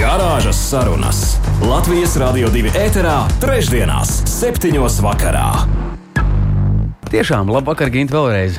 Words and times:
Garāžas 0.00 0.56
sarunas 0.56 1.18
Latvijas 1.60 2.14
Rādio 2.16 2.48
2 2.48 2.70
ēterā, 2.72 3.18
trešdienās, 3.42 4.08
septiņos 4.32 4.96
vakarā. 5.04 5.50
Tiešām, 7.12 7.52
labvakar, 7.52 7.92
Gint, 7.92 8.08
vēlreiz! 8.08 8.56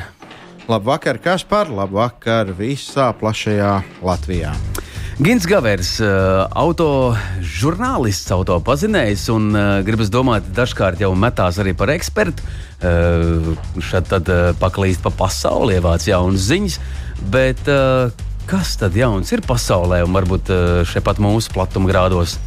Labvakar, 0.70 1.18
Kaspar, 1.18 1.66
labvakar 1.66 2.54
visā 2.54 3.08
plašajā 3.18 3.72
Latvijā. 4.06 4.54
Gins 5.18 5.42
Gavers, 5.50 5.96
autožurnālists, 6.54 8.30
auto 8.38 8.62
pazinējs 8.62 9.26
un 9.34 9.50
gribas 9.82 10.14
domāt, 10.14 10.46
dažkārt 10.54 11.02
jau 11.02 11.10
metās 11.18 11.58
arī 11.58 11.74
par 11.74 11.90
ekspertu. 11.98 12.46
Šad 13.90 14.12
tad 14.14 14.30
paklīst 14.62 15.02
pa 15.02 15.10
pasauli, 15.10 15.80
ievāc 15.80 16.06
jaunas 16.06 16.46
ziņas, 16.54 16.78
bet 17.34 17.66
kas 18.50 18.76
tad 18.80 18.96
jauns 18.96 19.30
ir 19.34 19.44
pasaulē 19.46 20.02
un 20.06 20.16
varbūt 20.16 20.50
šeit 20.88 21.04
pat 21.06 21.20
mūsu 21.22 21.52
platumgrādos? 21.54 22.38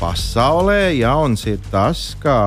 Pasaulē 0.00 0.94
jauns 0.96 1.44
ir 1.50 1.60
tas, 1.72 2.14
ka 2.22 2.38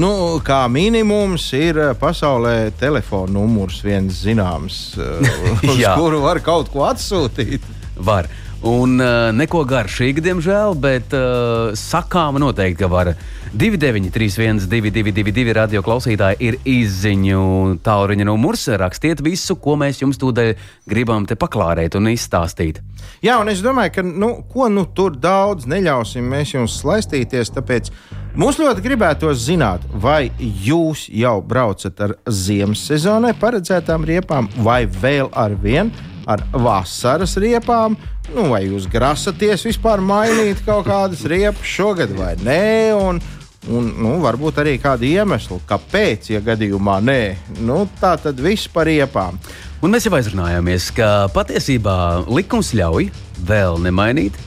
Nu, 0.00 0.40
kā 0.40 0.62
minimums 0.72 1.50
ir 1.52 1.76
pasaulē 2.00 2.70
telefona 2.80 3.34
numurs 3.34 3.82
viens 3.84 4.22
zināms, 4.24 4.78
uz 5.68 5.82
kuru 5.98 6.22
var 6.24 6.40
kaut 6.44 6.70
ko 6.72 6.86
atsūtīt. 6.88 7.66
Var. 8.00 8.28
Un 8.62 9.00
uh, 9.02 9.32
neko 9.34 9.64
garšīgu, 9.66 10.22
diemžēl, 10.22 10.76
bet 10.78 11.14
uh, 11.18 11.72
sakām 11.74 12.36
noteikti, 12.38 12.78
ka 12.84 12.88
var. 12.90 13.10
2931, 13.52 14.62
222, 14.70 15.52
radio 15.56 15.82
klausītāji 15.82 16.38
ir 16.46 16.56
izziņu 16.70 17.80
tālruņa 17.82 18.26
numurs. 18.28 18.68
Rakstiet 18.78 19.20
visu, 19.26 19.58
ko 19.58 19.74
mēs 19.80 19.98
jums 20.04 20.20
tūdaļ 20.22 20.52
gribam 20.88 21.26
te 21.26 21.34
paklārēt 21.36 21.98
un 21.98 22.06
izstāstīt. 22.12 22.78
Jā, 23.22 23.40
un 23.42 23.50
es 23.50 23.64
domāju, 23.66 23.96
ka 23.96 24.06
nu, 24.06 24.30
ko 24.52 24.70
nu 24.70 24.86
tur 24.94 25.18
daudz 25.18 25.66
neļausim 25.66 26.30
mēs 26.30 26.54
jums 26.54 26.78
slaistīties. 26.84 27.50
Tāpēc 27.58 27.90
mums 28.38 28.62
ļoti 28.62 28.86
gribētos 28.86 29.42
zināt, 29.42 29.84
vai 29.90 30.30
jūs 30.38 31.08
jau 31.10 31.40
braucat 31.42 32.06
ar 32.06 32.16
ziemas 32.30 32.86
sezonai 32.86 33.34
paredzētām 33.42 34.06
riepām, 34.06 34.48
vai 34.62 34.84
vēl 34.86 35.34
ar 35.34 35.58
vienu 35.58 36.10
ar 36.30 36.42
vasaras 36.54 37.36
riepām. 37.42 37.96
Nu, 38.30 38.46
vai 38.52 38.62
jūs 38.68 38.86
grasaties 38.90 39.66
vispār 39.66 40.00
mainīt 40.04 40.62
kaut 40.66 40.86
kādas 40.86 41.24
riepas 41.28 41.66
šogad 41.66 42.12
vai 42.14 42.36
nē? 42.46 42.94
Un, 42.94 43.18
un 43.66 43.90
nu, 43.98 44.14
varbūt 44.22 44.62
arī 44.62 44.76
kādu 44.82 45.08
iemeslu, 45.10 45.58
kāpēc, 45.68 46.30
ja 46.30 46.40
gadījumā 46.44 47.00
nē. 47.02 47.20
Nu, 47.66 47.82
tā 48.00 48.14
tad 48.22 48.38
viss 48.40 48.70
par 48.70 48.86
riepām. 48.88 49.40
Un 49.82 49.90
mēs 49.90 50.06
jau 50.06 50.14
aizrunājāmies, 50.14 50.92
ka 50.94 51.10
patiesībā 51.34 51.96
likums 52.30 52.70
ļauj 52.78 53.10
vēl 53.48 53.82
nemainīt 53.82 54.38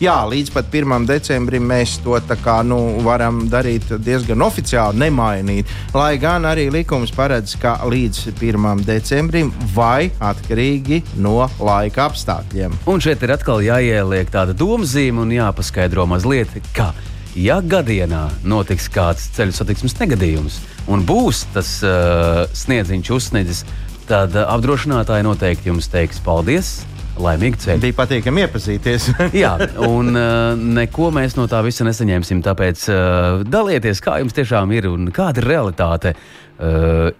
Jā, 0.00 0.14
līdz 0.24 0.48
pat 0.54 0.72
1. 0.72 1.04
decembrim 1.04 1.66
mēs 1.68 1.98
to 2.00 2.16
kā, 2.40 2.54
nu, 2.64 2.78
varam 3.04 3.42
darīt 3.52 3.90
diezgan 4.00 4.40
oficiāli, 4.40 4.96
nemainīt. 4.96 5.68
Lai 5.92 6.14
gan 6.16 6.46
arī 6.48 6.70
likums 6.72 7.12
paredz, 7.12 7.52
ka 7.60 7.74
līdz 7.84 8.30
1. 8.32 8.80
decembrim 8.88 9.50
vai 9.74 10.08
atkarīgi 10.16 11.02
no 11.20 11.44
laika 11.60 12.06
apstākļiem. 12.08 12.78
Un 12.88 13.04
šeit 13.04 13.20
ir 13.20 13.34
atkal 13.34 13.60
jāieliek 13.60 14.32
tāda 14.32 14.56
domzīme 14.56 15.20
un 15.20 15.34
jāpaskaidro 15.36 16.06
mazliet, 16.08 16.56
kā. 16.72 16.94
Ja 17.36 17.60
gadienā 17.60 18.30
notiks 18.40 18.88
kāds 18.88 19.28
ceļu 19.36 19.52
satiksmes 19.52 19.98
negadījums 20.00 20.62
un 20.88 21.04
būs 21.04 21.44
tas 21.52 21.74
uh, 21.84 22.46
sniedziņš 22.56 23.12
uzsniedzis, 23.18 23.60
tad 24.08 24.32
uh, 24.32 24.48
apdrošinātāji 24.56 25.28
noteikti 25.28 25.68
jums 25.68 25.92
teiks 25.92 26.24
paldies, 26.24 26.78
laimīgu 27.24 27.60
ceļu. 27.62 27.82
Bija 27.84 27.96
patīkami 27.98 28.44
iepazīties. 28.46 29.08
Jā, 29.42 29.54
un 29.86 30.14
uh, 30.14 30.58
neko 30.80 31.10
mēs 31.14 31.36
no 31.38 31.46
tā 31.50 31.62
visa 31.66 31.86
nesaņemsim. 31.88 32.44
Tāpēc 32.46 32.86
uh, 32.92 33.42
dalieties, 33.48 34.02
kā 34.04 34.18
jums 34.22 34.36
tiešām 34.36 34.72
ir 34.76 34.90
un 34.90 35.10
kāda 35.14 35.42
ir 35.42 35.50
realitāte. 35.52 36.14
Uh, 36.60 37.10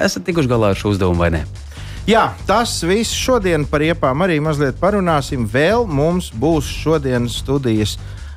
esat 0.00 0.26
tikuši 0.28 0.50
galā 0.50 0.72
ar 0.72 0.80
šo 0.80 0.94
uzdevumu 0.96 1.24
vai 1.24 1.32
ne? 1.36 1.44
Jā, 2.08 2.32
tas 2.48 2.80
viss 2.82 3.14
šodien 3.14 3.62
par 3.70 3.84
iepām 3.86 4.24
arī 4.24 4.40
mazliet 4.42 4.80
parunāsim. 4.80 5.44
Vēl 5.46 5.86
mums 5.86 6.32
būs 6.34 6.66
šodienas 6.82 7.36
studijas 7.44 7.94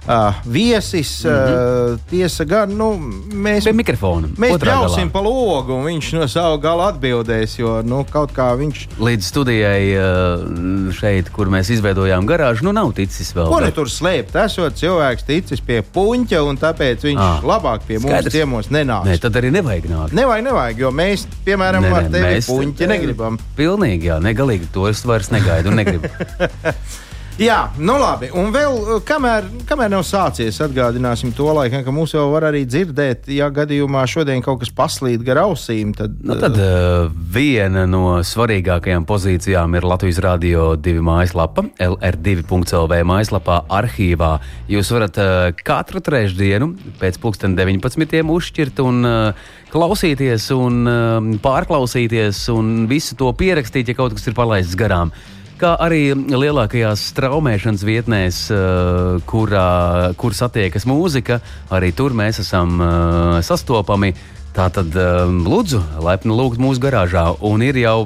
uh, 0.07 0.35
viesis. 0.45 1.23
Mm 1.23 1.29
-hmm. 1.29 1.93
uh, 1.93 1.99
tiesa 2.09 2.43
gan, 2.43 2.69
nu, 2.77 2.93
mēs 3.33 3.63
pie 3.63 3.73
mikrofona. 3.73 4.27
Mēs 4.37 4.57
ļausim 4.59 5.09
pa 5.11 5.21
logu, 5.21 5.73
un 5.73 5.85
viņš 5.85 6.13
no 6.17 6.27
sava 6.27 6.57
gala 6.57 6.91
atbildēs, 6.93 7.57
jo 7.59 7.81
nu, 7.81 8.05
kaut 8.11 8.31
kā 8.35 8.51
viņš. 8.57 8.87
Līdz 8.99 9.23
studijai 9.23 9.83
uh, 9.97 10.93
šeit, 10.93 11.29
kur 11.29 11.47
mēs 11.47 11.71
izveidojām 11.73 12.25
garāžu, 12.25 12.63
nu 12.63 12.71
nav 12.71 12.93
ticis 12.93 13.33
vēl. 13.35 13.49
Ko 13.49 13.59
nu 13.59 13.71
tur 13.71 13.89
slēpt? 13.89 14.35
Esot 14.45 14.77
cilvēks 14.77 15.25
ticis 15.25 15.61
pie 15.61 15.81
puņa, 15.81 16.41
un 16.43 16.57
tāpēc 16.57 17.03
viņš 17.03 17.21
ah, 17.21 17.41
labāk 17.43 17.87
pie 17.87 17.99
skaidrs. 17.99 18.23
mums 18.23 18.33
ciemos 18.33 18.69
nenāk. 18.69 19.05
Nē, 19.05 19.17
tad 19.21 19.35
arī 19.35 19.51
nevajag 19.51 19.89
nākt. 19.89 20.13
Nevajag, 20.13 20.45
nevajag, 20.49 20.79
jo 20.79 20.91
mēs, 20.91 21.27
piemēram, 21.45 21.81
ne, 21.81 21.89
ne, 21.89 21.95
ar 21.95 22.11
tevi 22.11 22.41
puņa 22.47 22.87
negribam. 22.93 23.39
Pilnīgi, 23.55 24.11
jā, 24.11 24.19
negalīgi 24.19 24.71
to 24.73 24.87
es 24.89 25.05
vairs 25.05 25.31
negaidu 25.31 25.73
un 25.73 25.81
negribu. 25.81 26.09
Jā, 27.35 27.65
nu 27.83 27.97
labi. 27.99 28.29
Un 28.31 28.47
vēl, 28.55 28.77
uh, 28.79 28.99
kamēr, 29.03 29.49
kamēr 29.67 29.89
nav 29.91 30.05
sācies, 30.07 30.55
atgādināsim 30.63 31.33
to 31.35 31.49
laikam, 31.51 31.81
ka 31.83 31.91
mūs 31.91 32.13
jau 32.15 32.29
var 32.31 32.45
arī 32.47 32.61
dzirdēt. 32.63 33.27
Ja 33.35 33.49
gadījumā 33.51 34.05
šodien 34.07 34.39
kaut 34.45 34.61
kas 34.61 34.71
paslīd 34.71 35.25
gar 35.27 35.41
ausīm, 35.41 35.91
tad. 35.97 36.15
Nu, 36.23 36.37
tad 36.39 36.55
uh, 36.55 37.09
viena 37.11 37.83
no 37.91 38.21
svarīgākajām 38.23 39.03
pozīcijām 39.09 39.75
ir 39.75 39.89
Latvijas 39.91 40.23
Rādio 40.23 40.69
2 40.79 41.03
mājaslapa, 41.03 41.67
LR2.CLV 41.89 43.03
mājaslapā, 43.11 43.59
arhīvā. 43.81 44.31
Jūs 44.71 44.95
varat 44.95 45.19
uh, 45.19 45.51
katru 45.59 45.99
trešdienu 46.07 46.71
pēc 47.03 47.19
19. 47.19 48.19
uzšķirt 48.39 48.79
un 48.87 49.03
uh, 49.03 49.47
klausīties 49.75 50.53
un 50.55 50.83
uh, 50.87 51.31
pārklausīties 51.43 52.45
un 52.55 52.85
visu 52.87 53.19
to 53.19 53.35
pierakstīt, 53.35 53.91
ja 53.91 53.99
kaut 53.99 54.15
kas 54.15 54.31
ir 54.31 54.39
palaists 54.39 54.79
garām 54.79 55.11
kā 55.59 55.73
arī 55.81 56.09
lielākajās 56.13 57.07
straumēšanas 57.13 57.85
vietnēs, 57.87 58.39
uh, 58.53 59.17
kurā, 59.29 60.13
kur 60.19 60.35
satiekas 60.37 60.87
mūzika, 60.89 61.39
arī 61.73 61.91
tur 61.95 62.15
mēs 62.17 62.41
esam 62.43 62.77
uh, 62.79 63.39
sastopami. 63.45 64.13
Tātad, 64.55 64.93
um, 64.95 65.41
lūdzu, 65.47 65.81
laipni 66.05 66.31
lūgt 66.31 66.61
mūsu 66.63 66.79
garāžā, 66.83 67.27
un 67.43 67.65
ir 67.65 67.81
jau 67.81 68.05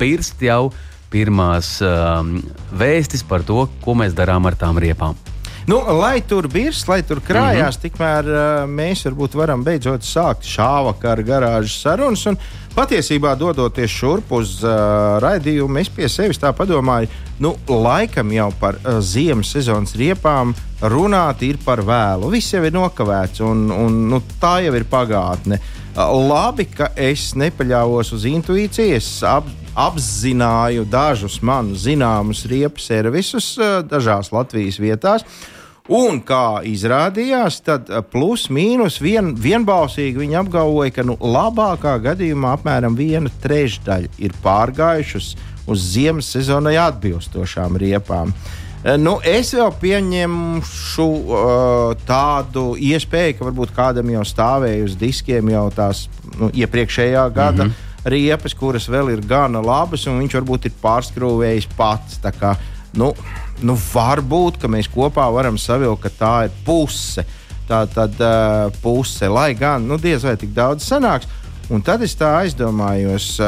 birst 0.00 0.42
jau 0.42 0.72
pirmās 1.14 1.76
vēstis 2.74 3.22
par 3.22 3.44
to, 3.46 3.68
ko 3.84 3.94
mēs 3.94 4.16
darām 4.18 4.50
ar 4.50 4.58
tām 4.58 4.82
riepām. 4.82 5.33
Nu, 5.64 5.78
lai 5.96 6.20
tur 6.28 6.44
birs, 6.52 6.82
lai 6.84 7.00
tur 7.02 7.22
krājās, 7.24 7.76
mm 7.76 7.78
-hmm. 7.78 7.82
tikmēr 7.82 8.26
uh, 8.28 8.64
mēs 8.68 9.06
varbūt 9.06 9.34
varam 9.34 9.62
beidzot 9.64 10.04
sākt 10.04 10.44
šā 10.44 10.84
vakara 10.84 11.22
garāžas 11.22 11.78
sarunas. 11.80 12.26
Un, 12.26 12.36
patiesībā, 12.74 13.32
dodoties 13.38 13.90
šurp 13.90 14.32
uz 14.32 14.58
uh, 14.64 15.16
raidījumu, 15.24 15.78
es 15.80 15.88
pie 15.88 16.08
sevis 16.08 16.38
tā 16.38 16.52
padomāju, 16.52 17.08
nu, 17.40 17.54
laikam 17.68 18.32
jau 18.32 18.50
par 18.60 18.74
uh, 18.74 19.00
ziemas 19.00 19.54
sezonas 19.56 19.94
riepām 19.96 20.54
runāt 20.82 21.42
ir 21.42 21.56
par 21.64 21.80
vēlu. 21.80 22.28
Viss 22.30 22.52
jau 22.52 22.64
ir 22.64 22.72
nokavēts, 22.72 23.40
un, 23.40 23.70
un 23.70 24.08
nu, 24.10 24.20
tā 24.40 24.58
jau 24.66 24.74
ir 24.74 24.84
pagātne. 24.84 25.60
Uh, 25.96 26.28
labi, 26.28 26.64
ka 26.64 26.90
es 26.96 27.32
nepaļāvos 27.34 28.12
uz 28.12 28.24
intuīciju. 28.28 28.96
Es 28.96 29.22
ap, 29.22 29.48
apzināju 29.74 30.84
dažus 30.84 31.40
man 31.42 31.72
zināmus 31.74 32.44
riepu 32.44 32.84
servisus 32.84 33.54
uh, 33.56 33.80
dažās 33.80 34.28
Latvijas 34.34 34.76
vietās. 34.82 35.24
Un 35.92 36.22
kā 36.24 36.62
izrādījās, 36.64 37.58
tad 37.60 37.90
uh, 37.92 38.00
plus 38.00 38.46
mīnus 38.48 38.94
vien, 39.04 39.34
vienbalsīgi 39.36 40.16
viņi 40.16 40.38
apgalvoja, 40.40 40.94
ka 40.96 41.02
nu, 41.04 41.18
labākā 41.20 41.98
gadījumā 42.06 42.54
apmēram 42.56 42.96
viena 42.96 43.28
trešdaļa 43.42 44.08
ir 44.16 44.32
pārgājušas 44.40 45.34
uz 45.68 45.84
ziemas 45.92 46.30
sezonai 46.32 46.78
atbilstošām 46.80 47.76
riepām. 47.76 48.32
Uh, 48.32 48.96
nu, 48.96 49.18
es 49.28 49.52
vēl 49.52 49.76
pieņemšu 49.84 51.08
uh, 51.20 51.92
tādu 52.08 52.64
iespēju, 52.80 53.36
ka 53.36 53.50
varbūt 53.50 53.76
kādam 53.76 54.16
jau 54.16 54.24
stāvēja 54.24 54.88
uz 54.88 54.96
diskiem 54.96 55.52
jau 55.52 55.66
tās 55.68 56.06
nu, 56.40 56.48
iepriekšējā 56.48 57.28
gada 57.28 57.66
mm 57.66 57.74
-hmm. 57.74 58.10
riepas, 58.16 58.56
kuras 58.56 58.88
vēl 58.88 59.18
ir 59.18 59.26
gana 59.28 59.60
labas, 59.60 60.08
un 60.08 60.16
viņš 60.24 60.40
varbūt 60.40 60.72
ir 60.72 60.80
pārskrūvējis 60.80 61.68
pats. 61.76 62.22
Kā, 62.40 62.56
nu, 62.96 63.12
nu, 63.62 63.76
varbūt 63.76 64.64
mēs 64.70 64.90
kopā 64.90 65.28
varam 65.34 65.58
savilkt, 65.60 66.02
ka 66.02 66.10
tā 66.18 66.34
ir 66.48 66.60
puse. 66.66 67.24
tā 67.64 67.86
tad 67.88 68.18
uh, 68.20 68.68
puse, 68.82 69.28
lai 69.28 69.54
gan 69.56 69.86
nu, 69.88 69.96
diez 69.96 70.24
vai 70.24 70.36
tik 70.36 70.50
daudz 70.52 70.84
sanāks. 70.84 71.28
Un 71.72 71.80
tad 71.84 72.02
es 72.04 72.12
tā 72.18 72.28
aizdomājos, 72.42 73.38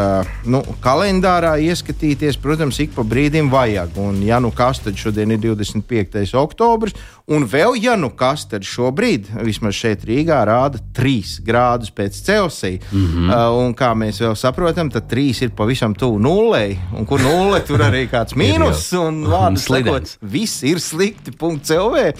nu, 0.48 0.62
kalendārā 0.80 1.56
ieskatīties, 1.66 2.38
protams, 2.40 2.78
ik 2.80 2.94
pa 2.94 3.04
brīdim 3.04 3.50
vajag. 3.52 3.96
Un, 4.00 4.22
ja 4.24 4.38
nu 4.40 4.48
kas 4.56 4.80
tad 4.84 4.96
šodien 4.96 5.34
ir 5.34 5.40
25. 5.42 6.22
oktobris, 6.40 6.96
un 7.28 7.44
vēl, 7.50 7.76
ja 7.82 7.96
nu 8.00 8.08
kas 8.16 8.46
tad 8.48 8.64
šobrīd, 8.64 9.28
vismaz 9.44 9.76
šeit 9.76 10.06
Rīgā, 10.08 10.38
rāda 10.48 10.80
3 10.96 11.42
grādus 11.44 11.92
pēc 11.92 12.20
Celsija. 12.24 12.80
Mm 12.90 13.06
-hmm. 13.06 13.34
uh, 13.34 13.66
un 13.66 13.74
kā 13.74 13.92
mēs 13.92 14.20
vēl 14.24 14.36
saprotam, 14.36 14.90
tad 14.90 15.10
3 15.10 15.42
ir 15.42 15.50
pavisam 15.50 15.94
tuvu 15.94 16.18
nulei, 16.18 16.78
un 16.96 17.06
kur 17.06 17.20
nulle 17.20 17.60
tur 17.60 17.80
arī 17.80 18.08
kāds 18.08 18.36
mīnus, 18.40 18.92
un 18.96 19.24
vārdu 19.24 19.60
sakot, 19.60 20.16
viss 20.22 20.62
ir 20.62 20.80
slikti. 20.80 21.32
CLV. 21.36 22.12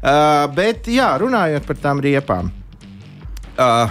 Uh, 0.00 0.54
bet, 0.54 0.86
jā, 0.86 1.18
runājot 1.18 1.66
par 1.66 1.76
tām 1.76 2.00
riepām. 2.00 2.50
Uh, 3.58 3.90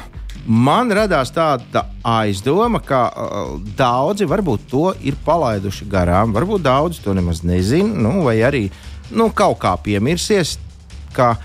man 0.49 0.89
radās 0.91 1.29
tāda 1.33 1.85
aizdoma, 2.05 2.81
ka 2.81 3.03
uh, 3.09 3.51
daudzi 3.77 4.25
varbūt 4.29 4.65
to 4.71 4.87
ir 5.05 5.17
palaiduši 5.25 5.85
garām. 5.89 6.33
Varbūt 6.33 6.65
daudzi 6.65 7.03
to 7.05 7.13
nemaz 7.13 7.43
nezina, 7.45 7.93
nu, 7.93 8.23
vai 8.25 8.39
arī 8.45 8.65
nu, 9.13 9.29
kaut 9.29 9.59
kā 9.61 9.75
piemirsies. 9.83 10.57
Ka 11.13 11.35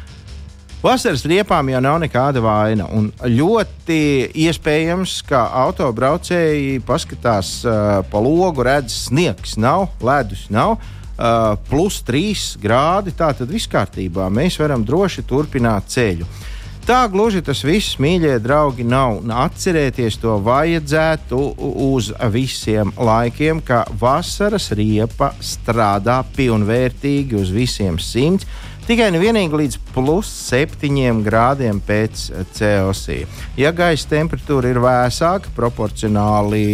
Vasaras 0.84 1.22
riepām 1.24 1.70
jau 1.72 1.78
nav 1.80 1.94
nekāda 2.02 2.42
vaina. 2.44 2.84
Un 2.92 3.06
ļoti 3.24 4.00
iespējams, 4.44 5.22
ka 5.24 5.46
autobraucēji 5.62 6.82
paskatās 6.84 7.54
uh, 7.64 8.02
pa 8.08 8.20
logu, 8.20 8.66
redz, 8.66 9.06
sniegs 9.06 9.56
nav, 9.60 9.88
ledus 10.04 10.50
nav. 10.52 10.76
Uh, 11.14 11.54
plus 11.70 12.00
3 12.04 12.58
grādi, 12.60 13.14
tā 13.16 13.30
tad 13.38 13.52
viss 13.52 13.70
kārtībā. 13.70 14.26
Mēs 14.34 14.58
varam 14.60 14.84
droši 14.84 15.24
turpināt 15.28 15.88
ceļu. 15.94 16.26
Uh, 16.26 16.50
Tā 16.84 17.06
gluži 17.08 17.40
tas 17.40 17.62
viss, 17.64 17.94
mīļie 17.96 18.34
draugi, 18.44 18.84
nav. 18.84 19.22
Atcerieties 19.40 20.18
to 20.20 20.34
vajadzētu 20.44 21.38
uz 21.80 22.10
visiem 22.28 22.90
laikiem, 23.00 23.62
ka 23.64 23.86
vasaras 23.96 24.66
riepa 24.76 25.30
strādā 25.40 26.18
pilnvērtīgi 26.36 27.40
uz 27.40 27.54
visiem 27.56 27.96
simts. 27.96 28.44
Tikai 28.84 29.08
un 29.14 29.16
vienīgi 29.16 29.62
līdz 29.62 29.80
plus 29.94 30.28
7 30.52 31.24
grādiem 31.24 31.80
pēc 31.80 32.26
Celsija. 32.52 33.32
Ja 33.56 33.72
gaisa 33.72 34.12
temperatūra 34.12 34.74
ir 34.74 34.84
vēsāka, 34.84 35.56
proporcionāli 35.56 36.66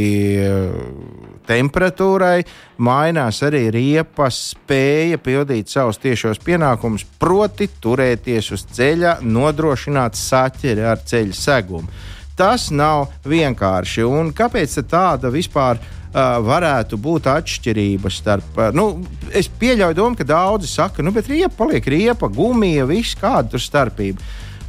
temperatūrai, 1.49 2.45
mainās 2.83 3.41
arī 3.47 3.67
riepas 3.75 4.39
spēja 4.55 5.21
pildīt 5.23 5.73
savus 5.73 6.01
tiešos 6.03 6.43
pienākumus, 6.45 7.07
proti, 7.21 7.69
turēties 7.83 8.51
uz 8.57 8.67
ceļa, 8.77 9.19
nodrošināt 9.23 10.19
saķeri 10.19 10.85
ar 10.93 11.05
ceļa 11.07 11.37
segumu. 11.37 11.89
Tas 12.37 12.71
nav 12.73 13.11
vienkārši. 13.29 14.05
Un 14.09 14.35
kāpēc 14.37 14.79
tāda 14.89 15.33
vispār? 15.33 15.81
Uh, 16.11 16.41
varētu 16.43 16.97
būt 16.99 17.29
atšķirības 17.31 18.17
starp. 18.19 18.57
Uh, 18.59 18.73
nu, 18.75 18.85
es 19.31 19.47
pieļauju 19.47 19.95
domu, 19.95 20.19
ka 20.19 20.25
daudzi 20.27 20.67
saka, 20.67 21.05
nu, 21.07 21.13
bet 21.15 21.29
riepa 21.31 21.53
paliek 21.61 21.87
riepa, 21.87 22.27
gumija, 22.27 22.83
viss 22.89 23.15
kāda 23.15 23.53
tur 23.53 23.63
starpība. 23.63 24.19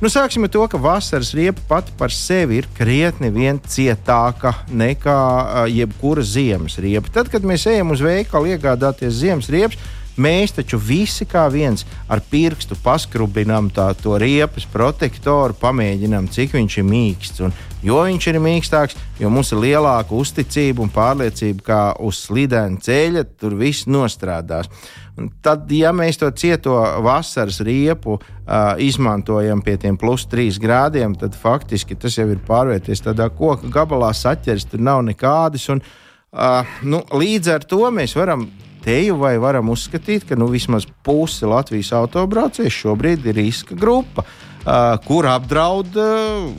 Nu, 0.01 0.09
sāksim 0.09 0.47
ar 0.47 0.49
to, 0.49 0.63
ka 0.65 0.79
vasaras 0.81 1.29
riepa 1.37 1.61
pati 1.69 1.91
par 1.93 2.09
sevi 2.09 2.57
ir 2.57 2.67
krietni 2.73 3.29
cietāka 3.69 4.55
nekā 4.73 5.17
jebkura 5.69 6.23
ziemas 6.25 6.79
riepa. 6.81 7.11
Tad, 7.13 7.29
kad 7.29 7.45
mēs 7.45 7.67
ejam 7.69 7.93
uz 7.93 8.01
veikalu 8.01 8.55
iegādāties 8.55 9.19
ziemas 9.19 9.51
riepas, 9.53 9.77
mēs 10.17 10.55
taču 10.57 10.79
visi 10.81 11.27
kā 11.29 11.45
viens 11.53 11.85
ar 12.09 12.17
pirkstu 12.31 12.79
paskrubinām 12.81 13.69
to 14.01 14.17
riepas 14.17 14.65
protektoru, 14.65 15.53
pamēģinām, 15.61 16.31
cik 16.33 16.57
viņš 16.57 16.79
ir 16.81 16.89
mīksts. 16.89 17.45
Un, 17.45 17.53
jo 17.85 18.01
viņš 18.05 18.27
ir 18.31 18.39
mīkstāks, 18.41 18.97
jo 19.19 19.29
mums 19.33 19.51
ir 19.53 19.61
lielāka 19.61 20.15
uzticība 20.17 20.83
un 20.85 20.91
pārliecība, 20.93 21.65
ka 21.65 21.79
uz 22.03 22.21
slidēna 22.27 22.81
ceļa 22.83 23.25
tur 23.39 23.57
viss 23.59 23.87
nostrādās. 23.89 24.69
Un 25.19 25.27
tad, 25.43 25.69
ja 25.75 25.91
mēs 25.93 26.19
to 26.21 26.29
cieto 26.37 26.77
vasaras 27.03 27.59
riepu 27.65 28.15
uh, 28.15 28.23
izmantojam 28.79 29.61
pie 29.65 29.75
tiem 29.81 29.97
plus 29.99 30.25
3 30.31 30.61
grādiem, 30.61 31.17
tad 31.19 31.35
faktiski 31.37 31.97
tas 31.99 32.15
jau 32.17 32.29
ir 32.31 32.39
pārvērties 32.47 33.03
tādā 33.03 33.27
koka 33.35 33.69
gabalā, 33.73 34.13
saķers, 34.15 34.69
tur 34.71 34.83
nav 34.83 35.03
nekādas. 35.05 35.67
Un, 35.73 35.83
uh, 36.31 36.77
nu, 36.87 37.03
līdz 37.11 37.55
ar 37.57 37.67
to 37.67 37.83
mēs 37.91 38.15
varam 38.17 38.47
teju 38.81 39.19
vai 39.19 39.35
varam 39.37 39.69
uzskatīt, 39.69 40.23
ka 40.29 40.37
nu, 40.39 40.47
vismaz 40.49 40.87
puse 41.05 41.45
Latvijas 41.45 41.91
autobraucēju 41.99 42.73
šobrīd 42.79 43.27
ir 43.29 43.37
riska 43.43 43.77
grupa, 43.77 44.23
uh, 44.23 44.50
kur 45.07 45.25
apdraud 45.25 45.95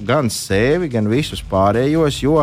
gan 0.07 0.31
sevi, 0.33 0.89
gan 0.91 1.07
visus 1.11 1.43
pārējos, 1.47 2.19
jo 2.25 2.41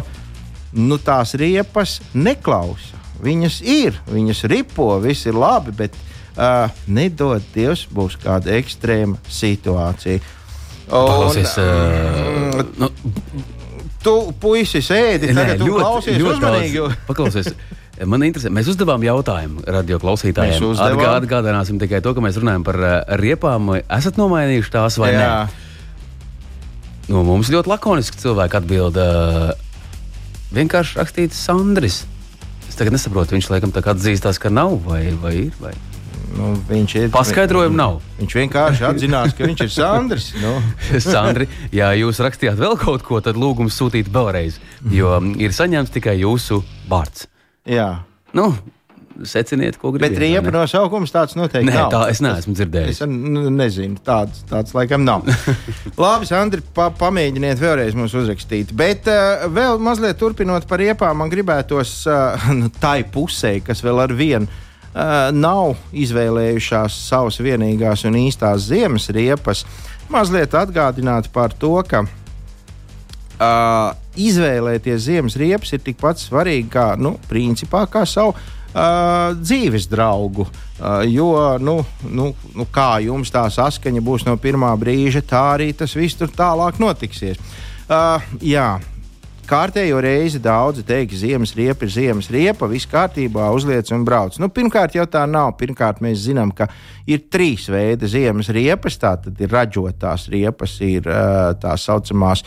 nu, 0.74 0.98
tās 1.02 1.34
riepas 1.40 2.00
neklausa. 2.14 3.00
Viņas 3.20 3.60
ir, 3.68 3.98
viņas 4.08 4.46
ripo, 4.48 4.94
viss 5.04 5.28
ir 5.28 5.36
labi, 5.36 5.74
bet 5.76 5.96
uh, 6.40 6.70
nedod 6.88 7.44
Dievs, 7.54 7.84
būs 7.92 8.16
kāda 8.22 8.54
ekstrēma 8.56 9.20
situācija. 9.28 10.22
Paklausies, 10.90 11.58
uh, 11.60 12.64
nu, 12.80 12.90
tu 14.04 14.16
puisis 14.40 14.88
ēdi, 14.96 15.34
tagad 15.36 15.60
tu 15.60 15.74
klausies 15.76 16.16
ļoti 16.22 16.38
uzmanīgi. 16.38 16.88
Paklausies. 17.10 17.52
Man 18.08 18.24
interesē, 18.24 18.52
mēs 18.54 18.70
uzdevām 18.72 19.04
jautājumu 19.04 19.66
radio 19.68 19.98
klausītājiem. 20.00 20.62
Atgā, 20.80 21.10
atgādināsim 21.18 21.82
tikai 21.82 22.00
to, 22.06 22.14
ka 22.16 22.24
mēs 22.24 22.38
runājam 22.40 22.64
par 22.68 22.80
riepām. 23.20 23.74
Esat 23.82 24.20
nomainījuši 24.22 24.72
tās 24.76 25.00
vai 25.02 25.12
Jā. 25.16 25.26
nē? 25.26 25.66
Nu, 27.10 27.26
mums 27.28 27.50
ļoti 27.52 27.72
lakoniski 27.74 28.22
cilvēki 28.22 28.62
atbild. 28.62 29.02
Vienkārši 30.56 31.02
rakstīts 31.02 31.44
Sandris 31.44 32.04
tagad 32.80 32.96
nesaprotu. 32.96 33.36
Viņš 33.36 33.52
laikam 33.52 33.76
tā 33.76 33.84
kā 33.84 33.94
atzīstās, 33.96 34.40
ka 34.42 34.52
nav 34.54 34.78
vai, 34.86 35.04
vai 35.20 35.36
ir. 35.46 35.56
Vai? 35.60 35.74
Nu, 36.38 36.54
viņš 36.70 36.96
ir. 37.00 37.08
Paskaidrojumu 37.14 37.78
nav. 37.78 37.98
Viņš 38.20 38.36
vienkārši 38.38 38.86
atzinās, 38.92 39.34
ka 39.36 39.48
viņš 39.50 39.66
ir 39.66 39.74
Sandrs. 39.74 40.30
Nu. 40.40 40.54
Sandri, 41.04 41.50
ja 41.76 41.92
jūs 41.98 42.22
rakstījāt 42.24 42.60
vēl 42.62 42.78
kaut 42.80 43.04
ko, 43.08 43.20
tad 43.26 43.40
lūgums 43.40 43.76
sūtīt 43.80 44.12
vēlreiz, 44.14 44.62
jo 44.94 45.18
ir 45.42 45.56
saņemts 45.56 45.96
tikai 45.98 46.20
jūsu 46.22 46.62
vārds. 46.92 47.28
Jā. 47.70 47.90
Nu, 48.36 48.52
seciniet, 49.28 49.78
ko 49.78 49.92
gribat. 49.94 50.14
Bet 50.14 50.22
riepa 50.22 50.52
nosaukums 50.54 51.14
tāds 51.14 51.36
noteikti 51.38 51.70
Nē, 51.70 51.76
nav. 51.76 51.92
Tā 51.94 52.02
es 52.12 52.22
neesmu 52.24 52.56
dzirdējis. 52.58 53.02
Es 53.02 53.52
nezinu, 53.60 54.00
tāds, 54.06 54.44
tāds 54.50 54.74
laikam 54.78 55.06
nav. 55.06 55.28
Labi, 56.00 56.30
Sandri, 56.30 56.64
pa, 56.76 56.90
pamēģiniet 56.98 57.62
vēlreiz 57.62 57.98
mums 57.98 58.16
uzrakstīt. 58.18 58.74
Bet 58.78 59.10
uh, 59.12 59.46
vēl 59.54 59.82
mazliet 59.84 60.20
turpinot 60.22 60.68
par 60.70 60.82
riepām, 60.82 61.22
man 61.22 61.32
gribētos 61.32 62.00
uh, 62.10 62.50
tai 62.84 63.04
pusē, 63.06 63.58
kas 63.66 63.84
vēl 63.86 64.06
ar 64.08 64.16
vienu. 64.18 64.50
Uh, 64.90 65.30
nav 65.36 65.76
izvēlējušās 65.94 66.96
savas 67.12 67.38
vienīgās 67.46 68.08
un 68.10 68.18
īstās 68.18 68.72
ziemas 68.72 69.06
riepas, 69.14 69.62
mazliet 70.10 70.56
atgādināt 70.58 71.30
par 71.34 71.54
to, 71.54 71.76
ka 71.86 72.02
uh, 72.02 72.19
izvēlēties 74.20 75.06
ziemas 75.06 75.38
riepas 75.40 75.72
ir 75.76 75.84
tikpat 75.84 76.20
svarīgi 76.20 76.70
kā, 76.74 76.88
nu, 77.00 77.16
principā, 77.30 77.86
kā 77.92 78.04
savu 78.10 78.34
uh, 78.36 79.32
dzīves 79.40 79.88
draugu. 79.92 80.48
Uh, 80.80 81.04
jo, 81.08 81.32
nu, 81.60 81.80
nu, 82.08 82.30
nu, 82.56 82.68
kā 82.72 83.00
jums 83.04 83.32
tā 83.32 83.46
saskaņa 83.52 84.04
būs 84.04 84.28
no 84.28 84.36
pirmā 84.40 84.74
brīža, 84.80 85.24
tā 85.28 85.44
arī 85.56 85.72
tas 85.74 85.96
viss 85.96 86.20
tur 86.20 86.32
tālāk 86.36 86.80
notiksies. 86.84 87.40
Uh, 87.90 88.22
jā, 88.44 88.78
kārtējo 89.50 89.98
reizi 90.04 90.40
daudzi 90.42 90.84
teiks, 90.86 91.24
ziemas 91.24 91.56
riepa 91.58 91.88
ir 91.88 91.92
ziemas 91.94 92.30
riepa, 92.32 92.68
viss 92.70 92.88
kārtībā, 92.90 93.50
uzliec 93.56 93.90
un 93.96 94.06
brauc. 94.06 94.38
Nu, 94.42 94.52
pirmkārt, 94.54 94.96
jau 94.98 95.06
tā 95.10 95.26
nav. 95.30 95.56
Pirmkārt, 95.60 96.04
mēs 96.06 96.22
zinām, 96.28 96.52
ka 96.56 96.70
ir 97.10 97.24
trīs 97.34 97.66
veidi 97.72 98.10
ziemas 98.12 98.52
riepas. 98.54 99.00
Tā 99.02 99.16
tad 99.24 99.42
ir 99.42 99.52
ražotās 99.54 100.28
riepas, 100.32 100.76
ir 100.86 101.10
tā 101.62 101.76
saucamās 101.82 102.46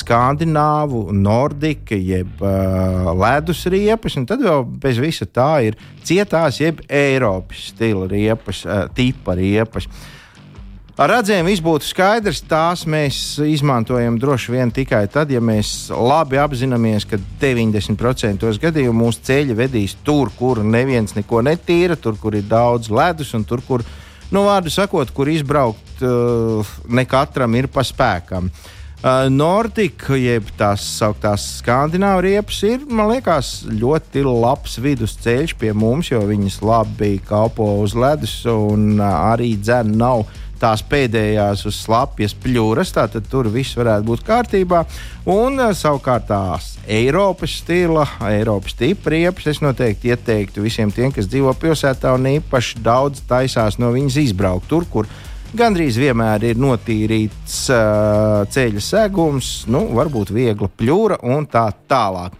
skandināvu, 0.00 1.06
nordika, 1.16 1.98
jeb 1.98 2.40
ledus 3.20 3.66
riepas, 3.70 4.16
un 4.16 4.28
tad 4.30 4.44
vēl 4.46 4.64
bez 4.80 5.02
visa 5.02 5.28
tā 5.28 5.50
ir 5.68 5.76
cietās, 6.06 6.62
jeb 6.62 6.80
Eiropas 6.88 7.68
stila 7.74 8.08
riepas, 8.10 8.64
tipa 8.96 9.36
riepas. 9.38 9.90
Ar 11.00 11.08
redzējumu 11.08 11.48
viss 11.48 11.62
būtu 11.64 11.86
skaidrs. 11.88 12.42
Tās 12.44 12.82
mēs 12.84 13.16
izmantojam 13.40 14.18
droši 14.20 14.52
vien 14.52 14.68
tikai 14.68 15.06
tad, 15.08 15.30
ja 15.32 15.40
mēs 15.40 15.88
labi 15.88 16.36
apzināmies, 16.36 17.06
ka 17.08 17.16
90% 17.40 18.44
gadījumu 18.60 19.06
mūsu 19.06 19.22
ceļi 19.30 19.56
vedīs 19.56 19.94
tur, 20.04 20.28
kur 20.36 20.60
neviens 20.60 21.16
neko 21.16 21.40
netīra, 21.46 21.96
tur, 21.96 22.18
kur 22.20 22.36
ir 22.36 22.44
daudz 22.50 22.90
ledus 22.92 23.32
un 23.32 23.46
tur, 23.48 23.62
kur, 23.64 23.86
nu, 24.28 24.42
vārdu 24.44 24.68
sakot, 24.74 25.08
kur 25.16 25.30
izbraukt 25.32 26.04
uh, 26.04 26.76
ne 26.92 27.06
katram 27.08 27.56
ir 27.56 27.70
pa 27.72 27.80
spēkam. 27.80 28.52
Uh, 29.00 29.24
Nortika, 29.32 30.12
jeb 30.20 30.52
tās 30.60 30.84
sauktās 30.98 31.46
skandināvu 31.62 32.26
riepas, 32.28 32.60
ir 32.68 32.84
liekas, 32.84 33.54
ļoti 33.72 34.26
labs 34.28 34.76
vidusceļš 34.84 35.56
pie 35.56 35.72
mums, 35.72 36.12
jo 36.12 36.20
viņas 36.28 36.60
labi 36.60 37.14
kalpo 37.24 37.72
uz 37.80 37.96
ledus 37.96 38.36
un 38.52 38.98
uh, 38.98 39.08
arī 39.32 39.54
dzēna 39.56 39.96
nav 40.04 40.28
tās 40.60 40.82
pēdējās 40.86 41.64
uz 41.68 41.78
slapjas 41.84 42.34
pļūras, 42.42 42.92
tātad 42.96 43.26
tur 43.30 43.48
viss 43.52 43.78
varētu 43.78 44.06
būt 44.10 44.24
kārtībā. 44.26 44.84
Un 45.30 45.58
uh, 45.60 45.72
savukārt 45.76 46.28
tās 46.30 46.74
Eiropas 46.90 47.56
stila, 47.62 48.06
Eiropas 48.30 48.76
tipa 48.78 49.14
riepas, 49.14 49.48
es 49.52 49.62
noteikti 49.64 50.12
ieteiktu 50.12 50.64
visiem 50.64 50.92
tiem, 50.94 51.12
kas 51.14 51.28
dzīvo 51.30 51.54
pilsētā 51.60 52.14
un 52.16 52.28
īpaši 52.36 52.84
daudz 52.84 53.24
taisās 53.30 53.80
no 53.80 53.92
viņas 53.94 54.20
izbraukt 54.24 54.70
tur, 54.70 54.86
kur 54.90 55.10
gandrīz 55.56 55.98
vienmēr 55.98 56.50
ir 56.52 56.60
notīrīts 56.60 57.60
uh, 57.74 58.42
ceļa 58.50 58.82
segums, 58.84 59.52
nu, 59.70 59.86
varbūt 59.98 60.34
viegla 60.34 60.70
pļūra 60.70 61.22
un 61.30 61.48
tā 61.50 61.68
tālāk. 61.90 62.36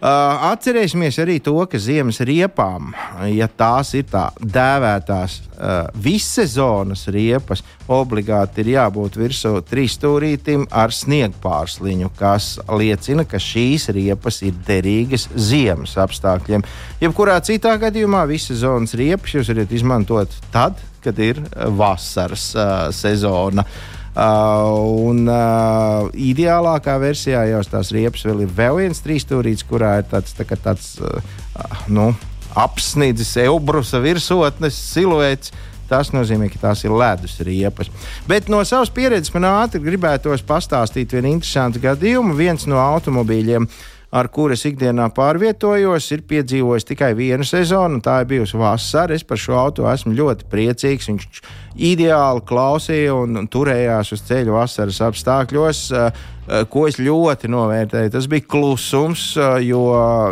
Uh, 0.00 0.46
atcerēsimies 0.48 1.18
arī 1.20 1.34
to, 1.44 1.52
ka 1.68 1.76
ziemas 1.76 2.22
riepām, 2.24 2.94
ja 3.28 3.44
tās 3.52 3.90
ir 3.98 4.06
tā 4.08 4.30
dēvētās 4.40 5.34
uh, 5.44 5.90
vissezonas 5.92 7.02
riepas, 7.12 7.60
obligāti 7.84 8.64
ir 8.64 8.70
jābūt 8.78 9.18
virsū 9.20 9.52
trīsstūrītim 9.68 10.64
ar 10.72 10.96
sniegpārsliņu, 10.96 12.08
kas 12.16 12.54
liecina, 12.80 13.28
ka 13.28 13.36
šīs 13.44 13.90
riepas 13.92 14.40
ir 14.48 14.56
derīgas 14.64 15.28
ziemas 15.36 15.98
apstākļiem. 16.00 16.64
Jebkurā 17.04 17.36
citā 17.44 17.76
gadījumā 17.84 18.24
vissezonas 18.32 18.96
riepas 18.96 19.36
jūs 19.36 19.52
varat 19.52 19.76
izmantot 19.76 20.40
tad, 20.48 20.80
kad 21.04 21.20
ir 21.20 21.44
vasaras 21.76 22.54
uh, 22.56 22.88
sezona. 22.88 23.68
Uh, 23.68 23.99
un 24.18 25.22
uh, 25.30 26.08
ideālākā 26.18 26.96
versijā 26.98 27.44
jau 27.52 27.62
tās 27.70 27.92
riepas 27.94 28.24
vēl 28.26 28.44
ir 28.46 28.54
vēl 28.56 28.80
viens 28.82 29.02
trīsstūrīts, 29.04 29.66
kurā 29.68 30.00
ir 30.00 30.08
tāds, 30.10 30.34
tā 30.34 30.46
tāds 30.50 30.96
uh, 30.98 31.20
nu, 31.88 32.10
apsnidzis 32.58 33.36
eubrusa 33.46 34.02
virsotnes 34.02 34.74
siluets. 34.74 35.54
Tas 35.90 36.12
nozīmē, 36.14 36.46
ka 36.52 36.68
tās 36.68 36.84
ir 36.86 36.92
ledus 36.94 37.32
riepas. 37.42 37.88
Bet 38.30 38.46
no 38.46 38.60
savas 38.62 38.92
pieredzes 38.94 39.32
man 39.34 39.48
ātri 39.48 39.80
gribētos 39.82 40.44
pastāstīt 40.46 41.10
vienu 41.16 41.32
interesantu 41.32 41.82
gadījumu. 41.82 42.36
Viens 42.38 42.68
no 42.70 42.78
automobīļiem 42.78 43.66
uh, 43.66 43.80
ar 44.10 44.26
kuras 44.34 44.64
ikdienā 44.66 45.06
pārvietojos, 45.14 46.08
ir 46.14 46.24
piedzīvojis 46.30 46.88
tikai 46.88 47.12
vienu 47.18 47.46
sezonu, 47.46 48.00
tā 48.02 48.20
ir 48.22 48.30
bijusi 48.32 48.58
vasara. 48.58 49.14
Es 49.14 49.22
par 49.26 49.38
šo 49.38 49.54
auto 49.60 49.86
esmu 49.90 50.16
ļoti 50.18 50.48
priecīgs. 50.50 51.10
Viņš 51.12 51.42
ideāli 51.92 52.42
klausīja 52.48 53.14
un, 53.14 53.46
turējās 53.50 54.10
uz 54.16 54.26
ceļa 54.26 54.58
vasaras 54.58 55.00
apstākļos. 55.10 55.86
Uh, 55.94 56.28
ko 56.70 56.86
es 56.88 56.98
ļoti 56.98 57.50
novērtēju. 57.52 58.10
Tas 58.10 58.26
bija 58.30 58.46
klusums, 58.50 59.24
jo 59.62 59.82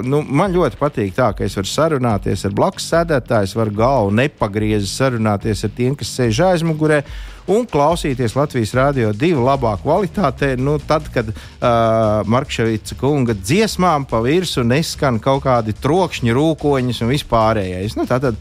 nu, 0.02 0.22
man 0.26 0.54
ļoti 0.54 0.80
patīk 0.80 1.14
tā, 1.14 1.30
ka 1.36 1.46
es 1.46 1.54
varu 1.58 1.70
sarunāties 1.70 2.42
ar 2.48 2.56
blakus 2.58 2.88
sēdētāju, 2.90 3.54
varu 3.60 3.76
galvu 3.78 4.14
nepagriezti 4.18 4.90
sarunāties 4.90 5.62
ar 5.68 5.74
tiem, 5.76 5.94
kas 5.98 6.10
sēž 6.18 6.42
aizmugurē 6.48 7.04
un 7.48 7.66
klausīties 7.68 8.36
Latvijas 8.36 8.74
rādio 8.76 9.12
divu 9.16 9.44
labā 9.46 9.74
kvalitātē. 9.82 10.52
Nu, 10.60 10.76
tad, 10.82 11.08
kad 11.14 11.30
uh, 11.32 12.20
Markevīca 12.28 12.98
kunga 13.00 13.36
dziesmām 13.38 14.06
pa 14.08 14.20
virsmu 14.24 14.66
neskan 14.68 15.20
kaut 15.22 15.44
kādi 15.46 15.76
trokšņi, 15.78 16.34
rūkoņi 16.36 17.00
un 17.02 17.12
vispārējais. 17.14 17.98
Nu, 17.98 18.06
tā 18.08 18.20
tad 18.22 18.38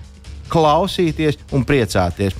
klausīties 0.51 1.39
un 1.55 1.65
priecāties. 1.67 2.37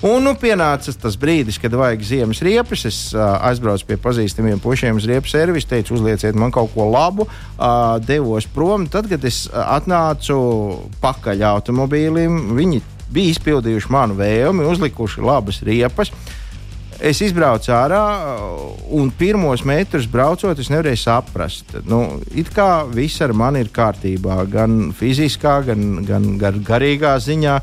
Un 0.00 0.24
nu, 0.24 0.32
pienāca 0.40 0.94
tas 0.96 1.16
brīdis, 1.20 1.58
kad 1.60 1.74
vajag 1.76 2.04
ziemas 2.08 2.38
riepas. 2.40 2.86
Es 2.88 3.00
uh, 3.12 3.36
aizbraucu 3.50 3.84
pie 3.90 3.98
pazīstamiem 4.00 4.62
pušiem 4.62 4.96
uz 4.96 5.04
riepas 5.08 5.34
servisu, 5.36 5.68
teicu, 5.68 5.98
uzlieciet 5.98 6.38
man 6.40 6.54
kaut 6.54 6.72
ko 6.72 6.88
labu, 6.88 7.26
uh, 7.28 7.98
devos 8.00 8.48
prom. 8.48 8.88
Tad, 8.88 9.10
kad 9.12 9.26
es 9.28 9.44
atnācu 9.52 10.38
pakaļ 11.04 11.44
automobīlim, 11.50 12.56
viņi 12.56 12.80
bija 13.12 13.34
izpildījuši 13.34 13.90
manu 13.92 14.16
vēlmi, 14.18 14.66
uzlikuši 14.70 15.24
labas 15.24 15.60
riepas. 15.66 16.12
Es 17.00 17.22
izbraucu 17.24 17.72
ārā, 17.72 18.00
un 18.92 19.08
pirmos 19.16 19.62
metrus 19.64 20.04
braucot, 20.10 20.58
es 20.60 20.68
nevarēju 20.68 21.00
saprast, 21.00 21.72
nu, 21.88 22.02
kā 22.52 22.82
viss 22.92 23.22
ar 23.24 23.32
mani 23.32 23.62
ir 23.64 23.70
kārtībā, 23.72 24.42
gan 24.52 24.90
fiziskā, 24.96 25.62
gan, 25.64 26.02
gan 26.04 26.34
gar, 26.40 26.60
garīgā 26.60 27.14
ziņā. 27.24 27.56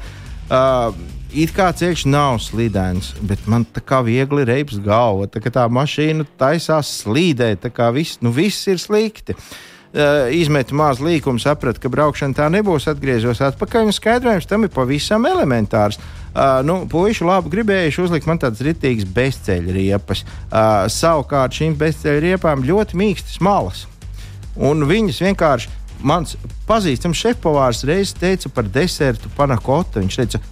Uh, 0.48 0.90
it 1.38 1.54
kā 1.54 1.70
ceļš 1.70 2.08
nav 2.10 2.40
slīdens, 2.42 3.14
bet 3.30 3.46
man 3.52 3.68
tā 3.70 3.84
kā 3.86 4.02
viegli 4.02 4.48
reips 4.48 4.82
galva. 4.82 5.30
Tā 5.30 5.44
kā 5.44 5.54
tā 5.54 5.68
mašīna 5.70 6.26
taisās 6.40 6.90
slīdēt, 7.04 7.62
tā 7.68 7.70
kā 7.70 7.92
viss, 7.94 8.18
nu, 8.26 8.34
viss 8.34 8.66
ir 8.72 8.82
slikti. 8.82 9.38
Uh, 9.38 9.77
izmetu 10.36 10.76
mazu 10.78 11.08
līkumu, 11.08 11.42
sapratu, 11.42 11.82
ka 11.82 11.90
braukšana 11.90 12.38
tā 12.38 12.48
nebūs, 12.54 12.86
atgriezos 12.92 13.42
atpakaļ. 13.42 13.90
Skaidrojums 13.96 14.50
tam 14.50 14.68
ir 14.68 14.74
pavisam 14.74 15.26
elementārs. 15.26 15.98
Uh, 16.38 16.60
nu, 16.62 16.84
Puisši 16.92 17.26
labi 17.26 17.50
gribējuši 17.50 18.04
uzlikt 18.04 18.28
man 18.30 18.38
tādas 18.38 18.62
ritīgas 18.62 19.08
bezceļa 19.10 19.74
riepas. 19.74 20.22
Uh, 20.22 20.86
savukārt 20.94 21.58
šīm 21.58 21.74
bezceļa 21.80 22.22
riepām 22.28 22.66
ļoti 22.68 23.00
mīkstas 23.00 23.40
malas. 23.42 23.88
Un 24.54 24.86
viņas 24.90 25.24
vienkārši, 25.26 25.74
mans 26.06 26.36
pazīstams 26.70 27.18
šefpavārs 27.18 27.82
reiz 27.90 28.14
teica 28.18 28.52
par 28.54 28.70
desertu 28.70 29.32
panakotu. 29.38 30.04
Viņš 30.04 30.20
teica, 30.22 30.44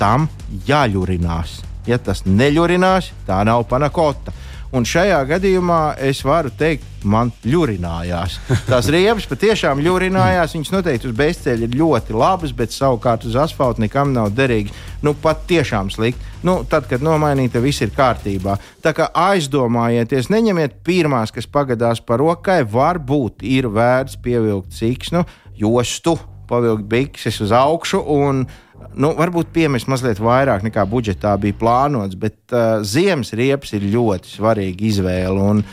tam 0.00 0.26
jāļurinās. 0.66 1.60
Ja 1.86 1.98
tas 2.02 2.24
neļurinās, 2.26 3.12
tā 3.28 3.38
nav 3.46 3.68
panakota. 3.70 4.34
Un 4.70 4.84
šajā 4.86 5.18
gadījumā 5.26 5.96
es 6.06 6.20
varu 6.22 6.52
teikt, 6.54 6.84
man 7.02 7.32
ļurinājās. 7.42 8.36
Tās 8.68 8.86
riepas 8.92 9.26
patiešām 9.26 9.80
ļurinājās. 9.82 10.54
Viņas 10.54 10.70
noteikti 10.76 11.08
uz 11.10 11.16
bezceļa 11.18 11.66
ir 11.66 11.74
ļoti 11.80 12.14
labas, 12.14 12.52
bet 12.54 12.70
savukārt 12.70 13.26
uz 13.26 13.34
asfalta 13.40 13.82
nekam 13.82 14.12
nav 14.14 14.30
derīgas. 14.36 14.76
Nu, 15.02 15.16
pat 15.18 15.42
tiešām 15.50 15.90
slikti. 15.90 16.22
Nu, 16.46 16.60
tad, 16.70 16.86
kad 16.90 17.02
nomainīta, 17.02 17.62
viss 17.64 17.82
ir 17.82 17.90
kārtībā. 17.96 18.60
Tā 18.84 18.94
kā 18.94 19.10
aizdomājieties, 19.10 20.30
neņemiet 20.30 20.78
pirmās, 20.86 21.34
kas 21.34 21.50
pagadās 21.50 21.98
par 22.04 22.22
rokai. 22.22 22.60
Varbūt 22.62 23.42
ir 23.42 23.66
vērts 23.74 24.20
pievilkt 24.22 24.76
siksnu, 24.78 25.26
jostu, 25.58 26.14
pavilkt 26.50 26.86
bikses 26.90 27.42
uz 27.42 27.50
augšu 27.54 28.04
un 28.06 28.44
nu, 28.94 29.12
varbūt 29.18 29.52
piemest 29.54 29.90
mazliet 29.90 30.20
vairāk 30.22 30.64
nekā 30.66 30.84
budžetā 30.88 31.36
bija 31.40 31.56
plānots, 31.60 32.18
bet 32.18 32.38
uh, 32.54 32.80
ziemas 32.86 33.34
riepas 33.36 33.74
ir 33.76 33.86
ļoti 33.92 34.34
svarīga 34.36 34.86
izvēle. 34.90 35.50
Un, 35.52 35.64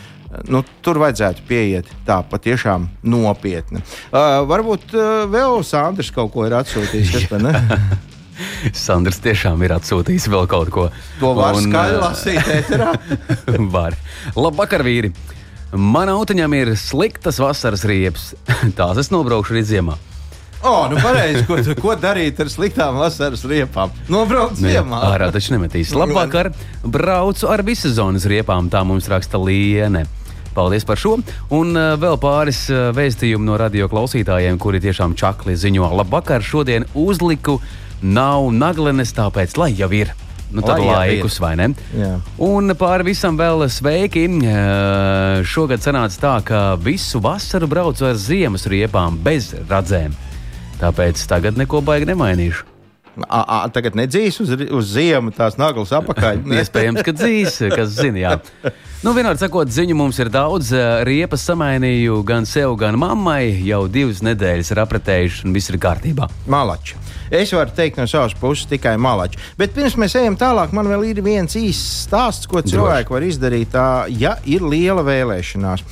nu, 0.51 0.63
tur 0.85 0.99
vajadzētu 1.03 1.45
pieiet 1.47 1.89
tā 2.07 2.19
patiešām 2.31 2.89
nopietni. 3.07 3.83
Uh, 4.11 4.43
varbūt 4.49 4.93
uh, 4.95 5.23
vēl 5.31 5.63
Sandrs 5.67 6.11
kaut 6.15 6.33
ko 6.35 6.47
ir 6.49 6.57
atsūtījis. 6.59 7.29
Sandrs 8.85 9.21
tiešām 9.23 9.63
ir 9.65 9.73
atsūtījis 9.77 10.27
vēl 10.29 10.45
kaut 10.49 10.69
ko. 10.73 10.89
To 11.21 11.33
var 11.37 11.57
un, 11.57 11.69
skaļi 11.69 11.97
lasīt, 12.03 12.53
ēterā. 12.59 12.93
var. 13.75 13.97
Labvakar, 14.37 14.85
vīri! 14.85 15.13
Man 15.75 16.07
autiņam 16.07 16.53
ir 16.55 16.69
sliktas 16.79 17.41
vasaras 17.43 17.83
riepas. 17.87 18.31
Tās 18.77 19.01
es 19.01 19.11
nobraukšu 19.11 19.57
arī 19.57 19.65
ziemā. 19.67 19.97
Oh, 20.65 20.87
nu 20.89 20.97
pareizi, 21.01 21.43
ko, 21.45 21.57
ko 21.77 21.93
darīt 22.01 22.39
ar 22.41 22.49
sliktām 22.49 22.97
vasaras 22.97 23.43
riepām? 23.47 23.91
Nobraukt 24.09 24.57
nu 24.57 24.71
ziemā. 24.71 25.01
Ārā 25.11 25.29
taču 25.33 25.53
nemetīs. 25.53 25.93
Labvakar, 25.97 26.49
braucu 26.81 27.49
ar 27.51 27.61
visu 27.67 27.91
zonas 27.93 28.25
riepām, 28.29 28.71
tā 28.73 28.81
mums 28.87 29.09
raksta 29.11 29.37
Liene. 29.41 30.07
Paldies 30.57 30.87
par 30.89 30.97
šo. 30.97 31.19
Un 31.53 31.77
uh, 31.77 31.93
vēl 32.01 32.17
pāris 32.17 32.63
uh, 32.73 32.89
vēstījumu 32.97 33.45
no 33.45 33.57
radio 33.61 33.85
klausītājiem, 33.91 34.57
kuri 34.57 34.81
tiešām 34.81 35.13
čakli 35.19 35.53
ziņo. 35.53 35.91
Labvakar, 35.99 36.41
šodien 36.41 36.87
uzliku 36.97 37.59
nav 38.01 38.49
naglenes, 38.53 39.13
tāpēc 39.13 39.53
lai 39.61 39.75
jau 39.77 39.91
ir. 39.93 40.15
Nu, 40.47 40.63
tādu 40.63 40.87
laikus, 40.87 41.41
vai 41.43 41.57
ne? 41.59 41.67
Jā. 41.91 42.13
Un 42.41 42.71
pāri 42.79 43.09
visam 43.09 43.37
vēl 43.37 43.67
sveiki. 43.69 44.25
Uh, 44.39 45.43
šogad 45.45 45.85
sanāca 45.85 46.23
tā, 46.23 46.35
ka 46.47 46.61
visu 46.81 47.21
vasaru 47.21 47.69
braucu 47.69 48.07
ar 48.09 48.17
ziemas 48.17 48.65
riepām 48.71 49.19
bez 49.21 49.51
radzēm. 49.69 50.15
Tāpēc 50.81 51.21
tagad 51.29 51.57
neko 51.57 51.81
baigi 51.85 52.09
nemainīšu. 52.11 52.73
A, 53.25 53.39
a, 53.41 53.55
tagad 53.73 53.95
nedzīs 53.97 54.35
uz, 54.43 54.51
uz 54.53 54.89
ziemu 54.93 55.31
tās 55.33 55.55
naglas 55.57 55.89
apakaļ. 55.97 56.43
Iespējams, 56.59 57.01
ka 57.05 57.13
dzīs, 57.17 57.55
kas 57.73 57.95
zina. 57.97 58.19
Jā. 58.21 58.73
Nu, 59.01 59.13
vienādi 59.17 59.41
sakot, 59.41 59.71
ziņu 59.73 59.95
mums 59.97 60.19
ir 60.21 60.29
daudz. 60.33 60.69
Riepas 61.07 61.41
samainīju 61.49 62.19
gan 62.27 62.45
sev, 62.49 62.75
gan 62.77 62.97
mammai. 63.01 63.55
Jau 63.65 63.83
divas 63.89 64.21
nedēļas 64.25 64.69
ir 64.73 64.81
apretējušas, 64.83 65.47
un 65.47 65.57
viss 65.57 65.73
ir 65.73 65.79
kārtībā. 65.81 66.29
Malači. 66.49 66.97
Es 67.33 67.51
varu 67.57 67.73
teikt 67.75 67.97
no 67.99 68.05
savas 68.07 68.37
puses 68.37 68.69
tikai 68.69 68.93
malači. 69.01 69.41
Bet 69.57 69.73
pirms 69.75 69.97
mēs 69.99 70.15
ejam 70.19 70.37
tālāk, 70.39 70.71
man 70.77 70.87
vēl 70.87 71.09
ir 71.09 71.23
viens 71.25 71.57
īsts 71.59 72.05
stāsts, 72.05 72.47
ko 72.47 72.61
cilvēki 72.61 73.09
Droši. 73.09 73.15
var 73.17 73.25
izdarīt, 73.27 73.73
tā, 73.73 73.87
ja 74.13 74.37
ir 74.45 74.63
liela 74.63 75.03
vēlēšanās. 75.07 75.83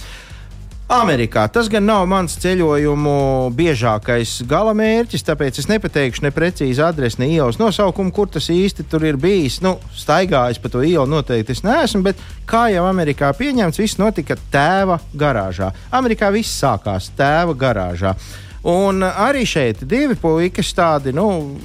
Amerikā. 0.88 1.48
Tas 1.50 1.66
gan 1.72 1.88
nav 1.90 2.04
mans 2.06 2.36
ceļojumu 2.44 3.16
biežākais 3.58 4.36
galamērķis, 4.46 5.26
tāpēc 5.26 5.58
es 5.62 5.70
nepateikšu 5.72 6.22
ne 6.28 6.32
precīzi 6.36 6.84
adresi, 6.86 7.18
ne 7.24 7.30
ielas 7.34 7.58
nosaukumu, 7.58 8.14
kur 8.14 8.30
tas 8.30 8.52
īsti 8.54 8.86
ir 9.02 9.18
bijis. 9.18 9.62
Nu, 9.66 9.80
staigājis 9.98 10.62
pa 10.62 10.70
to 10.70 10.84
ielu 10.86 11.08
noteikti 11.10 11.56
es 11.58 11.64
neesmu, 11.66 12.04
bet 12.06 12.22
kā 12.46 12.68
jau 12.70 12.86
Amerikā 12.86 13.32
pieņemts, 13.34 13.82
viss 13.82 13.98
notika 13.98 14.38
tēva 14.54 15.00
garāžā. 15.14 15.72
Amerikā 15.92 16.30
viss 16.30 16.54
sākās 16.62 17.10
tēva 17.18 17.58
garāžā. 17.58 18.14
Un 18.66 19.02
arī 19.06 19.44
šeit 19.46 19.82
divi 19.86 20.16
puikas 20.18 20.72
tādi, 20.74 21.14
nu, 21.14 21.58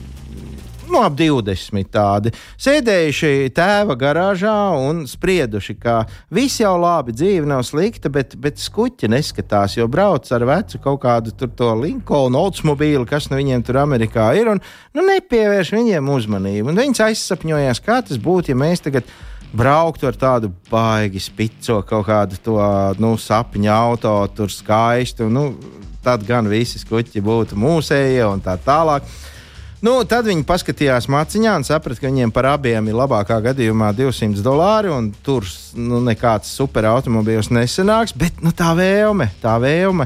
nu, 0.90 1.00
ap 1.06 1.14
20 1.18 1.90
tādi, 1.92 2.32
sēdējuši 2.60 3.50
tēva 3.56 3.96
garāžā 3.98 4.54
un 4.78 5.04
sprieduši, 5.10 5.76
ka 5.80 6.02
viss 6.34 6.60
jau 6.60 6.74
labi, 6.80 7.14
dzīve 7.16 7.48
nav 7.48 7.64
slikta, 7.66 8.10
bet, 8.12 8.36
bet 8.40 8.60
skuķi 8.60 9.10
neskatās, 9.12 9.78
jo 9.78 9.88
brauc 9.90 10.28
ar 10.34 10.46
vecu 10.48 10.82
kaut 10.82 11.02
kādu 11.04 11.34
to 11.34 11.72
Linkolnu 11.80 12.40
Oldsmobīlu, 12.40 13.06
kas 13.08 13.30
nu 13.30 13.40
viņiem 13.40 13.64
tur 13.66 13.80
Amerikā 13.84 14.30
ir, 14.38 14.52
un 14.54 14.62
nu, 14.96 15.06
nepievērš 15.06 15.74
viņiem 15.76 16.14
uzmanību. 16.14 16.70
Un 16.72 16.80
viņas 16.84 17.04
aizsapņojās, 17.10 17.82
kā 17.84 18.00
tas 18.06 18.20
būtu, 18.20 18.52
ja 18.52 18.58
mēs 18.58 18.84
tagad 18.86 19.08
brauktu 19.52 20.06
ar 20.06 20.18
tādu 20.18 20.52
baigi 20.70 21.22
spico 21.22 21.80
kaut 21.86 22.06
kādu 22.06 22.38
to 22.42 22.58
nu, 23.02 23.14
sapņu 23.18 23.70
auto, 23.74 24.14
tur 24.34 24.52
skaistu. 24.52 25.28
Nu, 25.32 25.50
tad 26.04 26.24
gan 26.26 26.48
visi 26.48 26.80
skuķi 26.80 27.22
būtu 27.24 27.58
mūsējie 27.58 28.24
un 28.28 28.42
tā 28.44 28.56
tālāk. 28.64 29.06
Nu, 29.80 29.94
tad 30.04 30.26
viņi 30.28 30.44
paskatījās 30.44 31.06
maciņā 31.08 31.54
un 31.56 31.64
saprata, 31.64 32.02
ka 32.02 32.10
viņiem 32.10 32.32
par 32.36 32.50
abiem 32.50 32.90
ir 32.90 32.98
labākā 32.98 33.38
gadījumā 33.46 33.94
200 33.96 34.44
dolāri. 34.44 34.92
Tur 35.24 35.46
nu, 35.80 36.02
nekāds 36.04 36.52
superautomobīls 36.58 37.48
nesenāks, 37.54 38.12
bet 38.12 38.42
nu, 38.44 38.52
tā 38.56 38.74
vēlme, 38.76 39.30
tā 39.40 39.56
vēlme. 39.62 40.04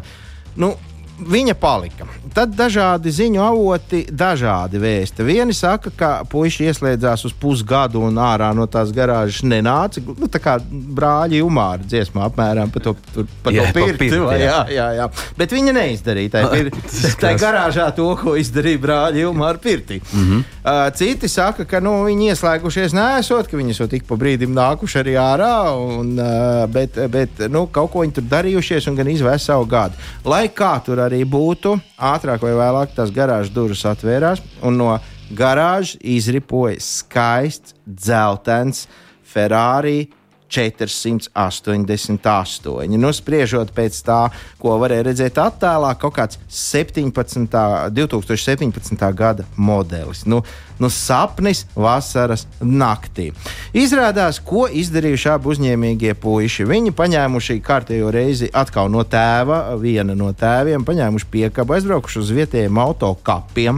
Nu, 0.55 0.77
viņa 1.19 1.55
palika. 1.55 2.07
Tad 2.35 2.51
dažādi 2.59 3.13
ziņu 3.15 3.39
avoti, 3.45 4.01
dažādi 4.11 4.81
vēsti. 4.83 5.23
Vieni 5.23 5.55
saka, 5.55 5.91
ka 5.95 6.09
puiši 6.31 6.65
ieslēdzās 6.67 7.23
uz 7.29 7.35
pusgadu 7.39 8.01
un 8.03 8.17
ārā 8.19 8.49
no 8.57 8.67
tās 8.67 8.91
garāžas 8.91 9.45
nenāca. 9.47 10.03
Nu, 10.03 10.27
tā 10.27 10.41
kā 10.43 10.57
brāļi 10.67 11.39
umāra 11.47 11.85
dziesmā 11.87 12.25
apmēram 12.27 12.73
par 12.75 12.83
to, 12.89 12.95
tur, 13.15 13.29
par 13.45 13.55
Jā, 13.55 13.69
to 13.69 13.77
pa 13.77 13.85
pirkti. 13.85 13.99
pirti, 14.03 14.19
vai- 14.19 14.41
jā. 14.41 14.57
jā, 14.67 14.75
jā, 14.75 14.89
jā. 14.99 15.07
Bet 15.39 15.55
viņa 15.55 15.75
neizdarīja. 15.79 16.33
Tā, 16.35 16.43
ir, 16.59 16.71
Tas 16.91 17.15
tā 17.23 17.31
kas? 17.37 17.41
garāžā 17.45 17.87
to, 17.95 18.09
ko 18.19 18.35
izdarīja 18.41 18.83
brāļi 18.83 19.25
umāra 19.31 19.63
pirtī. 19.63 20.01
Mm. 20.13 20.25
-hmm. 20.27 20.43
uh, 20.65 20.91
citi 20.99 21.29
saka, 21.29 21.65
ka 21.65 21.81
nu, 21.81 21.95
viņi 22.09 22.33
ieslēgušies 22.35 22.95
nesot, 22.99 23.47
ka 23.47 23.57
viņi 23.57 23.71
esot 23.71 23.93
ik 23.93 24.05
pa 24.11 24.19
brīdim 24.19 24.51
nākuši 24.55 24.99
arī 25.05 25.15
ārā. 25.15 25.55
Un, 26.01 26.19
uh, 26.19 26.67
bet 26.67 26.99
bet 27.11 27.47
nu, 27.51 27.67
kaut 27.71 27.93
ko 27.93 28.03
viņi 28.03 28.13
tur 28.19 28.25
darījušies 28.31 28.89
un 28.91 28.97
gan 28.99 29.07
izvēs 29.09 29.47
savu 29.47 29.67
gadu. 29.71 29.95
Lai 30.25 30.49
kā 30.49 30.75
tur 30.85 31.04
arī 31.05 31.23
būtu, 31.29 31.77
ātrāk 31.99 32.43
vai 32.45 32.55
vēlāk 32.57 32.95
tās 32.97 33.13
garāžas 33.15 33.53
durvis 33.55 33.85
atvērās 33.89 34.43
un 34.65 34.79
no 34.81 34.91
garāžas 35.37 35.97
izripoja 36.01 36.81
skaists, 36.83 37.77
dzeltens 37.87 38.87
Ferrari 39.25 40.09
488. 40.55 42.99
Nu, 42.99 43.13
spriežot 43.15 43.71
pēc 43.75 44.03
tā, 44.07 44.31
ko 44.63 44.79
varēja 44.83 45.05
redzēt 45.09 45.35
attēlā, 45.43 45.91
kaut 45.99 46.15
kāds 46.19 46.39
17, 46.49 47.91
2017. 47.95 49.15
gada 49.19 49.45
modelis. 49.57 50.25
Nu, 50.31 50.39
nu, 50.79 50.89
sapnis 50.91 51.67
vasaras 51.75 52.47
naktī. 52.63 53.33
Izrādās, 53.75 54.41
ko 54.45 54.69
izdarījuši 54.71 55.29
abi 55.35 55.49
uzņēmīgie 55.55 56.15
puiši. 56.23 56.65
Viņi 56.71 56.91
paņēmuši 56.97 57.61
kārtējo 57.65 58.09
reizi 58.15 58.47
atkal 58.55 58.87
no 58.93 59.03
tēva, 59.07 59.59
viena 59.81 60.15
no 60.19 60.33
tēviem, 60.33 60.85
paņēmuši 60.87 61.27
piekabu, 61.31 61.73
aizbraukuši 61.79 62.19
uz 62.23 62.29
vietējiem 62.39 62.77
autokapiem 62.87 63.77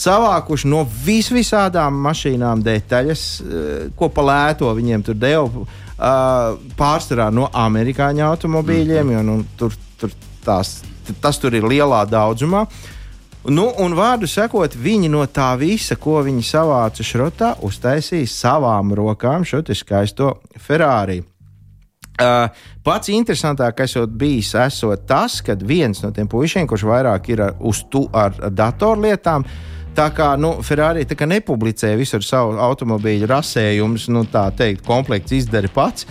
savākuši 0.00 0.68
no 0.70 0.84
vis 1.04 1.28
visādām 1.32 1.98
mašīnām 2.06 2.62
detaļas, 2.64 3.24
eh, 3.40 3.44
ko 3.96 4.08
pa 4.08 4.22
lēto 4.22 4.72
viņiem 4.76 5.04
tur 5.04 5.14
deva. 5.14 5.66
Uh, 6.00 6.54
pārsvarā 6.78 7.26
no 7.28 7.50
amerikāņu 7.52 8.22
automobīļiem, 8.24 9.10
jo 9.12 9.24
nu, 9.26 9.34
tur, 9.60 9.74
tur 10.00 10.14
tās, 10.40 10.78
tas 11.20 11.36
tur 11.36 11.52
ir 11.58 11.66
lielā 11.68 12.06
daudzumā. 12.08 12.62
Nu, 13.52 13.66
un 13.84 13.92
vārdu 13.96 14.28
sakot, 14.28 14.72
viņi 14.80 15.10
no 15.12 15.26
tā 15.28 15.50
visa, 15.60 15.98
ko 16.00 16.22
viņi 16.24 16.44
savāca 16.44 17.04
šrotā, 17.04 17.50
uztaisīja 17.64 18.28
savām 18.32 18.94
rokām 18.96 19.44
šo 19.44 19.60
skaisto 19.76 20.38
Ferrari. 20.56 21.18
Uh, 22.20 22.48
pats 22.84 23.08
interesantākais 23.12 23.96
bijis 24.08 24.54
esot 24.60 25.06
tas, 25.08 25.38
ka 25.44 25.56
viens 25.56 26.00
no 26.04 26.10
tiem 26.12 26.28
puišiem, 26.28 26.68
kurš 26.68 26.84
vairāk 26.88 27.28
ir 27.32 27.44
ar, 27.44 27.54
uz 27.60 27.80
tu 27.92 28.06
ar 28.12 28.36
datorlietām, 28.52 29.44
tā 29.96 30.08
kā 30.14 30.32
nu, 30.40 30.52
Ferrari 30.66 31.04
kā 31.08 31.26
nepublicē 31.28 31.92
visur 31.98 32.24
savu 32.24 32.58
automobīļu 32.62 33.28
rasējumus, 33.30 34.08
nu, 34.12 34.24
tā 34.30 34.46
teikt, 34.56 34.84
komplekts 34.86 35.34
izdara 35.36 35.70
pats, 35.74 36.06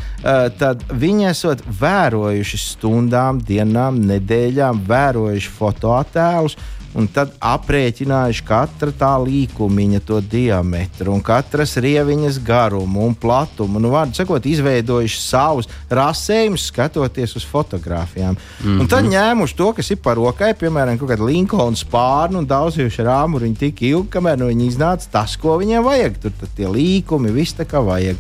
tad 0.60 0.84
viņi 0.89 1.30
esot 1.32 1.63
vērojuši 1.80 2.62
stundām, 2.63 3.42
dienām, 3.46 4.02
nedēļām, 4.10 4.84
vērojuši 4.89 5.56
fotoattēlus 5.60 6.58
un 6.97 7.08
tad 7.13 7.34
aprēķinājuši 7.43 8.45
katra 8.47 8.93
tā 8.95 9.12
līkumiņa 9.21 10.02
to 10.06 10.19
diametru, 10.25 11.13
un 11.13 11.21
katras 11.25 11.75
rieviņas 11.82 12.39
garumu 12.45 13.06
un 13.06 13.15
platumu. 13.15 13.82
Nu, 13.82 13.91
vārdu 13.93 14.17
sakot, 14.17 14.45
izveidojuši 14.49 15.21
savus 15.21 15.69
rasējumus, 15.89 16.67
skatoties 16.71 17.36
uz 17.38 17.45
fotografijām. 17.45 18.36
Mm 18.36 18.65
-hmm. 18.65 18.82
Un 18.82 18.88
tad 18.88 19.06
ņēmuši 19.06 19.56
to, 19.56 19.73
kas 19.73 19.91
ir 19.91 19.97
par 19.97 20.17
rokai, 20.17 20.54
piemēram, 20.54 20.97
kaut 20.97 21.10
kādu 21.10 21.25
Linkolnu 21.30 21.78
spārnu 21.78 22.38
un 22.38 22.47
dauzījuši 22.47 23.02
ar 23.02 23.25
āmuriņu 23.25 23.58
tik 23.58 23.82
ilgi, 23.82 24.10
kamēr 24.10 24.38
nu 24.38 24.47
viņi 24.47 24.67
iznāca 24.67 25.08
tas, 25.12 25.38
ko 25.38 25.58
viņiem 25.58 25.84
vajag. 25.84 26.19
Tur 26.21 26.32
tie 26.56 26.67
līkumi, 26.67 27.32
viss 27.32 27.54
tā 27.54 27.65
kā 27.65 27.86
vajag. 27.86 28.15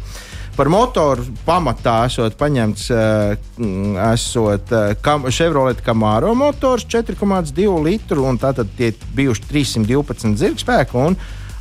Par 0.59 0.67
motoru 0.67 1.23
pamatā 1.47 2.01
esot 2.09 2.35
paņemts 2.35 2.89
uh, 2.91 3.33
esot, 4.09 4.73
uh, 4.75 4.91
kam, 4.99 5.29
Chevrolet 5.31 5.79
Camaro 5.85 6.33
motors 6.35 6.83
4,2 6.83 7.67
litru, 7.85 8.25
un 8.27 8.39
tātad 8.41 8.67
tie 8.75 8.91
bijuši 9.15 9.47
312 9.53 10.35
zirgspēku. 10.41 11.05
un 11.11 11.15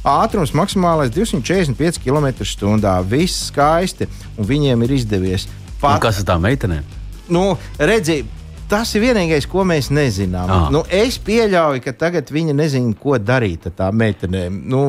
Ātrums 0.09 0.55
maksimālais 0.55 1.11
245 1.13 1.99
km/h. 2.03 2.93
Viss 3.11 3.49
skaisti, 3.53 4.07
un 4.39 4.47
viņiem 4.47 4.87
ir 4.87 4.95
izdevies. 4.99 5.49
Un 5.83 6.01
kas 6.03 6.23
ar 6.23 6.33
tām 6.33 6.47
meitenēm? 6.47 6.99
nu, 7.29 7.57
redzi, 7.79 8.23
tas 8.69 8.91
ir 8.97 9.05
vienīgais, 9.09 9.47
ko 9.49 9.65
mēs 9.69 9.91
nezinām. 9.95 10.51
Ah. 10.51 10.69
Nu, 10.73 10.83
es 10.91 11.19
pieļauju, 11.25 11.83
ka 11.85 11.95
tagad 11.97 12.33
viņi 12.33 12.57
nezina, 12.57 12.95
ko 12.99 13.19
darīt 13.21 13.69
ar 13.69 13.77
tām 13.79 13.99
meitenēm. 14.01 14.63
Nu, 14.69 14.83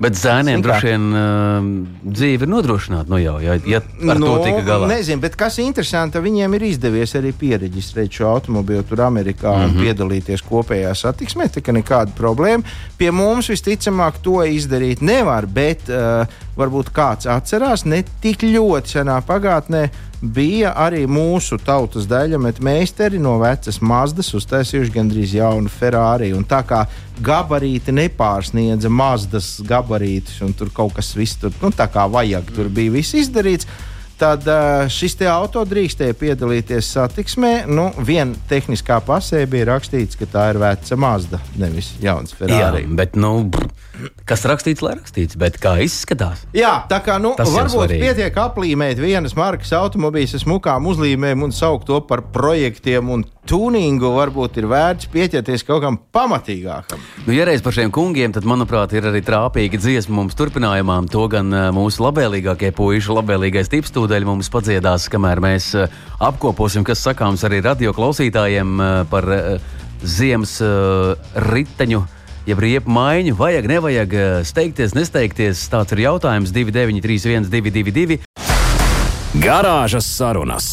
Bet 0.00 0.16
zēniem 0.16 0.62
droši 0.64 0.88
vien 0.88 1.02
uh, 1.12 1.66
dzīve 2.00 2.46
ir 2.46 2.50
nodrošināta. 2.50 3.10
Nu 3.12 3.18
jau, 3.20 3.34
ja, 3.42 3.58
ja 3.68 3.82
ar 3.84 4.20
nu, 4.20 4.30
to 4.30 4.46
tika 4.46 4.62
galā. 4.64 4.88
Nezinu, 4.94 5.20
bet 5.20 5.36
kas 5.40 5.58
interesanti, 5.60 6.22
viņiem 6.24 6.56
ir 6.56 6.64
izdevies 6.70 7.12
arī 7.20 7.34
pieregistrēt 7.36 8.16
šo 8.16 8.30
automobīlu 8.30 8.86
tur 8.88 9.04
Amerikā 9.04 9.52
mm 9.52 9.60
-hmm. 9.60 9.68
Mhm. 9.68 9.76
un 9.76 9.84
piedalīties 9.84 10.44
kopējā 10.48 10.94
satiksmē. 10.96 11.50
Tā 11.52 11.60
kā 11.60 11.76
nekāda 11.76 12.16
problēma. 12.16 12.64
Pie 12.96 13.10
mums 13.10 13.50
visticamāk 13.52 14.22
to 14.22 14.40
izdarīt 14.44 15.02
nevar, 15.02 15.46
bet 15.46 15.88
uh, 15.88 16.26
varbūt 16.56 16.92
kāds 16.92 17.26
atcerās, 17.26 17.84
ne 17.84 18.02
tik 18.20 18.42
ļoti 18.42 18.96
senā 18.96 19.20
pagātnē 19.20 19.88
bija 20.20 20.72
arī 20.76 21.06
mūsu 21.08 21.58
tautas 21.64 22.06
daļa, 22.10 22.40
bet 22.44 22.60
meistari 22.64 23.20
no 23.22 23.36
vecas 23.40 23.80
Mazdas 23.80 24.32
uztaisījuši 24.36 24.92
gandrīz 24.94 25.34
jaunu 25.38 25.72
Ferrari. 25.72 26.32
Un 26.36 26.44
tā 26.48 26.60
kā 26.66 26.84
gabarīti 27.24 27.94
nepārsniedza 27.96 28.92
Mazdas 28.92 29.58
gabarītus, 29.66 30.40
un 30.44 30.52
tur 30.56 30.72
kaut 30.74 30.94
kas 30.98 31.14
viss 31.16 31.40
tur, 31.40 31.54
nu, 31.62 31.72
tā 31.72 31.88
kā 31.92 32.06
vajag, 32.10 32.52
tur 32.56 32.68
bija 32.72 32.98
viss 32.98 33.16
izdarīts. 33.16 33.68
Tad 34.20 34.44
uh, 34.52 34.84
šis 34.92 35.14
te 35.16 35.24
auto 35.32 35.62
drīkstēja 35.64 36.12
piedalīties 36.20 36.90
satiksmē. 36.92 37.52
Nu, 37.72 37.86
Viena 38.04 38.36
tehniskā 38.50 38.98
pasē 39.00 39.46
bija 39.48 39.70
rakstīts, 39.70 40.18
ka 40.20 40.28
tā 40.28 40.50
ir 40.52 40.60
veca 40.60 40.98
Mazda, 41.00 41.40
nevis 41.56 41.94
jauns 42.04 42.36
Ferrari. 42.36 42.84
Jā, 42.84 42.96
bet, 43.00 43.16
nu, 43.16 43.46
kas 44.28 44.44
rakstīts, 44.48 44.82
lai 44.84 44.94
rakstīts, 44.98 45.36
bet 45.40 45.58
kā 45.60 45.74
izskatās? 45.84 46.44
Jā, 46.56 46.72
tā 46.90 47.00
kā 47.04 47.18
nu, 47.22 47.32
Tas 47.38 47.50
varbūt 47.52 47.92
pietiek 48.00 48.36
aplīmēt 48.42 49.00
vienas 49.00 49.34
markas 49.38 49.72
automobīļus 49.76 50.36
ar 50.38 50.44
smukām 50.44 50.88
uzlīmēm 50.90 51.44
un 51.46 51.54
saukt 51.54 51.88
to 51.90 52.00
par 52.06 52.22
projektiem 52.34 53.10
un 53.12 53.24
tuningu. 53.50 54.12
Varbūt 54.16 54.60
ir 54.62 54.68
vērts 54.70 55.10
pieķerties 55.12 55.66
kaut 55.68 55.82
kam 55.84 55.98
pamatīgākam. 56.14 57.02
Nu, 57.26 57.34
ja 57.36 57.46
reiz 57.48 57.64
par 57.64 57.76
šiem 57.76 57.92
kungiem, 57.94 58.34
tad, 58.36 58.46
manuprāt, 58.48 58.94
ir 58.96 59.08
arī 59.10 59.22
trāpīga 59.26 59.80
dziesma 59.80 60.20
mums 60.20 60.38
turpinājumā. 60.38 61.00
To 61.12 61.26
gan 61.32 61.50
uh, 61.52 61.66
mūsu 61.74 62.04
labvēlīgākie 62.06 62.72
puiši, 62.76 63.12
labvēlīgais 63.18 63.72
tips 63.72 63.94
tūdaļ 63.96 64.28
mums 64.28 64.52
padziedās, 64.52 65.10
kamēr 65.12 65.42
mēs 65.44 65.72
uh, 65.78 66.00
apkoposim, 66.30 66.86
kas 66.86 67.04
sakāms 67.06 67.44
arī 67.48 67.62
radio 67.66 67.94
klausītājiem 67.96 68.78
uh, 68.78 68.88
par 69.10 69.28
ziemas 70.00 70.54
riteņu. 71.50 72.00
Ja 72.50 72.56
riepu 72.58 72.90
maiņu 72.90 73.36
vajag, 73.38 73.66
nevajag 73.70 74.14
uh, 74.16 74.28
steigties, 74.42 74.90
nesteigties, 74.96 75.60
tāds 75.70 75.94
ir 75.94 76.00
jautājums 76.02 76.50
293, 76.50 77.44
222. 77.46 78.16
Garāžas 79.38 80.08
sarunas. 80.10 80.70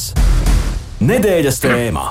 Nedēļas 0.98 1.62
tēmā. 1.62 2.06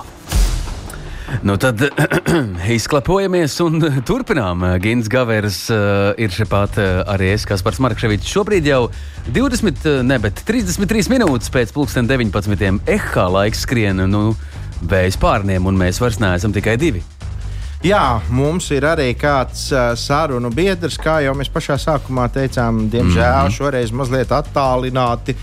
Nu 1.42 1.56
tad 1.58 1.82
izklapojamies 2.76 3.58
un 3.64 3.82
turpinām. 4.12 4.62
Gins 4.84 5.10
Gavers 5.10 5.64
uh, 5.74 6.12
ir 6.14 6.30
šepat 6.30 6.78
uh, 6.78 7.02
arī 7.16 7.32
es, 7.34 7.48
Kaspars 7.50 7.82
Markševičs. 7.82 8.30
Šobrīd 8.36 8.70
jau 8.70 8.84
20, 9.34 9.82
uh, 9.82 9.98
ne, 10.06 10.20
bet 10.22 10.46
33 10.46 11.10
minūtes 11.16 11.50
pēc 11.50 11.74
pulksten 11.74 12.06
19. 12.06 12.86
ehā 12.86 13.26
laiks 13.40 13.66
skrien 13.66 14.06
nu, 14.14 14.28
vējas 14.86 15.18
pārniem, 15.18 15.66
un 15.66 15.82
mēs 15.82 15.98
vairs 15.98 16.22
neesam 16.22 16.54
tikai 16.54 16.78
divi. 16.78 17.02
Jā, 17.86 18.20
mums 18.34 18.66
ir 18.74 18.82
arī 18.88 19.12
kāds 19.18 19.68
uh, 19.70 19.92
sarunu 19.98 20.50
biedrs, 20.54 20.96
kā 20.98 21.20
jau 21.22 21.34
mēs 21.38 21.50
pašā 21.52 21.76
sākumā 21.78 22.24
teicām, 22.34 22.88
diemžēl 22.90 23.44
mm 23.44 23.46
-hmm. 23.46 23.54
šoreiz 23.54 23.92
mazliet 23.94 24.32
attālināti. 24.34 25.36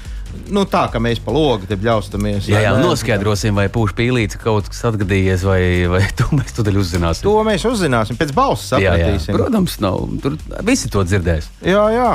Nu, 0.49 0.65
tā 0.65 0.81
kā 0.91 0.99
mēs 0.99 1.21
pa 1.23 1.31
logu 1.31 1.69
te 1.69 1.77
bļaustamies. 1.77 2.49
Jā, 2.49 2.63
jā 2.65 2.73
noskaidrosim, 2.81 3.55
vai 3.55 3.67
pūš 3.69 3.93
pīlīts 3.95 4.39
kaut 4.41 4.67
kas 4.67 4.83
atgadījies, 4.89 5.45
vai, 5.45 5.61
vai 5.87 6.01
to 6.19 6.25
mēs 6.35 6.55
tūdaļ 6.57 6.79
uzzināsim. 6.81 7.23
To 7.23 7.43
mēs 7.47 7.65
uzzināsim, 7.69 8.17
pēc 8.17 8.33
balss 8.33 8.73
sapratīsim. 8.73 9.29
Jā, 9.31 9.37
jā. 9.37 9.37
Protams, 9.37 9.79
nav. 9.79 10.03
Tur 10.21 10.37
visi 10.65 10.89
to 10.89 11.03
dzirdēs. 11.03 11.47
Jā, 11.61 11.85
jā. 11.93 12.11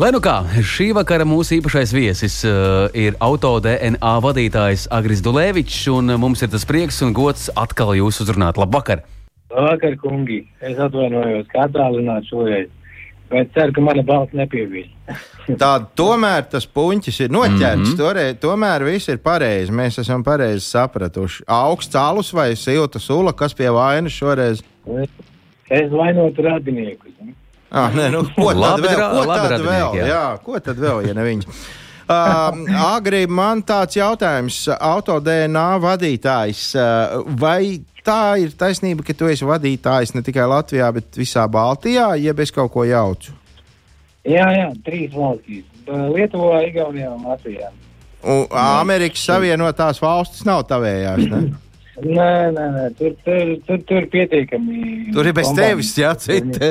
Lai 0.00 0.10
nu 0.16 0.20
kā, 0.24 0.40
šī 0.64 0.94
vakara 0.96 1.28
mūsu 1.28 1.60
īpašais 1.60 1.92
viesis 1.92 2.40
uh, 2.48 2.88
ir 2.96 3.14
auto 3.20 3.60
DNA 3.60 4.16
vadītājs 4.24 4.88
Agris 4.90 5.20
Dulēvičs, 5.20 5.86
un 5.92 6.16
mums 6.16 6.42
ir 6.42 6.48
tas 6.48 6.64
prieks 6.64 7.02
un 7.04 7.12
gods 7.12 7.50
atkal 7.54 7.94
jūs 7.94 8.24
uzrunāt. 8.24 8.56
Labvakar! 8.56 9.04
Labvakar, 9.04 9.19
kungi! 10.00 10.44
Es 10.60 10.78
atvainojos, 10.78 11.48
kā 11.50 11.66
attālināt 11.66 12.28
šoreiz, 12.30 12.68
bet 13.30 13.50
ceru, 13.54 13.72
ka 13.72 13.80
mana 13.80 14.02
balss 14.02 14.32
nepievīl. 14.32 14.88
Tā 15.62 15.72
tomēr 15.98 16.46
tas 16.50 16.66
puņķis 16.66 17.20
ir 17.26 17.30
noķerts. 17.30 17.76
Mm 17.76 17.84
-hmm. 17.84 17.98
Toreiz, 17.98 18.36
tomēr 18.40 18.84
viss 18.84 19.08
ir 19.08 19.18
pareizi. 19.18 19.72
Mēs 19.72 19.98
esam 20.00 20.22
pareizi 20.24 20.64
sapratuši. 20.66 21.44
Augsts 21.46 21.94
cēlus 21.94 22.32
vai 22.34 22.56
silta 22.56 22.98
sula, 22.98 23.32
kas 23.32 23.54
pie 23.54 23.70
vainas 23.70 24.12
šoreiz? 24.12 24.62
Es 25.70 25.90
vainotu 25.90 26.42
radiniekus. 26.42 27.10
Ah, 27.70 27.92
nē, 27.94 28.10
nu, 28.10 28.24
ko 28.34 28.50
tad 28.50 28.58
Labi 28.58 28.88
vēl? 28.88 29.12
Ko 29.14 29.34
tad 29.38 29.60
vēl? 29.62 29.92
jā. 30.00 30.06
Jā, 30.10 30.24
ko 30.42 30.58
tad 30.58 30.80
vēl, 30.82 31.06
ja 31.06 31.14
ne 31.14 31.22
viņš? 31.24 31.44
Uh, 32.10 32.66
Agri, 32.96 33.26
man 33.30 33.62
tāds 33.62 33.94
jautājums, 33.94 34.64
auto 34.74 35.20
DNA 35.22 35.68
vadītājs. 35.78 36.64
Uh, 36.74 37.20
vai 37.38 37.78
tā 38.06 38.20
ir 38.42 38.54
taisnība, 38.58 39.04
ka 39.06 39.16
tu 39.16 39.30
esi 39.30 39.48
vadītājs 39.48 40.14
ne 40.16 40.24
tikai 40.26 40.48
Latvijā, 40.50 40.90
bet 40.96 41.20
visā 41.20 41.46
Baltijā, 41.50 42.12
ja 42.20 42.34
bez 42.36 42.52
kaut 42.54 42.72
ko 42.74 42.84
jaucu? 42.88 43.34
Jā, 44.28 44.50
jā, 44.52 44.68
trīs 44.84 45.14
valstīs. 45.16 45.64
Lietuvā, 45.90 46.60
Igaunijā 46.68 47.14
un 47.14 47.24
Latvijā. 47.30 47.72
Un 48.20 48.44
Amerikas 48.52 49.24
Savienotās 49.24 50.00
valstis 50.02 50.44
nav 50.48 50.66
tavējās. 50.68 51.26
Ne? 51.30 51.42
Nē, 52.00 52.52
nē, 52.54 52.66
nē, 52.72 52.84
tur, 52.96 53.12
tur, 53.24 53.48
tur, 53.66 53.80
tur 53.84 54.04
pietiekami. 54.08 55.10
Tur 55.12 55.26
ir 55.28 55.34
bez 55.36 55.50
tevis, 55.56 55.90
jā, 56.00 56.14
citi. 56.16 56.70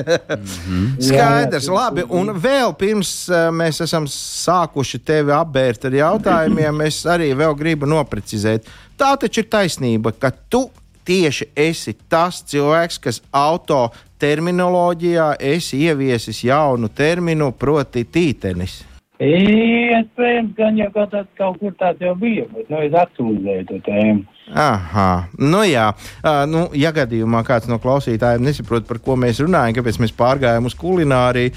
Skaidrs, 1.06 1.68
labi. 1.70 2.06
Un 2.18 2.34
vēl 2.34 2.74
pirms 2.80 3.12
uh, 3.30 3.50
mēs 3.54 3.84
esam 3.86 4.08
sākuši 4.10 5.02
tevi 5.06 5.36
apbērt 5.36 5.86
ar 5.86 5.98
jautājumiem, 6.00 6.82
es 6.90 7.04
arī 7.10 7.30
vēl 7.38 7.54
gribu 7.60 7.90
noprecizēt. 7.90 8.66
Tā 8.98 9.14
taču 9.22 9.44
ir 9.44 9.52
taisnība, 9.54 10.16
ka 10.18 10.34
tu 10.50 10.66
tieši 11.10 11.50
esi 11.58 11.96
tas 12.10 12.44
cilvēks, 12.46 13.00
kas 13.02 13.22
auto 13.34 13.88
terminoloģijā 14.22 15.32
esi 15.56 15.82
ieviesis 15.88 16.44
jaunu 16.46 16.92
terminu, 16.94 17.52
proti, 17.58 18.06
tītenis. 18.06 18.84
Iespējams, 19.20 20.54
gan 20.56 20.78
jau 20.80 20.88
kaut, 20.96 21.10
tāds, 21.12 21.28
kaut 21.36 21.58
kur 21.60 21.74
tāds 21.80 22.00
jau 22.04 22.14
bija, 22.16 22.46
bet 22.54 22.70
nu, 22.72 22.80
es 22.86 22.94
aktualizēju 22.96 23.66
to 23.68 23.80
tēmu. 23.84 24.24
Aha, 24.56 25.10
nu 25.44 25.60
jā, 25.68 25.90
uh, 25.92 26.46
nu, 26.50 26.64
ja 26.74 26.94
gadījumā 26.96 27.44
kāds 27.46 27.68
no 27.70 27.78
klausītājiem 27.84 28.48
nesaprot, 28.48 28.88
par 28.88 29.02
ko 29.04 29.18
mēs 29.20 29.42
runājam, 29.44 29.76
kāpēc 29.78 30.00
mēs 30.02 30.16
pārgājām 30.16 30.72
uz 30.72 30.78
kulināriju, 30.80 31.52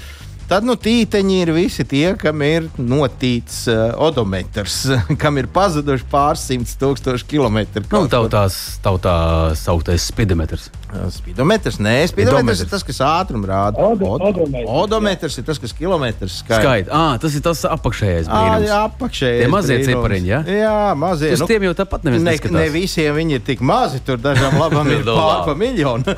tad 0.53 0.67
nu, 0.69 0.75
tīteņi 0.77 1.39
ir 1.47 1.51
visi 1.57 1.81
tie, 1.89 2.05
kam 2.21 2.43
ir 2.45 2.69
notīts 2.77 3.63
uh, 3.73 3.89
odometrs, 4.05 4.83
kam 5.21 5.41
ir 5.41 5.49
pazuduši 5.53 6.05
pāris 6.13 6.45
simtus 6.51 6.77
tūkstošu 6.81 7.25
kilometru. 7.33 7.81
Nu, 7.89 8.05
tautās, 8.11 8.61
tautā 8.85 9.17
sauktais 9.57 10.05
spidometrs. 10.13 10.69
Spidometrs, 11.09 11.79
nē, 11.81 11.95
spidometrs 12.11 12.59
ir 12.61 12.67
tas, 12.69 12.83
kas 12.85 12.99
ātrumu 13.01 13.47
rāda. 13.49 13.81
Odo- 13.81 14.11
Od- 14.13 14.21
odometrs, 14.27 14.67
jā. 14.67 14.75
Odometrs 14.83 15.37
ir 15.41 15.45
tas, 15.47 15.57
kas 15.57 15.71
kilometrus 15.73 16.35
skaita. 16.43 16.59
Skaidrs. 16.61 16.91
Ah, 16.93 17.15
tas 17.17 17.33
ir 17.33 17.41
tas 17.47 17.63
apakšējais 17.65 18.27
brīnums. 18.29 18.67
jā, 18.67 18.77
apakšējais 18.91 19.41
Tie 19.41 19.47
mazie 19.49 19.77
cipariņi, 19.87 20.29
ja? 20.29 20.41
Jā, 20.45 20.75
mazie. 21.01 21.31
Uz 21.33 21.41
tiem 21.49 21.65
jau 21.65 21.73
tāpat 21.79 22.05
neviens 22.05 22.21
ne, 22.27 22.35
neskatās. 22.35 22.53
ne 22.59 22.67
visiem 22.75 23.17
viņi 23.17 23.39
ir 23.39 23.43
tik 23.47 23.63
mazi, 23.65 24.03
tur 24.05 24.21
dažām 24.21 24.59
labām 24.61 24.91
ir 24.93 25.01
Nu, 25.09 25.15
pār 25.17 25.31
labi. 25.31 25.47
pa 25.49 25.55
miljonu. 25.63 26.15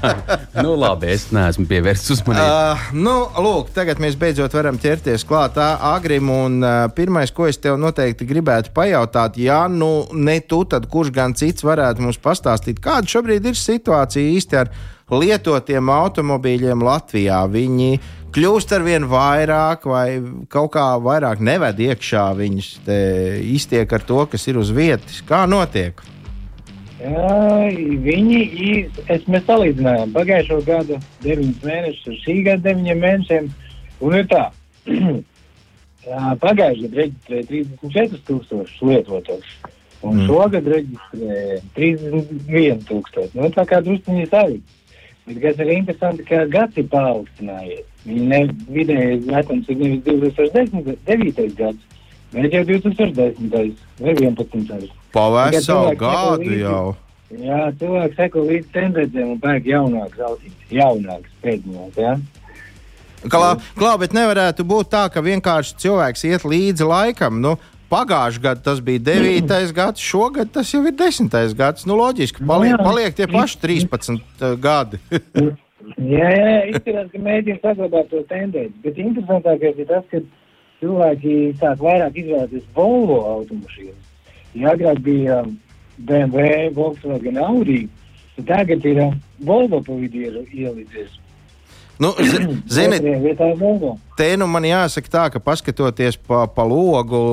nu, 0.64 0.72
labi, 0.80 1.12
es 1.18 1.26
neesmu 1.36 1.68
pievērsts 1.68 2.14
uzmanību. 2.16 2.48
Uh, 2.48 2.88
nu, 3.04 3.16
lūk, 3.44 3.73
tagad 3.74 4.00
mēs 4.02 4.16
beidzot 4.18 4.54
varam 4.56 4.78
ķerties 4.80 5.26
klāt 5.28 5.58
Agrim. 5.58 6.30
Un, 6.32 6.58
uh, 6.62 6.86
pirmais, 6.94 7.32
ko 7.34 7.48
es 7.50 7.58
tev 7.60 7.76
noteikti 7.82 8.26
gribētu 8.28 8.72
pajautāt, 8.76 9.38
ja 9.42 9.64
nu 9.68 10.06
ne 10.14 10.38
tu, 10.40 10.62
tad 10.64 10.88
kurš 10.90 11.12
gan 11.14 11.34
cits 11.38 11.66
varētu 11.66 12.04
mums 12.06 12.20
pastāstīt, 12.22 12.80
kāda 12.84 13.10
šobrīd 13.10 13.50
ir 13.50 13.58
situācija 13.58 14.34
īsti 14.38 14.60
ar 14.62 14.72
lietotiem 15.12 15.90
automobīļiem 15.92 16.84
Latvijā? 16.86 17.42
Viņi 17.50 17.90
kļūst 18.34 18.74
ar 18.74 18.86
vien 18.86 19.06
vairāk, 19.10 19.86
vai 19.90 20.08
kaut 20.50 20.72
kā 20.74 20.88
vairāk 21.02 21.42
neved 21.44 21.84
iekšā 21.90 22.24
viņus, 22.38 22.72
te 22.86 22.98
iztiek 23.54 23.92
ar 23.92 24.06
to, 24.06 24.24
kas 24.30 24.48
ir 24.50 24.58
uz 24.58 24.74
vietas. 24.74 25.22
Kā 25.28 25.44
notiek? 25.50 26.02
Jā, 27.04 27.68
viņi 28.00 28.38
ir, 28.64 29.02
mēs 29.28 29.44
salīdzinājām 29.44 30.14
pagājušo 30.14 30.60
gadu 30.64 30.96
9 31.24 31.66
mēnešus 31.66 32.08
ar 32.08 32.18
šī 32.22 32.36
gada 32.46 32.72
9 32.72 33.02
mēnešiem, 33.02 33.50
un 34.04 34.18
ir 34.20 34.28
tā. 34.30 34.44
Jā, 36.04 36.34
Pagājušajā 36.36 36.90
gadā 36.90 37.00
reģistrēja 37.00 37.46
34,000 37.80 38.88
lietotos, 38.90 39.52
un 40.04 40.18
mm. 40.18 40.26
šogad 40.28 40.66
reģistrēja 40.68 41.60
31,000. 41.78 43.30
Nu, 43.38 43.48
tā 43.54 43.64
kā 43.70 43.80
druskuļi 43.84 44.26
arī. 44.36 44.58
Bet 45.24 45.38
kas 45.40 45.60
ir 45.64 45.70
interesanti, 45.72 46.26
ka 46.28 46.42
gads 46.52 46.76
ir 46.76 46.90
paaugstinājies. 46.92 47.86
Viņa 48.04 48.24
ne, 48.28 48.40
vidējais 48.76 49.24
vecums 49.30 49.70
ir 49.72 49.78
nevis 49.80 50.02
2009. 50.04 51.46
gads, 51.56 52.02
bet 52.34 52.58
jau 52.58 52.64
2010. 52.68 53.48
vai 54.02 54.12
2011. 54.18 54.92
Pavēs 55.14 55.54
Tagad 55.54 55.64
savu 55.64 55.86
cilvēki 55.86 55.96
seko 55.96 56.12
gadu 56.12 56.50
līdzi. 56.50 56.60
jau. 56.60 56.84
Jā, 57.34 57.60
cilvēki 57.80 58.18
seko 58.18 58.44
līdzi 58.50 58.72
tendencēm 58.76 59.30
un 59.32 59.40
pērk 59.40 59.70
jaunākas 59.72 60.44
jaunākas 60.70 61.38
pēdiņās. 61.46 61.96
Ja? 62.04 62.18
Klā, 63.30 63.54
klā, 63.78 63.94
bet 64.00 64.12
nevarētu 64.16 64.66
būt 64.68 64.90
tā, 64.92 65.06
ka 65.12 65.22
vienkārši 65.24 65.78
cilvēks 65.84 66.24
iet 66.28 66.44
līdzi 66.48 66.88
laikam. 66.88 67.40
Nu, 67.44 67.56
Pagājušajā 67.92 68.42
gadā 68.42 68.62
tas 68.64 68.80
bija 68.82 68.98
9. 69.06 69.50
gads, 69.76 70.00
šogad 70.02 70.48
tas 70.50 70.70
jau 70.72 70.80
ir 70.88 70.94
10. 70.98 71.28
gads. 71.54 71.84
Nu, 71.86 71.94
loģiski, 72.00 72.42
paliek, 72.48 72.74
paliek 72.80 73.14
tie 73.14 73.28
paši 73.30 73.60
13 73.62 74.16
uh, 74.18 74.54
gadi. 74.58 74.98
Jā, 76.00 76.30
jā, 76.32 76.52
izskatās, 76.72 77.10
ka 77.12 77.18
mēģina 77.20 77.58
saglabāt 77.60 78.06
to 78.08 78.22
tendenci. 78.30 78.72
Bet 78.80 78.96
interesantākais 78.96 79.76
ir 79.82 79.88
tas, 79.90 80.06
ka 80.08 80.20
cilvēki 80.80 81.34
sāk 81.60 81.82
vairāk 81.84 82.16
izvēlēties 82.22 82.64
Volvo 82.76 83.18
automašīnas. 83.34 84.06
Ja 84.56 84.72
agrāk 84.72 85.02
bija 85.04 85.42
um, 85.44 85.52
BMW, 86.08 86.70
Volkswagen, 86.76 87.36
Audi, 87.36 87.82
tad 88.38 88.48
tagad 88.48 88.88
ir 88.88 89.02
um, 89.04 89.18
Volvo 89.44 89.82
pa 89.84 89.98
vidu 90.00 90.24
iel- 90.24 90.48
ielīdzies. 90.48 91.18
Nu, 91.98 92.12
zi, 92.30 92.42
zini, 92.66 92.98
te 94.18 94.30
nu 94.40 94.48
man 94.50 94.66
jāsaka 94.68 95.10
tā, 95.10 95.24
ka 95.34 95.42
paskatoties 95.42 96.18
pa, 96.18 96.44
pa 96.50 96.66
logu, 96.66 97.24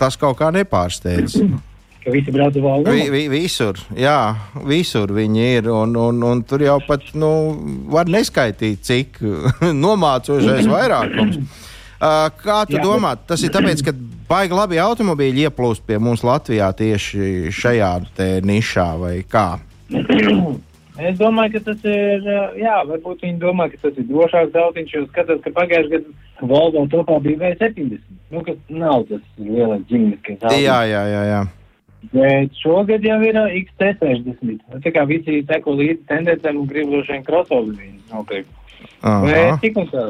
tas 0.00 0.18
kaut 0.20 0.38
kā 0.40 0.52
nepārsteidz. 0.54 1.40
Ka 2.06 2.12
visi 2.14 2.30
brauc 2.30 2.54
uz 2.54 2.62
Volvo. 2.62 2.92
Vi, 2.94 3.08
vi, 3.10 3.24
visur, 3.26 3.80
jā, 3.98 4.36
visur 4.62 5.10
viņi 5.10 5.46
ir. 5.56 5.66
Un, 5.74 5.96
un, 5.98 6.20
un 6.22 6.42
tur 6.46 6.62
jau 6.62 6.76
pat 6.86 7.02
nu, 7.18 7.30
var 7.90 8.06
neskaitīt, 8.06 8.84
cik 8.86 9.18
nomācošais 9.84 10.68
vairākums. 10.70 11.40
Uh, 11.96 12.28
kā 12.38 12.60
tu 12.68 12.76
Jā, 12.76 12.84
domā, 12.84 13.16
tas 13.18 13.42
ir 13.42 13.50
tāpēc, 13.50 13.82
ka 13.88 13.96
baigi 14.30 14.54
labi 14.54 14.78
automobīļi 14.84 15.48
ieplūst 15.48 15.82
pie 15.88 15.98
mums 15.98 16.22
Latvijā 16.22 16.68
tieši 16.78 17.50
šajā 17.50 17.90
nišā 18.46 18.86
vai 19.02 19.16
kā? 19.26 19.48
Es 20.96 21.18
domāju, 21.20 21.58
ka 21.58 21.60
tas 21.68 21.82
ir, 21.84 22.24
uh, 22.24 22.54
jā, 22.56 22.76
varbūt 22.88 23.24
viņi 23.26 23.38
domā, 23.42 23.68
ka 23.72 23.80
tas 23.82 23.98
ir 24.00 24.06
drošāks 24.08 24.56
autiņš, 24.56 24.94
jo 24.94 25.02
skatās, 25.10 25.42
ka 25.44 25.52
pagājušajā 25.58 25.92
gadā 25.92 26.48
Volvo 26.48 26.84
topā 26.92 27.18
bija 27.24 27.40
V70, 27.42 28.00
nu, 28.32 28.42
kas 28.44 28.56
nav 28.72 29.04
tas 29.10 29.22
lielais 29.40 29.84
ģimeniskais 29.90 30.40
autiņš. 30.40 30.64
Jā, 30.64 30.78
jā, 30.88 31.02
jā. 31.12 31.22
jā. 31.32 31.42
Bet 32.12 32.60
šogad 32.62 33.04
jau 33.04 33.18
ir 33.24 33.36
uh, 33.40 33.52
XT60. 33.60 34.62
Nu, 34.72 34.80
tā 34.84 34.92
kā 34.94 35.04
visi 35.08 35.42
seko 35.48 35.74
līdzi 35.76 36.06
tendencēm 36.08 36.60
un 36.62 36.70
grib 36.70 36.92
droši 36.92 37.16
vien 37.16 37.26
crossover 37.26 37.88
nopirkt. 38.12 38.52
Bet 39.02 39.60
tik 39.62 39.80
un 39.80 39.88
tā, 39.90 40.04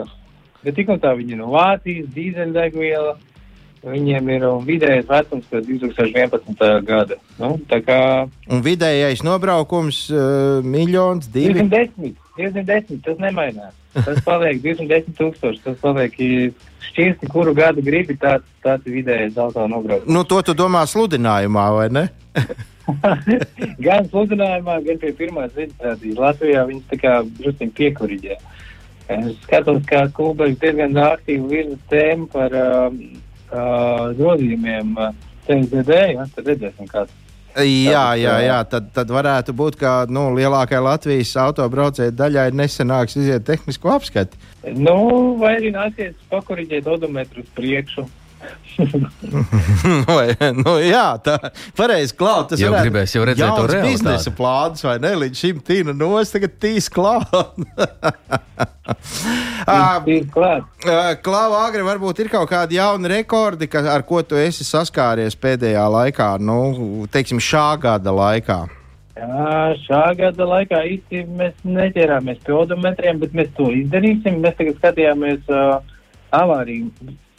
bet 0.63 0.77
tik 0.79 0.91
un 0.93 1.01
tā 1.03 1.15
viņi 1.19 1.39
no 1.41 1.51
Vācijas, 1.55 2.11
dīzeļdegviela, 2.15 3.17
viņiem 3.85 4.31
ir 4.35 4.47
um, 4.49 4.63
vidējais 4.67 5.09
vecums 5.09 5.49
pēc 5.51 5.67
2011. 5.69 6.63
gada. 6.87 7.19
Nu, 7.41 7.57
kā 7.71 8.01
Un 8.51 8.63
vidējais 8.65 9.25
nobraukums 9.27 10.07
uh, 10.13 10.65
miljons, 10.65 11.29
divi. 11.33 11.59
210, 11.61 12.15
210, 12.39 13.03
tas 13.05 13.21
nemainās. 13.23 13.75
Tas 13.97 14.21
paliek 14.27 14.61
210 14.65 15.17
tūkstoši, 15.17 15.63
tas 15.65 15.79
paliek 15.81 16.17
šķirsti, 16.91 17.29
kuru 17.33 17.55
gadu 17.57 17.85
gribi, 17.85 18.17
tāds, 18.21 18.47
tāds 18.65 18.87
ir 18.89 19.01
vidējais 19.01 19.39
auto 19.41 19.65
nobraukums. 19.71 20.13
Nu, 20.13 20.25
to 20.29 20.43
tu 20.45 20.57
domā 20.57 20.85
sludinājumā, 20.89 21.67
vai 21.77 21.89
ne? 21.93 22.05
gan 23.87 24.07
sludinājumā, 24.11 24.79
gan 24.87 25.01
pie 25.03 25.13
pirmās 25.17 25.55
reģistrācijas 25.57 26.21
Latvijā 26.23 26.67
viņas 26.69 26.93
tā 26.93 27.01
kā 27.01 27.17
druskuļi 27.41 27.75
piekuriģē. 27.81 28.39
Es 29.17 29.37
skatos, 29.45 29.85
kā 29.87 30.03
Kulbēks 30.15 30.59
diezgan 30.63 30.97
aktīvi 30.99 31.47
virza 31.51 31.77
tēmu 31.93 32.27
par 32.33 32.55
uh, 32.59 32.89
uh, 33.51 34.11
grozījumiem 34.19 34.97
uh, 34.97 35.15
CSDD, 35.47 36.03
ja, 36.17 36.27
tad 36.35 36.53
redzēsim, 36.53 36.91
kāds 36.91 37.15
Jā, 37.57 38.11
jā, 38.21 38.35
jā. 38.45 38.59
Tad, 38.69 38.91
tad 38.93 39.09
varētu 39.09 39.55
būt, 39.57 39.79
ka 39.81 39.93
nu, 40.13 40.27
lielākajai 40.37 40.83
Latvijas 40.85 41.33
autobraucēju 41.41 42.13
daļai 42.13 42.51
nesenāks 42.53 43.17
iziet 43.17 43.47
tehnisko 43.49 43.95
apskati. 43.95 44.37
Nu, 44.77 45.37
vai 45.41 45.55
arī 45.57 45.73
nāksies 45.73 46.19
pakoriģēt 46.29 46.91
odometru 46.93 47.41
uz 47.41 47.49
priekšu. 47.57 48.05
Vai, 50.09 50.27
nu, 50.53 50.75
jā, 50.85 51.07
tā 51.25 51.37
ir 51.41 51.71
pareizi. 51.79 52.13
Klaut, 52.19 52.51
tas 52.51 52.61
Jau 52.61 52.73
gribēs 52.77 53.15
jau 53.17 53.25
redzēt 53.25 53.49
to 53.49 53.63
jauns 53.63 53.73
realitāti. 53.73 53.93
biznesa 53.97 54.33
plāns, 54.37 54.85
vai 54.85 54.97
ne? 55.03 55.15
Līdz 55.23 55.41
šim 55.41 55.63
tīna 55.65 55.95
nos, 55.97 56.33
tagad 56.35 56.59
tīs 56.63 56.91
klāt. 56.93 57.33
Ir 60.07 60.27
klāt. 60.31 60.67
ā, 60.87 61.17
Klāva 61.25 61.65
agri 61.67 61.83
varbūt 61.87 62.21
ir 62.23 62.29
kaut 62.31 62.47
kādi 62.53 62.79
jauni 62.79 63.11
rekordi, 63.11 63.67
ka, 63.71 63.83
ar 63.97 64.05
ko 64.07 64.21
tu 64.23 64.39
esi 64.39 64.63
saskāries 64.67 65.35
pēdējā 65.43 65.83
laikā, 65.91 66.29
nu, 66.39 67.07
teiksim, 67.11 67.41
šā 67.43 67.67
gada 67.83 68.15
laikā. 68.15 68.61
Jā, 69.17 69.75
šā 69.87 70.03
gada 70.19 70.47
laikā 70.47 70.83
īsti 70.93 71.25
mēs 71.39 71.57
neķerāmies 71.65 72.43
pie 72.45 72.55
odometriem, 72.55 73.19
bet 73.23 73.35
mēs 73.35 73.51
to 73.57 73.71
izdarīsim. 73.73 74.43
Mēs 74.45 74.59
tagad 74.61 74.77
skatījāmies 74.83 75.49
uh, 75.49 75.79
avāriju 76.37 76.93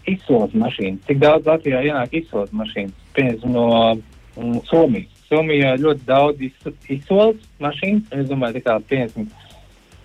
izsoles 0.07 0.53
mašīnas. 0.57 1.03
Cik 1.07 1.19
daudz 1.23 1.45
Latvijā 1.49 1.81
ienāk 1.87 2.13
izsoles 2.21 2.51
mašīnas? 2.55 2.93
Piemēram, 3.15 3.51
no 3.53 3.65
mm, 4.37 4.59
Somijas. 4.69 5.13
Somijā 5.29 5.73
ļoti 5.81 6.05
daudz 6.07 6.41
iz- 6.47 6.73
izsoles 6.89 7.41
mašīnas. 7.59 8.03
Es 8.11 8.29
domāju, 8.29 8.61
kā 8.63 8.77
piemēram, 8.89 9.27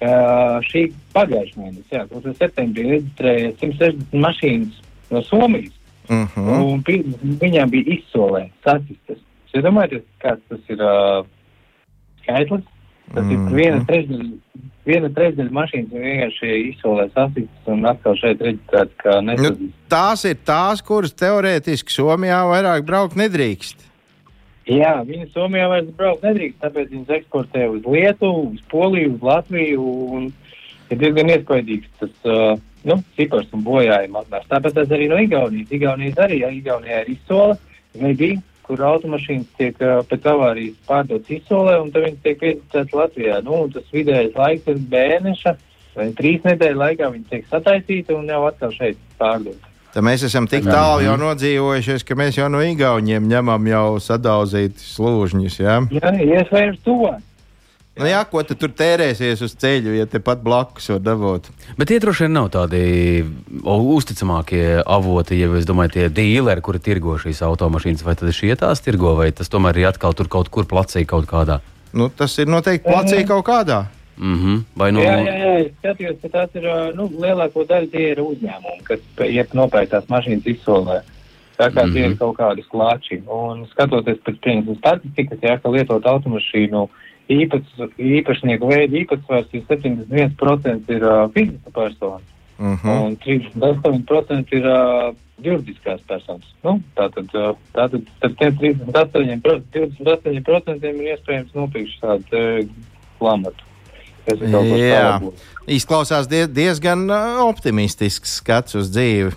uh, 0.02 0.58
šī 0.70 0.88
pagājušā 1.14 1.60
mēnesī, 1.62 2.02
kas 2.10 2.38
septembrī 2.40 2.88
reģistrēja 2.90 3.52
160 3.60 4.18
mašīnas 4.26 4.80
no 5.10 5.22
Somijas. 5.22 5.72
Uh 6.10 6.26
-huh. 6.34 6.72
Un 6.72 6.82
pi- 6.82 7.04
viņām 7.40 7.70
bija 7.70 7.96
izsolē, 7.98 8.48
sasistas. 8.64 9.18
Jūs 9.54 9.62
domājat, 9.62 10.02
kāds 10.20 10.40
tas 10.48 10.60
ir 10.68 10.80
uh, 10.82 11.24
skaitlis? 12.22 12.64
Tas 13.12 13.24
mm. 13.24 13.32
Mhm. 13.32 13.46
ir 13.48 13.60
viena 13.60 13.84
trešdaļa, 13.88 14.26
viena 14.88 15.12
trešdaļa 15.16 15.54
mašīnas 15.58 15.94
vienkārši 15.94 16.50
izsolē 16.72 17.06
sasistas 17.12 17.70
un 17.72 17.86
atkal 17.90 18.18
šeit 18.20 18.42
reģistrēts, 18.46 18.98
ka 19.02 19.20
Nu, 19.20 19.30
nesasist. 19.30 19.78
tās 19.92 20.26
ir 20.28 20.36
tās, 20.48 20.82
kuras 20.82 21.14
teorētiski 21.14 21.92
Somijā 21.92 22.42
vairāk 22.50 22.86
braukt 22.88 23.18
nedrīkst. 23.20 23.88
Jā, 24.70 24.94
viņi 25.06 25.26
Somijā 25.34 25.66
vairs 25.68 25.90
braukt 25.98 26.22
nedrīkst, 26.22 26.60
tāpēc 26.62 26.92
viņas 26.94 27.16
eksportē 27.18 27.66
uz 27.68 27.82
Lietuvu, 27.84 28.52
uz 28.54 28.60
Poliju, 28.70 29.16
uz 29.16 29.24
Latviju 29.26 29.86
un 30.16 30.28
ir 30.92 31.00
diezgan 31.00 31.32
iespaidīgs 31.34 31.90
tas, 31.98 32.14
uh, 32.28 32.54
nu, 32.86 33.00
cipars 33.18 33.50
un 33.56 33.64
bojājuma 33.66 34.22
apmērs. 34.22 34.48
Tāpēc 34.52 34.76
tas 34.78 34.94
arī 34.94 35.08
no 35.10 35.18
Igaunijas. 35.18 35.74
Igaunijas 35.74 36.20
arī, 36.22 36.40
ja 36.44 36.50
Igaunijā 36.54 37.02
ir 37.04 37.18
vai 38.00 38.14
bija, 38.16 38.40
kur 38.66 38.82
automašīnas 38.86 39.50
tiek 39.58 39.76
pēc 40.08 40.30
avārijas 40.32 40.78
pārdotas 40.88 41.34
izsolē, 41.38 41.80
un 41.82 41.90
tad 41.92 42.06
viņas 42.06 42.24
tiek 42.24 42.40
piesaistītas 42.40 42.96
Latvijā. 42.96 43.42
Nu, 43.46 43.64
tas 43.74 43.92
vidējais 43.94 44.38
laiks 44.38 44.72
ir 44.72 44.82
mēneša 44.92 45.56
vai 45.96 46.08
trīs 46.16 46.40
nedēļu 46.46 46.80
laikā 46.80 47.10
viņi 47.12 47.28
tiek 47.30 47.50
sataisīti 47.50 48.16
un 48.16 48.30
jau 48.30 48.46
atkal 48.48 48.72
šeit 48.76 49.00
pārdotas. 49.20 49.68
Tad 49.92 50.06
mēs 50.06 50.22
esam 50.24 50.46
tik 50.48 50.64
tālu 50.64 51.02
jau 51.04 51.18
nodzīvojušies, 51.20 52.04
ka 52.08 52.16
mēs 52.16 52.38
jau 52.38 52.46
no 52.48 52.62
Igauniem 52.64 53.26
ņemam 53.28 53.66
jau 53.68 53.88
sadauzītus 54.00 54.94
slūžņus. 54.94 55.58
Ja? 55.60 55.74
Jā, 55.92 56.12
iespējams, 56.40 56.80
to. 57.94 58.02
Nu, 58.02 58.08
jā, 58.10 58.22
ko 58.28 58.42
tu 58.42 58.56
tur 58.58 58.72
tērēsies 58.76 59.42
uz 59.44 59.54
ceļu, 59.60 59.94
ja 59.96 60.06
tepat 60.10 60.42
blakus 60.42 60.88
var 60.94 61.00
dabūt? 61.04 61.48
Bet 61.78 61.88
tie 61.92 62.00
droši 62.02 62.26
vien 62.26 62.36
nav 62.36 62.50
tādi 62.54 62.82
uzticamākie 63.62 64.82
avoti, 64.82 65.40
ja 65.40 65.50
es 65.58 65.68
domāju, 65.68 65.94
tie 65.96 66.08
dīleri, 66.08 66.64
kuri 66.64 66.82
tirgo 66.82 67.18
šīs 67.20 67.42
automašīnas, 67.46 68.04
vai 68.06 68.16
tad 68.16 68.32
šie 68.34 68.54
tās 68.56 68.80
tirgo, 68.84 69.16
vai 69.18 69.30
tas 69.32 69.52
tomēr 69.52 69.82
ir 69.82 69.90
atkal 69.92 70.16
tur 70.16 70.28
kaut 70.32 70.48
kur 70.52 70.68
placī 70.68 71.04
kaut 71.06 71.28
kādā. 71.30 71.60
Nu, 71.92 72.08
tas 72.08 72.38
ir 72.40 72.48
noteikti 72.48 72.88
placīgi 72.88 73.28
kaut 73.28 73.44
kādā. 73.46 73.84
Mm 74.16 74.36
-hmm. 74.38 74.62
Vai 74.76 74.92
nu, 74.92 75.00
Jā, 75.00 75.16
jā, 75.24 75.34
jā, 75.44 75.70
skatījos, 75.78 76.16
ka 76.22 76.28
tās 76.28 76.50
ir 76.54 76.64
nu, 76.94 77.08
lielāko 77.20 77.64
daļu 77.64 77.90
tie 77.90 78.10
ir 78.12 78.20
uzņēmumi, 78.20 78.82
kas 78.84 79.00
iet 79.26 79.54
nopērtās 79.54 80.04
mašīnas 80.08 80.46
izsolē. 80.46 81.00
Tā 81.58 81.70
kā 81.70 81.84
mm 81.84 81.88
-hmm. 81.88 81.92
tie 81.92 82.06
ir 82.06 82.16
kaut 82.18 82.36
kādi 82.36 82.62
klāči. 82.72 83.22
Un 83.26 83.66
skatoties 83.72 84.18
pēc 84.24 84.36
pieņemtas 84.44 84.78
statistikas, 84.78 85.38
jā, 85.42 85.58
ka 85.62 85.68
lietot 85.68 86.06
automašīnu 86.06 86.88
īpaš, 87.32 87.88
īpašnieku 87.98 88.68
veidu 88.70 89.00
īpatsvars 89.02 89.56
ir 89.56 89.64
71% 89.70 90.94
ir 90.96 91.08
uh, 91.08 91.26
fiziska 91.34 91.74
persona 91.74 92.20
Uh 92.62 92.78
-huh. 92.78 93.06
un 93.06 93.16
38% 93.16 94.52
ir 94.52 94.66
uh, 94.66 95.14
juridiskās 95.42 96.00
personas. 96.06 96.46
Nu, 96.62 96.80
tātad, 96.94 97.26
tātad 97.72 98.02
starp 98.16 98.38
tiem 98.38 98.58
38%, 98.58 99.40
28% 99.72 100.84
ir 100.84 101.00
iespējams 101.12 101.54
nopirkt 101.54 101.90
šādu 101.98 102.24
uh, 102.38 102.68
lamatu. 103.20 103.64
kas 104.26 104.40
ir 104.40 104.52
kaut 104.52 104.68
kas 104.70 104.78
Jā. 104.78 105.20
Izklausās 105.66 106.28
die, 106.30 106.46
diezgan 106.46 107.10
optimistisks 107.42 108.36
skats 108.36 108.74
uz 108.74 108.90
dzīvi. 108.94 109.32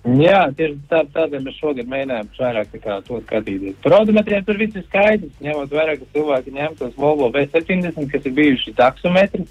Jā, 0.00 0.46
tieši 0.56 0.78
tā, 0.88 1.02
tādēļ 1.12 1.42
mēs 1.44 1.58
šogad 1.60 1.88
mēģinājām 1.92 2.30
vairāk 2.38 2.70
to 3.04 3.18
skatīties. 3.26 3.74
Par 3.84 3.98
odometriem 3.98 4.46
tur 4.46 4.56
viss 4.56 4.78
ir 4.78 4.86
skaidrs, 4.86 5.34
ņemot 5.44 5.74
vērā, 5.76 5.98
ka 6.00 6.08
cilvēki 6.14 6.54
ņem 6.56 6.78
tos 6.78 6.94
Volvo 6.96 7.28
V70, 7.34 8.08
kas 8.08 8.24
ir 8.24 8.36
bijuši 8.38 8.72
taksometri, 8.78 9.44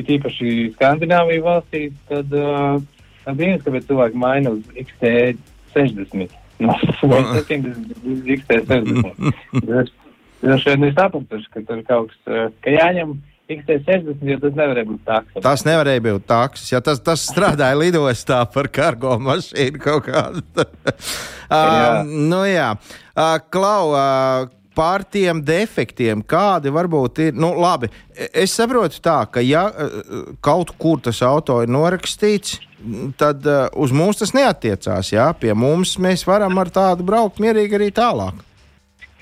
ir 0.00 0.06
tīpaši 0.08 0.54
Skandināviju 0.78 1.44
valstīs, 1.44 1.92
tad 2.08 2.32
uh, 2.32 2.80
tad 3.24 3.40
viens, 3.40 3.62
kāpēc 3.64 3.88
cilvēki 3.88 4.20
maina 4.20 4.54
uz 4.56 4.64
XT60. 4.80 6.36
No, 6.60 6.76
V70 7.00 8.04
uz 8.04 8.22
XT60. 8.36 9.92
Es 10.40 10.62
šeit 10.64 10.80
nesapratu, 10.80 11.40
ka 11.52 11.60
tur 11.68 11.82
kaut 11.84 12.12
kas, 12.24 12.52
ka 12.64 12.72
jāņem 12.72 13.18
XT60, 13.56 14.22
jo 14.30 14.38
tas 14.42 14.54
nevarēja 14.58 14.88
būt 14.88 15.02
taksometrs. 15.08 15.44
Tas 15.46 15.66
nevarēja 15.66 16.04
būt 16.06 16.28
taksis. 16.30 16.70
Ja 16.72 16.80
tas, 16.84 17.02
tas 17.04 17.24
strādāja 17.26 17.78
lidostā 17.78 18.40
par 18.54 18.70
kargo 18.72 19.16
mašīnu 19.22 19.82
kaut 19.82 20.06
kādu. 20.06 20.44
uh, 20.64 22.00
nu, 22.06 22.44
jā, 22.50 22.72
uh, 23.14 23.36
Klau. 23.50 23.92
Uh, 23.96 24.56
Pār 24.70 25.02
tiem 25.02 25.40
defektiem, 25.42 26.20
kādi 26.24 26.70
varbūt 26.72 27.18
ir. 27.24 27.32
Nu, 27.36 27.50
labi, 27.58 27.88
es 28.14 28.54
saprotu, 28.54 29.00
tā, 29.02 29.16
ka, 29.28 29.42
ja 29.42 29.64
uh, 29.66 30.30
kaut 30.40 30.70
kur 30.80 31.02
tas 31.04 31.18
auto 31.26 31.58
ir 31.60 31.72
norakstīts, 31.74 32.60
tad 33.20 33.44
uh, 33.50 33.66
uz 33.74 33.90
mums 33.92 34.22
tas 34.22 34.32
neatiecās. 34.36 35.10
Jā? 35.12 35.26
Pie 35.36 35.52
mums 35.58 35.96
mēs 36.00 36.22
varam 36.28 36.54
ar 36.62 36.70
tādu 36.72 37.04
braukt 37.04 37.42
mierīgi 37.42 37.76
arī 37.80 37.90
tālāk. 37.98 38.38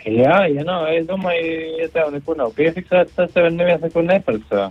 Jā, 0.07 0.43
ja 0.53 0.65
nav, 0.65 0.87
es 0.95 1.07
domāju, 1.09 1.57
ja 1.81 1.89
tev 1.93 2.13
nekur 2.15 2.39
nav 2.39 2.53
piefiksēts, 2.57 3.17
tas 3.17 3.33
tev 3.35 3.51
neviens 3.53 3.83
nekur 3.83 4.07
neprasa. 4.07 4.69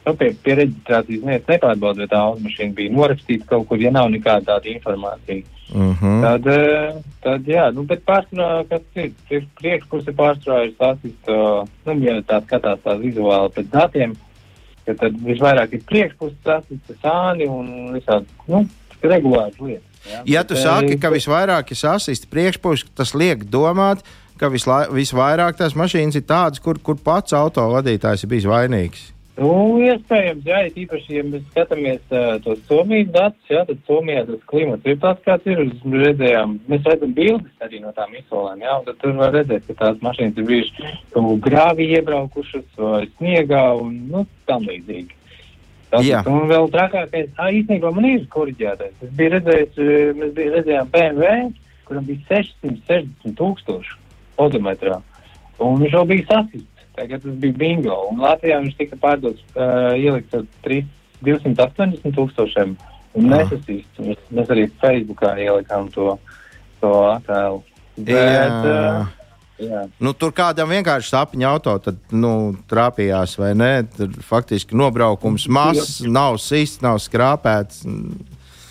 Nu, 0.00 0.14
pie, 0.16 0.30
pie 0.42 0.56
reģistrācijas 0.56 1.24
neviens 1.24 1.48
nepārbauda, 1.48 2.02
vai 2.02 2.08
tā 2.10 2.20
automašīna 2.24 2.76
bija 2.76 2.92
norakstīta 2.94 3.46
kaut 3.50 3.66
kur, 3.68 3.80
ja 3.80 3.92
nav 3.94 4.08
nekāda 4.12 4.54
tāda 4.54 4.70
informācija. 4.72 5.44
Uh 5.70 5.92
-huh. 6.00 6.22
Tad, 6.24 6.46
eh, 6.46 6.94
tad 7.22 7.46
jā, 7.46 7.68
nu, 7.74 7.84
bet 7.86 8.02
pārsvarā, 8.04 8.64
kas 8.68 8.82
ir, 8.94 9.12
ir 9.30 9.46
ir 10.64 10.74
sasist, 10.78 11.28
uh, 11.28 11.68
nu, 11.86 11.94
ja 12.04 12.16
tā 12.22 12.40
skatās 12.42 12.80
tā 12.84 12.96
vizuāli 12.98 13.52
pēc 13.54 13.70
datiem, 13.70 14.16
ka 14.86 14.94
tad 14.94 15.12
visvairāk 15.12 15.72
ir 15.72 15.84
priekšpuse 15.86 16.36
sasist, 16.44 16.90
sāni 17.04 17.46
un 17.48 17.92
visādi, 17.94 18.26
nu, 18.48 18.66
regulāri 19.02 19.54
lietas. 19.60 19.90
Jā. 20.10 20.22
Ja 20.26 20.42
tu 20.44 20.54
Bet, 20.54 20.62
saki, 20.62 20.94
eh, 20.94 20.98
ka 20.98 21.10
visvairāk 21.10 21.70
ir 21.70 21.76
sasists 21.76 22.26
priekšpusē, 22.26 22.88
tas 22.96 23.14
liek 23.14 23.44
domāt, 23.44 24.00
ka 24.40 24.50
visla, 24.52 24.82
visvairāk 24.94 25.60
tās 25.60 25.76
mašīnas 25.78 26.18
ir 26.18 26.26
tādas, 26.28 26.62
kur, 26.64 26.80
kur 26.82 26.98
pats 27.04 27.36
autovadītājs 27.36 28.24
ir 28.24 28.32
bijis 28.32 28.48
vainīgs. 28.50 29.08
Nu, 29.40 29.78
iespējams, 29.80 30.42
jā, 30.44 30.58
it 30.68 30.74
īpaši, 30.82 31.14
ja 31.14 31.22
mēs 31.24 31.44
skatāmies 31.48 32.00
uh, 32.12 32.34
tos 32.44 32.58
Somijas 32.68 33.08
datus, 33.14 33.46
jā, 33.48 33.62
tad 33.64 33.78
Somijā 33.88 34.26
tas 34.28 34.42
klimats 34.50 34.90
ir 34.90 34.98
tāds, 35.00 35.22
kāds 35.24 35.48
ir. 35.48 35.62
Mēs 35.80 36.02
redzējām, 36.10 36.52
mēs 36.68 36.82
redzam 36.84 37.14
bildes 37.16 37.64
arī 37.64 37.80
no 37.80 37.92
tām 37.96 38.12
izsolēm, 38.18 38.60
jā, 38.66 38.74
un 38.76 38.84
tad 38.90 38.98
tur 39.00 39.14
var 39.16 39.32
redzēt, 39.38 39.64
ka 39.70 39.78
tās 39.78 40.02
mašīnas 40.04 40.42
ir 40.42 40.48
bijušas 40.50 40.98
grāvī 41.46 41.86
iebraukušas 41.94 42.82
vai 42.82 43.06
sniegā 43.14 43.62
un, 43.80 43.96
nu, 44.12 44.26
tam 44.50 44.68
līdzīgi. 44.68 45.16
Tas, 45.90 46.04
Jā. 46.06 46.20
un 46.28 46.44
vēl 46.46 46.68
trakākais, 46.70 47.32
ā, 47.40 47.48
īstenībā 47.62 47.90
man 47.96 48.04
ir 48.06 48.28
koriģētais. 48.30 48.92
Es 49.02 49.16
biju 49.18 49.32
redzējis, 49.38 49.80
mēs 50.20 50.36
bija 50.36 50.52
redzējām 50.58 50.92
BMW, 50.92 51.32
kuram 51.88 52.06
bija 52.06 52.28
660 52.28 53.34
tūkstoši 53.40 53.98
odometrā, 54.40 55.00
un 55.60 55.78
viņš 55.82 55.96
jau 55.98 56.04
bija 56.08 56.26
sasists. 56.30 56.66
Tagad 56.96 57.22
tas 57.22 57.36
bija 57.40 57.54
bingo. 57.56 57.94
Un 58.10 58.18
Latvijā 58.24 58.58
viņš 58.64 58.74
tika 58.80 58.96
pārdots, 59.00 59.40
uh, 59.54 59.92
ielikts 59.96 60.34
ar 60.36 60.42
3 60.66 60.82
280 61.24 62.12
tūkstošiem. 62.16 62.74
Un 63.14 63.32
Ah. 63.32 63.40
nesasīst. 63.40 64.00
Mēs, 64.00 64.18
mēs 64.32 64.50
arī 64.54 64.66
Facebookā 64.82 65.32
ielikām 65.42 65.88
to, 65.94 66.18
to 66.80 66.90
attēlu. 67.14 67.62
Bet, 67.96 68.14
Jā. 68.14 69.00
uh, 69.04 69.16
Jā. 69.60 69.80
Nu, 70.00 70.14
tur 70.16 70.30
kādam 70.32 70.70
vienkārši 70.72 71.10
sapņu 71.12 71.44
auto 71.44 71.74
tad, 71.84 71.98
nu, 72.16 72.54
trāpījās, 72.70 73.34
vai 73.36 73.50
ne? 73.54 73.82
Tur 73.92 74.08
faktiski 74.24 74.72
nobraukums 74.78 75.44
mazs, 75.52 75.98
nav 76.08 76.38
sists, 76.40 76.80
nav 76.80 76.96
skrāpēts. 77.04 77.82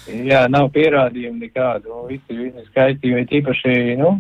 Jā, 0.09 0.47
nav 0.49 0.71
pierādījumu 0.73 1.43
nekādu. 1.43 2.07
Visi 2.09 2.33
ir 2.47 2.65
skaisti, 2.71 3.11
jo 3.13 3.21
īpaši, 3.21 3.75
nu, 4.01 4.15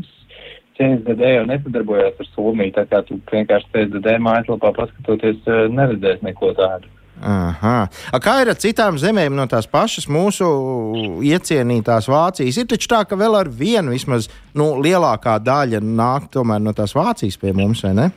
CSDD 0.79 1.33
jau 1.35 1.47
nesadarbojās 1.49 2.21
ar 2.23 2.29
Somiju, 2.31 2.71
tā 2.77 2.85
kā 2.87 3.01
tu 3.07 3.19
vienkārši 3.31 3.67
CSDD 3.73 4.15
mājaslapā 4.23 4.71
paskatoties 4.77 5.43
eh, 5.47 5.65
neredzēs 5.75 6.23
neko 6.23 6.53
tādu. 6.57 6.87
Aha. 7.19 7.89
A 8.15 8.19
kā 8.23 8.37
ir 8.39 8.51
ar 8.53 8.55
citām 8.59 8.95
zemēm 8.99 9.35
no 9.35 9.43
tās 9.51 9.67
pašas 9.67 10.07
mūsu 10.07 10.47
iecienītās 11.27 12.07
Vācijas? 12.07 12.61
Ir 12.61 12.69
taču 12.71 12.87
tā, 12.93 13.01
ka 13.03 13.17
vēl 13.19 13.35
ar 13.41 13.49
vienu 13.51 13.91
vismaz 13.91 14.29
nu, 14.55 14.71
lielākā 14.79 15.35
daļa 15.43 15.81
nāk 15.83 16.31
no 16.39 16.73
tās 16.77 16.95
Vācijas 16.95 17.35
pie 17.41 17.51
mums, 17.51 17.83
vai 17.83 17.93
ne? 17.97 18.07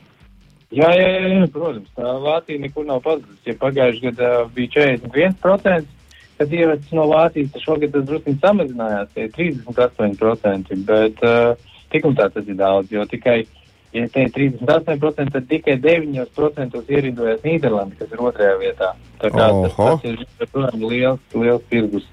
Jā, 0.72 0.88
jā, 0.96 1.08
jā, 1.18 1.48
protams, 1.52 1.90
tā 1.98 2.14
Vācija 2.22 2.62
nekur 2.62 2.86
nav 2.86 3.02
pazudusi. 3.04 3.42
Ja 3.50 3.58
pagājušajā 3.60 4.12
gadā 4.12 4.30
bija 4.54 4.86
41%, 5.02 5.90
kad 6.38 6.54
ievests 6.54 6.94
no 6.94 7.08
Vācijas, 7.10 7.50
tad 7.52 7.66
šogad 7.66 7.92
tas 7.92 8.06
drusku 8.06 8.38
samazinājās, 8.38 9.10
tie 9.18 9.26
38%, 9.34 10.78
bet 10.86 11.26
uh, 11.26 11.71
tik 11.92 12.08
un 12.08 12.16
tā 12.18 12.28
tas 12.32 12.48
ir 12.48 12.56
daudz, 12.58 12.90
jo 12.92 13.04
tikai 13.08 13.42
Ja 13.92 14.06
te 14.08 14.22
ir 14.24 14.30
38%, 14.32 15.32
tad 15.34 15.48
tikai 15.50 15.74
9% 15.76 16.80
ierindojās 16.88 17.42
Nīderlanda, 17.44 17.98
kas 17.98 18.14
ir 18.14 18.22
otrajā 18.24 18.54
vietā. 18.62 18.94
Tā 19.20 19.28
kā 19.34 19.48
tas, 19.52 19.74
tas 19.76 20.06
ir, 20.08 20.22
protams, 20.46 20.86
liels, 20.88 21.34
liels 21.36 21.66
tirgus, 21.68 22.06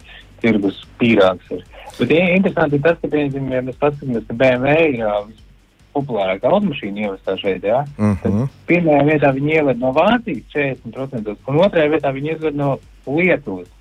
tirgus 0.44 0.82
pīrāgs. 1.00 1.54
Ir. 1.56 1.63
Bet 1.96 2.12
ja, 2.12 2.26
interesanti 2.36 2.76
ir 2.76 2.84
tas, 2.84 3.00
ka, 3.00 3.08
piemēram, 3.13 3.54
ja 3.56 3.62
mēs 3.70 3.80
paskatāmies, 3.80 4.28
ka 4.28 4.36
BMW 4.42 4.76
ir 4.98 5.32
populārākā 5.96 6.52
automašīna 6.52 7.06
ievestā 7.06 7.38
šeit, 7.39 7.63
jā. 7.63 7.86
Uh 7.96 8.12
-huh. 8.12 8.20
Tad 8.26 8.60
pirmajā 8.68 9.08
vietā 9.13 9.32
viņi 9.39 9.56
ieved 9.62 9.80
no 9.80 9.96
Vācijas 9.96 10.52
40%, 10.52 11.36
un 11.48 11.63
otrajā 11.63 11.96
vietā 11.96 12.12
viņi 12.12 12.36
ieved 12.36 12.56
no 12.60 12.78
Lietuvas 13.08 13.72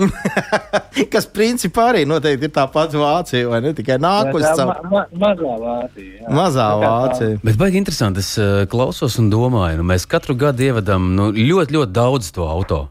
Kas 1.12 1.26
principā 1.30 1.90
arī 1.92 2.04
noteikti 2.08 2.48
ir 2.48 2.52
tā 2.54 2.64
pati 2.72 2.98
Vācija, 3.00 3.48
vai 3.50 3.60
ne 3.64 3.72
tikai 3.76 3.98
nākus 4.02 4.44
caur 4.46 4.72
ma 4.90 5.04
ma 5.16 5.24
mazā 5.24 5.56
Vācija. 5.64 6.12
Jā. 6.20 6.30
Mazā 6.36 6.68
Vācija. 6.82 7.40
Bet 7.44 7.58
baigi 7.60 7.80
interesanti, 7.80 8.24
es 8.24 8.32
uh, 8.40 8.64
klausos 8.70 9.18
un 9.22 9.30
domāju, 9.32 9.80
nu, 9.80 9.86
mēs 9.92 10.08
katru 10.10 10.36
gadu 10.38 10.66
ievedam 10.70 11.12
nu, 11.16 11.30
ļoti, 11.36 11.76
ļoti 11.76 11.96
daudz 11.96 12.32
to 12.36 12.48
auto. 12.48 12.84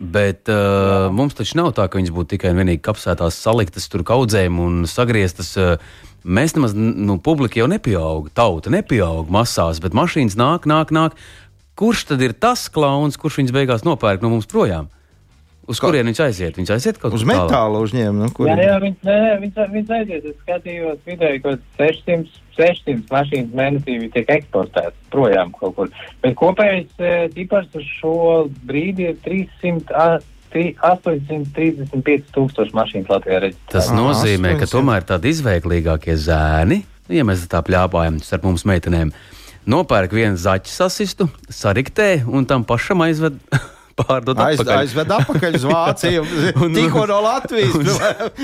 Bet 0.00 0.48
uh, 0.48 0.56
jā. 0.56 1.00
mums 1.12 1.36
taču 1.36 1.58
nav 1.60 1.74
tā, 1.76 1.84
ka 1.90 2.00
viņas 2.00 2.14
būtu 2.16 2.34
tikai 2.36 2.54
un 2.54 2.62
vienīgi 2.62 2.80
kapsētās, 2.86 3.36
saliktas 3.36 3.90
tur 3.92 4.04
kaudzēm 4.08 4.62
un 4.62 4.78
sagrieztas. 4.88 5.52
Uh, 5.60 6.06
mēs 6.24 6.56
nemaz, 6.56 6.72
nu, 6.76 7.18
publika 7.20 7.60
jau 7.60 7.68
nepieaug, 7.70 8.30
tauta 8.36 8.72
nepieaug 8.72 9.28
masās, 9.32 9.82
bet 9.84 9.96
mašīnas 9.96 10.38
nāk, 10.40 10.68
nāk, 10.68 10.94
nāk. 10.94 11.18
Kurš 11.80 12.10
tad 12.10 12.24
ir 12.24 12.32
tas 12.36 12.66
klauns, 12.72 13.16
kurš 13.20 13.40
viņas 13.40 13.54
beigās 13.56 13.84
nopērk 13.86 14.24
no 14.24 14.32
mums 14.32 14.48
projām? 14.48 14.88
Uz 15.70 15.78
kurien 15.82 16.08
viņš 16.10 16.20
aiziet? 16.24 16.56
Viņš 16.58 16.72
aiziet 16.74 16.98
kaut 16.98 17.14
uz 17.14 17.22
metāla 17.28 17.78
uzņēmumu. 17.84 18.30
Nu, 18.34 18.48
jā, 18.48 18.56
jā, 18.58 18.78
viņš, 18.82 18.96
nē, 19.06 19.18
viņš, 19.44 19.60
viņš 19.76 19.92
aiziet. 19.98 20.26
Es 20.26 20.36
skatījos 20.42 20.98
vidēji, 21.06 21.42
ka 21.44 21.54
600, 21.78 22.40
600 22.56 23.14
mašīnas 23.14 23.54
mēnesī 23.60 23.98
tiek 24.16 24.34
eksportētas 24.34 24.98
projām 25.14 25.54
kaut 25.60 25.76
kur. 25.78 25.94
Bet 26.24 26.34
kopējais 26.40 26.90
cipars 27.36 27.70
uz 27.78 27.86
šo 28.00 28.18
brīdi 28.66 29.10
ir 29.12 29.16
300. 29.26 30.20
835 30.50 32.32
tūkstoši 32.34 32.74
mašīnas 32.74 33.10
Latvijā 33.12 33.36
reģistrētas. 33.44 33.70
Tas 33.70 33.92
nozīmē, 33.94 34.56
ka 34.58 34.66
tomēr 34.66 35.04
tādi 35.06 35.30
izveiklīgākie 35.30 36.16
zēni, 36.18 36.80
ja 37.06 37.22
mēs 37.22 37.44
tā 37.46 37.62
pļāpājam 37.62 38.18
starp 38.18 38.48
mums 38.48 38.66
meitenēm, 38.66 39.12
nopērk 39.70 40.10
vienu 40.18 40.34
zaķu 40.34 40.72
sasistu, 40.74 41.28
sariktē 41.46 42.24
un 42.26 42.50
tam 42.50 42.66
pašam 42.66 43.06
aizved 43.06 43.38
pārdot 44.00 44.40
Aiz, 44.42 44.60
atpakaļ. 44.60 44.82
Aizved 44.84 45.14
atpakaļ 45.16 45.58
uz 45.58 45.66
Vāciju, 45.70 46.24
un 46.64 46.76
tikko 46.76 47.06
no 47.10 47.18
Latvijas. 47.24 48.00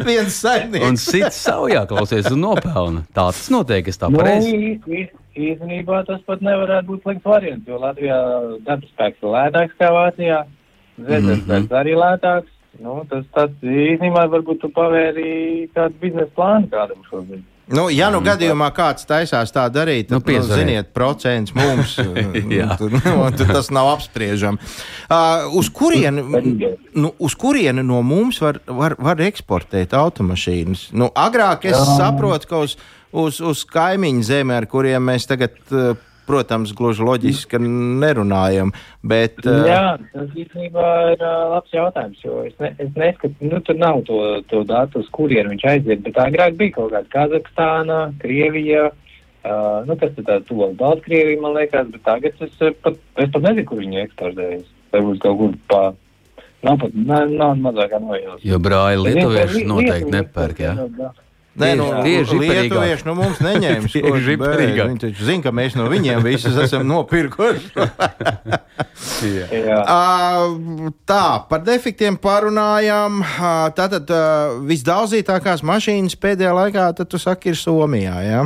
viens 0.06 0.40
saimnieks. 0.40 0.88
un 0.88 1.00
cits 1.00 1.40
savā 1.46 1.84
klausies 1.90 2.28
un 2.32 2.42
nopelna. 2.44 3.04
Tā 3.10 3.28
tas 3.30 3.46
notiek, 3.54 3.88
es 3.92 4.00
tā 4.00 4.10
nu, 4.12 4.20
pareizi. 4.22 5.06
Īstenībā 5.36 6.00
tas 6.08 6.22
pat 6.24 6.40
nevarētu 6.44 6.88
būt 6.88 7.02
slikts 7.04 7.28
variants, 7.28 7.66
jo 7.68 7.80
Latvijā 7.82 8.20
darba 8.64 8.88
spēks 8.88 9.20
ir 9.20 9.32
lētāks 9.34 9.74
kā 9.80 9.90
Vācijā, 9.92 10.38
zēdzes 10.96 11.42
mm 11.42 11.50
-hmm. 11.50 11.74
arī 11.80 11.96
lētāks. 12.00 12.52
Nu, 12.80 13.02
tas 13.08 13.24
tas 13.32 13.52
īstenībā 13.64 14.26
varbūt 14.32 14.60
tu 14.60 14.68
pavēri 14.68 15.68
kādu 15.76 15.94
biznesa 16.00 16.32
plānu 16.36 16.68
kādam 16.72 17.04
šobrīd. 17.10 17.44
Nu, 17.66 17.88
ja 17.90 18.12
nu 18.14 18.20
gadījumā 18.22 18.68
kāds 18.74 19.08
taisās 19.08 19.50
tā 19.50 19.64
darīt, 19.74 20.06
tad, 20.06 20.22
nu, 20.22 20.34
nu, 20.38 20.46
ziniet, 20.46 20.92
procents 20.94 21.54
mums 21.56 21.96
tur, 22.78 22.94
nu, 22.94 23.14
tas 23.40 23.72
nav 23.74 23.90
apspriežams. 23.96 24.76
Uh, 25.08 25.48
uz, 25.58 25.70
kurieni, 25.74 26.22
nu, 26.94 27.10
uz 27.18 27.34
kurieni 27.34 27.82
no 27.82 28.04
mums 28.06 28.38
var, 28.42 28.60
var, 28.70 28.94
var 29.02 29.22
eksportēt 29.26 29.96
automašīnas? 29.98 30.92
Nu, 30.94 31.10
agrāk 31.10 31.66
es 31.66 31.78
saprotu, 31.98 32.52
ka 32.52 32.62
uz, 32.68 32.76
uz, 33.10 33.42
uz 33.42 33.64
kaimiņu 33.72 34.22
zemi, 34.30 34.54
ar 34.54 34.70
kuriem 34.70 35.10
mēs 35.10 35.26
tagad. 35.26 35.58
Uh, 35.72 35.96
protams, 36.26 36.74
gluži 36.76 37.04
loģiski, 37.06 37.60
nerunājam. 38.02 38.72
Bet, 39.06 39.40
uh... 39.44 39.64
Jā, 39.68 39.96
tas 40.12 40.30
īstenībā 40.34 40.86
ir 41.14 41.24
uh, 41.24 41.34
labs 41.54 41.74
jautājums, 41.74 42.22
jo 42.24 42.42
es, 42.46 42.54
ne, 42.62 42.72
es 42.82 42.92
neskatu, 42.98 43.34
nu, 43.46 43.60
tur 43.66 43.80
nav 43.80 44.02
to, 44.08 44.20
to 44.52 44.62
datu, 44.68 45.02
uz 45.04 45.10
kurien 45.14 45.50
viņš 45.52 45.66
aiziet, 45.72 46.04
bet 46.06 46.22
agrāk 46.26 46.58
bija 46.60 46.78
kaut 46.78 46.94
kāda 46.94 47.12
Kazahstāna, 47.14 48.00
Krievija. 48.22 48.88
Uh, 49.46 49.84
nu, 49.86 49.94
kas 49.94 50.10
tad 50.16 50.26
tāds 50.26 50.48
tuvāk 50.48 50.72
Baltkrievija, 50.80 51.38
man 51.42 51.54
liekas, 51.54 51.86
bet 51.92 52.02
tagad 52.06 52.40
es 52.42 52.56
pat, 52.82 52.98
es 53.22 53.30
pat 53.30 53.44
nezinu, 53.44 53.68
kur 53.68 53.78
viņi 53.84 54.02
eksportējas. 54.02 54.66
Varbūt 54.96 55.22
kaut 55.22 55.38
kur 55.38 55.54
pa 55.70 55.84
Nav 56.66 56.80
pat 56.80 56.94
nav, 56.94 57.30
nav 57.30 57.58
mazākā 57.62 57.98
nojauta. 58.02 58.40
Jo 58.46 58.58
brāļi 58.62 59.02
lietuvieši 59.04 59.64
noteikti 59.68 60.12
nepērk. 60.14 60.62
Ja? 60.64 61.12
Nē, 61.56 61.70
nu, 61.78 61.86
tieši 62.04 62.36
lietuvieši 62.36 63.06
no 63.08 63.14
mums 63.16 63.38
neņēma. 63.40 63.88
Viņi 63.88 65.00
taču 65.00 65.24
zina, 65.24 65.44
ka 65.46 65.52
mēs 65.56 65.76
no 65.78 65.86
viņiem 65.88 66.20
visus 66.24 66.58
esam 66.60 66.84
nopirkuši. 66.88 67.72
Jā. 69.26 69.46
Jā. 69.52 69.78
Uh, 69.88 70.90
tā, 71.08 71.24
par 71.48 71.62
defektiem 71.64 72.18
parunājām. 72.20 73.22
Uh, 73.22 73.48
tātad 73.76 74.10
uh, 74.12 74.58
visdaudzītākās 74.68 75.64
mašīnas 75.66 76.16
pēdējā 76.20 76.52
laikā, 76.56 76.90
tad 76.98 77.10
tu 77.12 77.20
saki, 77.20 77.54
ir 77.54 77.60
Somijā. 77.60 78.16
Ja? 78.26 78.44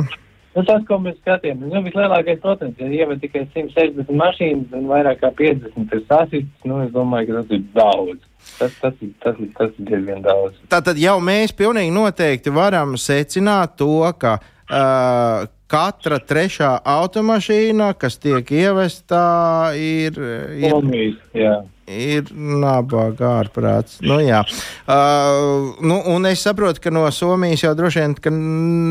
Nu, 0.51 0.63
tas, 0.67 0.83
ko 0.87 0.97
mēs 0.99 1.15
skatījāmies, 1.21 1.71
nu, 1.71 1.83
vislielākais 1.85 2.41
procents 2.43 2.79
ir 2.83 2.95
ievada 2.95 3.21
tikai 3.23 3.45
160 3.53 4.11
mašīnas 4.19 4.75
un 4.75 4.89
vairāk 4.91 5.21
kā 5.23 5.31
50 5.37 5.95
ir 5.95 6.03
sasītas. 6.09 6.67
Nu, 6.67 6.81
es 6.85 6.91
domāju, 6.95 7.29
ka 7.29 7.41
tas 7.41 7.55
ir 7.55 7.63
daudz. 7.75 8.25
Tas, 8.57 8.75
tas, 8.81 8.93
tas, 9.23 9.39
tas 9.57 9.71
ir 9.79 9.87
diezgan 9.89 10.21
daudz. 10.25 10.59
Tātad 10.69 10.99
jau 11.01 11.17
mēs 11.23 11.53
pilnīgi 11.57 11.93
noteikti 11.95 12.53
varam 12.53 12.93
secināt 12.99 13.75
to, 13.81 14.03
ka 14.21 14.37
uh, 14.37 15.49
katra 15.71 16.19
trešā 16.19 16.75
automašīna, 16.85 17.93
kas 17.97 18.19
tiek 18.21 18.53
ievestā, 18.63 19.27
ir. 19.77 20.19
ir 20.61 21.15
jā 21.33 21.55
ir 21.91 22.29
nabaga 22.33 23.35
ārprāts. 23.41 23.99
Nu, 24.05 24.19
jā. 24.23 24.41
uh, 24.87 25.71
nu, 25.83 25.99
un 26.13 26.27
es 26.29 26.43
saprotu, 26.45 26.81
ka 26.83 26.93
no 26.93 27.03
Somijas 27.13 27.65
jau 27.65 27.73
droši 27.77 28.03
vien 28.03 28.39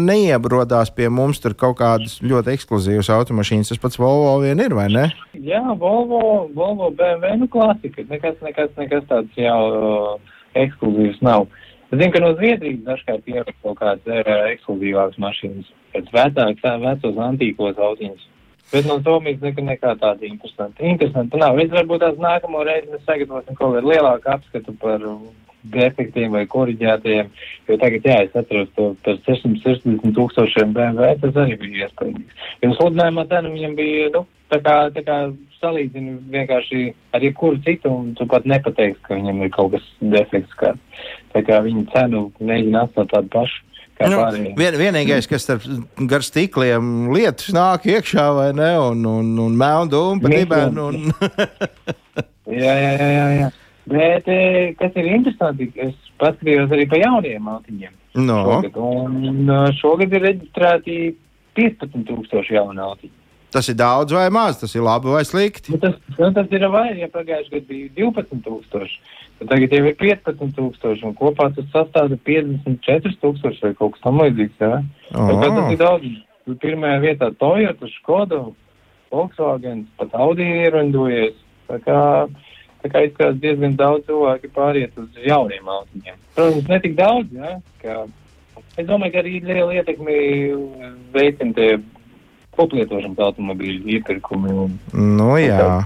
neiebrodās 0.08 0.92
pie 0.94 1.08
mums 1.12 1.40
tur 1.42 1.56
kaut 1.58 1.78
kādas 1.80 2.18
ļoti 2.24 2.54
ekskluzīvas 2.56 3.10
automašīnas. 3.16 3.72
Tas 3.72 3.82
pats 3.82 4.00
Volvo 4.00 4.36
vien 4.44 4.60
ir, 4.62 4.74
vai 4.76 4.88
ne? 4.92 5.08
Jā, 5.34 5.62
Volvo, 5.80 6.48
Volvo 6.54 6.90
BMW, 6.94 7.36
nu 7.40 7.50
klasika. 7.50 8.04
Nekas, 8.10 8.38
nekas, 8.44 8.72
nekas 8.80 9.06
tāds 9.10 9.40
jau 9.40 9.60
uh, 9.70 10.34
ekskluzīvs 10.58 11.22
nav. 11.26 11.48
Es 11.90 11.98
zinu, 11.98 12.12
ka 12.14 12.22
no 12.22 12.34
Zviedrijas 12.38 12.84
dažkārt 12.86 13.30
ierodas 13.30 13.56
kaut 13.64 13.80
kādas 13.80 14.10
uh, 14.10 14.50
ekskluzīvākas 14.52 15.18
mašīnas, 15.22 15.70
pēc 15.94 16.12
vecākas, 16.14 16.82
vecos 16.84 17.24
antīkos 17.30 17.80
autiņus. 17.90 18.28
Bet 18.70 18.86
no 18.86 19.00
Somijas 19.02 19.42
nekā, 19.42 19.64
nekā 19.66 19.94
tāda 19.98 20.26
interesanta. 20.28 20.84
Interesanti 20.86 21.40
nav. 21.40 21.58
Es 21.58 21.72
varbūt 21.74 22.04
tās 22.04 22.18
nākamo 22.22 22.62
reizi 22.66 22.92
mēs 22.92 23.06
sagatavosim 23.06 23.58
kaut 23.58 23.76
kādu 23.76 23.90
lielāku 23.90 24.30
apskatu 24.30 24.74
par 24.82 25.06
defektiem 25.74 26.32
vai 26.32 26.46
koriģētajiem, 26.48 27.30
jo 27.68 27.76
tagad, 27.80 28.06
jā, 28.06 28.16
es 28.24 28.36
atceros 28.38 28.70
to 28.76 28.90
par 29.04 29.18
660 29.26 30.14
tūkstošiem 30.16 30.74
BMW, 30.76 31.12
tas 31.20 31.36
arī 31.42 31.58
bija 31.60 31.88
iespējams. 31.88 32.44
Jo 32.64 32.72
sludinājumā 32.78 33.26
cena 33.28 33.52
viņam 33.52 33.76
bija, 33.76 34.06
nu, 34.14 34.24
tā 34.52 34.60
kā, 34.64 34.76
tā 34.94 35.04
kā 35.06 35.18
salīdzinu 35.60 36.16
vienkārši 36.32 36.84
ar 37.16 37.24
jebkuru 37.26 37.60
citu, 37.66 37.92
un 37.92 38.14
tu 38.18 38.26
pat 38.30 38.48
nepateiksi, 38.48 39.02
ka 39.04 39.18
viņam 39.18 39.42
ir 39.44 39.52
kaut 39.54 39.74
kas 39.74 39.90
defekts 40.00 40.56
kāds. 40.60 41.02
Tā 41.34 41.44
kā 41.46 41.60
viņa 41.64 41.86
cenu 41.92 42.28
mēģina 42.40 42.86
atstāt 42.86 43.12
tādu 43.12 43.32
pašu. 43.34 43.66
Nu, 44.00 44.20
vien, 44.56 44.76
vienīgais, 44.80 45.28
kas 45.28 45.44
starp 45.44 45.66
gar 46.08 46.24
stikliem 46.24 47.10
lietus 47.12 47.50
nāk 47.52 47.84
iekšā, 47.90 48.26
vai 48.36 48.48
ne? 48.56 48.70
Un, 48.80 49.04
un, 49.04 49.32
un 49.44 49.58
melnu 49.60 49.92
dūmu 49.92 50.24
pa 50.24 50.32
dibenu. 50.32 50.86
Un... 50.88 51.10
jā, 52.62 52.74
jā, 52.80 52.92
jā, 52.96 53.10
jā, 53.12 53.26
jā. 53.36 53.50
Bet, 53.90 54.28
eh, 54.30 54.72
kas 54.78 54.96
ir 55.00 55.10
interesanti, 55.10 55.68
es 55.82 55.96
paskatījos 56.20 56.72
arī 56.72 56.86
pa 56.88 57.00
jauniem 57.02 57.48
autiņiem. 57.52 57.96
No. 58.24 58.40
Šogad, 58.46 58.78
un 58.82 59.52
šogad 59.78 60.14
ir 60.16 60.24
reģistrēti 60.30 61.00
15,000 61.58 62.54
jaunu 62.54 62.82
auto. 62.88 63.10
Tas 63.50 63.68
ir 63.68 63.74
daudz 63.74 64.14
vai 64.14 64.28
maz, 64.30 64.60
tas 64.60 64.74
ir 64.76 64.84
labi 64.86 65.10
vai 65.10 65.24
slikti. 65.26 65.74
Nu, 65.74 65.80
tas, 65.82 65.96
nu, 66.18 66.28
tas 66.36 66.52
ir 66.54 66.66
vairāk, 66.70 67.00
ja 67.02 67.08
pagājušajā 67.10 67.50
gadā 67.56 67.66
bija 67.66 67.90
12,000. 67.96 68.98
Tagad 69.40 69.72
jau 69.72 69.84
ir 69.88 69.96
15,000 69.98 71.06
un 71.08 71.14
kopā 71.16 71.48
tas 71.56 71.66
sastāv 71.72 72.12
54,000 72.28 73.64
vai 73.64 73.72
kaut 73.78 73.96
kas 73.96 74.04
tamlīdzīgs. 74.04 74.60
Ja? 74.60 74.82
Oh. 75.14 75.32
Tas 75.40 75.72
ir 75.72 75.80
daudz. 75.80 76.10
Pirmajā 76.60 76.98
vietā 77.02 77.28
Toyota, 77.38 77.86
Skoda, 77.98 78.40
Volkswagen, 79.12 79.84
pat 79.98 80.14
Audi 80.18 80.46
ir 80.46 80.64
ierandojies. 80.66 81.36
Tā 81.70 81.78
kā, 81.84 82.00
tā 82.82 82.90
kā 82.90 83.04
izskatās 83.06 83.38
diezgan 83.42 83.76
daudz 83.78 84.08
cilvēki 84.08 84.50
pāriet 84.56 84.98
uz 84.98 85.20
jauniem 85.22 85.68
automašīniem. 85.68 86.18
Protams, 86.34 86.66
ne 86.72 86.80
tik 86.82 86.96
daudz, 86.98 87.36
ja? 87.36 87.52
Kā, 87.82 88.00
es 88.74 88.88
domāju, 88.88 89.14
ka 89.14 89.22
arī 89.22 89.36
liela 89.46 89.76
ietekme 89.78 90.16
veicina 91.14 91.70
koplietošanas 92.56 93.22
automobīļu 93.28 93.94
iepirkumi. 93.98 94.56
Un, 94.64 94.74
nu, 95.18 95.30
jā, 95.40 95.84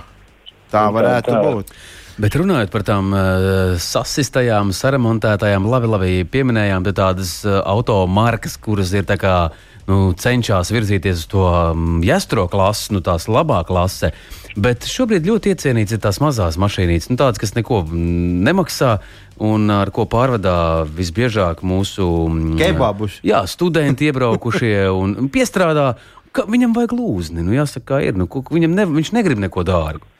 tā 0.73 0.87
varētu 0.95 1.31
tā, 1.31 1.37
tā. 1.37 1.53
būt. 1.53 1.77
Bet 2.15 2.37
runājot 2.39 2.71
par 2.71 2.85
tām 2.87 3.11
uh, 3.11 3.75
sasistajām, 3.83 4.71
saremontētajām, 4.77 5.65
labi, 5.67 5.91
labi 5.91 6.11
pieminējām 6.31 6.87
tādas 6.95 7.41
uh, 7.43 7.59
automarkas, 7.67 8.55
kuras 8.63 8.93
ir 8.95 9.09
tā 9.09 9.19
kā 9.19 9.35
nu, 9.89 10.13
cenšas 10.15 10.71
virzīties 10.75 11.25
uz 11.25 11.27
to 11.33 11.43
um, 11.49 11.99
jāstro 12.07 12.47
klasi, 12.51 12.93
nu, 12.95 13.03
tās 13.05 13.27
labā 13.27 13.65
klase. 13.67 14.13
Bet 14.55 14.87
šobrīd 14.87 15.27
ļoti 15.27 15.51
iecienīts 15.51 15.97
ir 15.97 16.03
tās 16.05 16.21
mazās 16.23 16.59
mašīnītes, 16.63 17.11
nu, 17.11 17.19
tādas, 17.19 17.43
kas 17.43 17.57
neko 17.59 17.83
nemaksā. 17.91 18.99
Un 19.43 19.67
ar 19.75 19.91
ko 19.91 20.05
pārvadā 20.07 20.85
visbiežāk 20.87 21.65
mūsu 21.67 22.05
kebabus. 22.55 23.17
Jā, 23.27 23.41
studenti 23.51 24.07
iebraukušie 24.07 24.85
un 24.95 25.27
piestrādā. 25.35 25.97
Viņam 26.35 26.75
vajag 26.75 26.97
lūzni. 26.99 27.45
Nu, 27.47 27.55
jāsaka, 27.55 28.01
ir. 28.03 28.19
Nu, 28.19 28.27
viņam 28.27 28.75
ne, 28.75 28.89
viņš 28.91 29.15
negrib 29.15 29.41
neko 29.43 29.63
dārgu. 29.67 30.11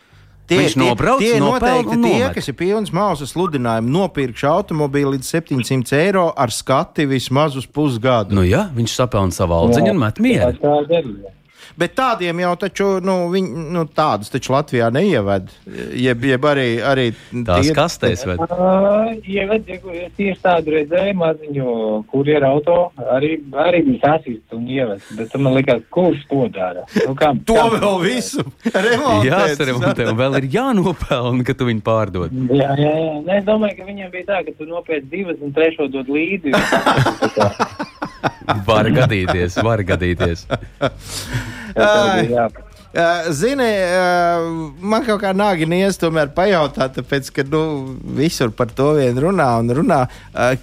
Tie, 0.45 0.59
Viņš 0.61 0.75
nobrauc, 0.77 1.23
tie, 1.23 1.39
tie 1.39 1.41
noteikti 1.41 1.97
tie, 2.03 2.25
kas 2.37 2.51
ir 2.51 2.57
pilns 2.59 2.91
mausas 2.93 3.31
sludinājumu, 3.33 3.89
nopirkšu 3.95 4.45
automobīlu 4.51 5.15
līdz 5.15 5.31
700 5.39 5.95
eiro 5.97 6.27
ar 6.37 6.53
skati 6.53 7.07
vismaz 7.09 7.57
uz 7.57 7.65
pusgadu. 7.65 8.37
Nu 8.37 8.45
jā, 8.45 8.67
viņš 8.77 8.97
sapelna 8.99 9.33
savu 9.33 9.57
aldziņu 9.57 9.95
un 9.95 10.03
met 10.03 10.21
mieru. 10.21 10.59
Tā, 10.61 10.75
tā, 10.85 11.01
tā, 11.01 11.33
Bet 11.81 11.95
tādiem 11.99 12.41
jau 12.45 12.53
taču, 12.61 12.89
nu, 13.05 13.17
viņ, 13.33 13.49
nu 13.75 13.85
tādus 13.91 14.33
taču 14.33 14.55
Latvijā 14.55 14.91
neieved. 14.95 15.51
Jeb, 15.99 16.25
jeb 16.29 16.47
arī, 16.49 16.69
arī 16.85 17.07
tās 17.15 17.69
tie... 17.69 17.75
kastēs 17.77 18.25
ved. 18.29 18.43
Uh, 18.45 19.11
ieved, 19.27 19.69
ja 19.69 20.09
tieši 20.17 20.39
tādu 20.45 20.75
redzēju 20.77 21.17
maziņu, 21.19 21.75
kur 22.11 22.31
ir 22.31 22.47
auto, 22.47 22.79
arī, 23.17 23.37
arī 23.67 23.83
bija 23.89 24.15
sasīsts 24.15 24.57
un 24.57 24.69
ievest. 24.71 25.11
Bet 25.19 25.35
man 25.41 25.59
likās, 25.59 25.83
kurš 25.95 26.25
to 26.31 26.49
dara? 26.55 26.85
Nu, 27.05 27.17
kam, 27.19 27.41
to 27.47 27.59
kam 27.59 27.79
vēl 27.79 27.99
visu 28.05 28.45
remontēt. 28.69 29.31
Jā, 29.31 29.43
remontē, 29.71 30.09
un 30.13 30.21
vēl 30.21 30.39
ir 30.43 30.51
jānopelna, 30.55 31.47
ka 31.47 31.57
tu 31.59 31.69
viņu 31.71 31.85
pārdod. 31.87 32.35
Jā, 32.55 32.71
jā, 32.81 32.93
jā. 32.93 33.17
Ne, 33.25 33.41
es 33.41 33.49
domāju, 33.49 33.79
ka 33.81 33.89
viņiem 33.89 34.13
bija 34.15 34.31
tā, 34.31 34.45
ka 34.47 34.55
tu 34.59 34.69
nopietni 34.69 35.11
divas 35.19 35.43
un 35.45 35.55
trešo 35.57 35.89
dod 35.93 36.11
līdzi. 36.13 36.55
var 38.67 38.91
gadīties, 38.93 39.59
var 39.65 39.83
gadīties. 39.87 40.47
Zini, 43.35 43.67
man 44.79 45.03
kaut 45.03 45.19
kā 45.25 45.33
nāgi 45.35 45.67
nies 45.67 45.97
tomēr 45.99 46.29
pajautāt, 46.35 46.93
tāpēc, 46.95 47.31
ka 47.35 47.43
nu, 47.51 47.63
visur 48.15 48.53
par 48.55 48.71
to 48.71 48.93
vien 49.01 49.19
runā 49.19 49.49
un 49.59 49.73
runā. 49.81 49.99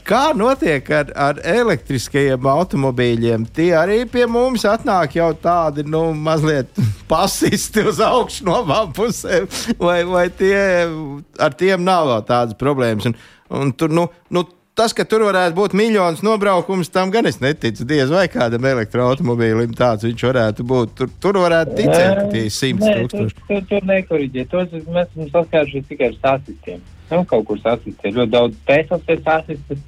Kā 0.08 0.22
notiek 0.38 0.88
ar, 0.96 1.12
ar 1.12 1.42
elektriskajiem 1.44 2.48
automobīļiem? 2.54 3.50
Tie 3.52 3.74
arī 3.76 4.06
pie 4.08 4.24
mums 4.32 4.64
atnāk 4.64 5.18
jau 5.20 5.34
tādi, 5.44 5.84
nu, 5.84 6.06
mazliet 6.16 6.72
pasisti 7.12 7.84
uz 7.92 8.00
augšu 8.00 8.48
no 8.48 8.62
abām 8.62 8.96
pusēm, 8.96 9.52
vai, 9.82 10.00
vai 10.08 10.30
tie, 10.32 10.88
ar 11.36 11.60
tiem 11.60 11.84
nav 11.84 12.16
tādas 12.32 12.56
problēmas. 12.56 13.12
Un, 13.12 13.20
un 13.60 13.76
tur, 13.76 13.92
nu, 13.92 14.08
nu, 14.32 14.48
tas, 14.82 14.96
ka 14.98 15.06
tur 15.06 15.28
varētu 15.28 15.54
būt 15.58 15.76
miljonus 15.78 16.24
nobraukums, 16.26 16.90
tam 16.94 17.12
gan 17.14 17.30
es 17.30 17.38
neticu. 17.44 17.86
Diez 17.88 18.10
vai 18.10 18.26
kādam 18.32 18.66
elektroautobīlim 18.72 19.76
tāds 19.78 20.08
viņš 20.08 20.26
varētu 20.26 20.66
būt. 20.72 20.96
Tur, 20.98 21.12
tur 21.22 21.40
varētu 21.44 21.78
ticēt, 21.78 22.18
ka 22.18 22.26
tie 22.34 22.44
ir 22.48 22.56
simts 22.56 22.88
tūkstoši. 22.88 23.38
Tur, 23.38 23.46
tur, 23.52 23.68
tur 23.70 23.88
nekoriģē. 23.92 24.48
Tos 24.50 24.74
mēs 24.74 25.12
esam 25.12 25.30
saskārušies 25.36 25.88
tikai 25.92 26.10
ar 26.10 26.18
sasistiem. 26.18 26.82
Nu, 27.12 27.22
kaut 27.30 27.46
kur 27.50 27.62
sasistiem. 27.62 28.16
Ļoti 28.18 28.34
daudz 28.34 28.60
Teslas 28.70 29.08
ir 29.12 29.24
sasistas. 29.28 29.88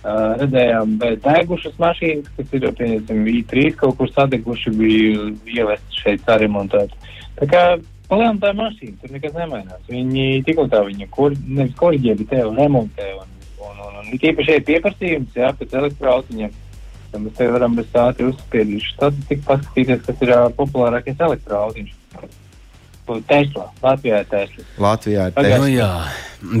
Uh, 0.00 0.30
redzējām, 0.40 0.94
bet 0.96 1.18
degušas 1.26 1.74
mašīnas, 1.76 2.30
kas 2.32 2.54
ir, 2.56 2.62
piemēram, 2.78 3.18
I3 3.34 3.66
kaut 3.76 3.98
kur 3.98 4.08
sadeguši, 4.08 4.70
bija 4.72 5.26
ievestas 5.58 5.98
šeit 6.00 6.22
saremontēt. 6.24 6.94
Tā 7.36 7.48
kā 7.50 7.64
palielam 8.08 8.40
tā 8.40 8.54
mašīna, 8.56 8.96
tur 9.02 9.12
nekas 9.12 9.36
nemainās. 9.36 9.82
Viņi 9.92 10.40
tikko 10.46 10.64
tā 10.72 10.80
viņa 10.86 11.10
kur, 11.12 11.36
nevis 11.44 11.76
korģē, 11.76 12.16
bet 12.16 12.32
te 12.32 12.40
remontē 12.46 13.10
un 13.18 13.28
Un 14.00 14.20
tīpaši 14.22 14.58
ir 14.58 14.66
pieprasījums 14.68 15.38
jā, 15.38 15.52
pēc 15.58 15.76
elektroautoņiem. 15.82 16.56
Mēs 17.10 17.34
te 17.36 17.48
varam 17.50 17.74
bez 17.74 17.90
ātri 17.98 18.28
uzspiedīšu 18.30 18.94
statistiku, 18.94 19.42
paskatīties, 19.48 20.02
kas 20.06 20.24
ir 20.24 20.34
uh, 20.36 20.46
populārākais 20.54 21.26
elektroautoņš. 21.26 21.96
Tesla. 23.26 23.64
Latvijā 23.82 24.20
ir 24.22 24.26
Tesla. 24.30 24.64
Latvijā 24.78 25.28
ir 25.28 25.34
Tesla. 25.34 25.56
Nu, 25.58 25.70
jā, 25.72 25.92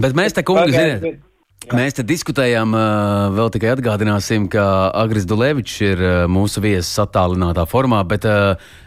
bet 0.02 0.16
mēs 0.18 0.34
te 0.34 0.42
kungi 0.42 0.72
zinām. 0.74 1.04
Jā. 1.04 1.18
Mēs 1.76 1.94
te 1.94 2.02
diskutējām, 2.02 2.72
vēl 3.36 3.50
tikai 3.54 3.68
atgādināsim, 3.74 4.46
ka 4.50 4.62
Agris 4.96 5.26
Dulēvičs 5.28 5.74
ir 5.84 6.00
mūsu 6.32 6.62
viesis 6.64 6.98
attālinātā 7.02 7.66
formā, 7.68 8.00
bet 8.08 8.24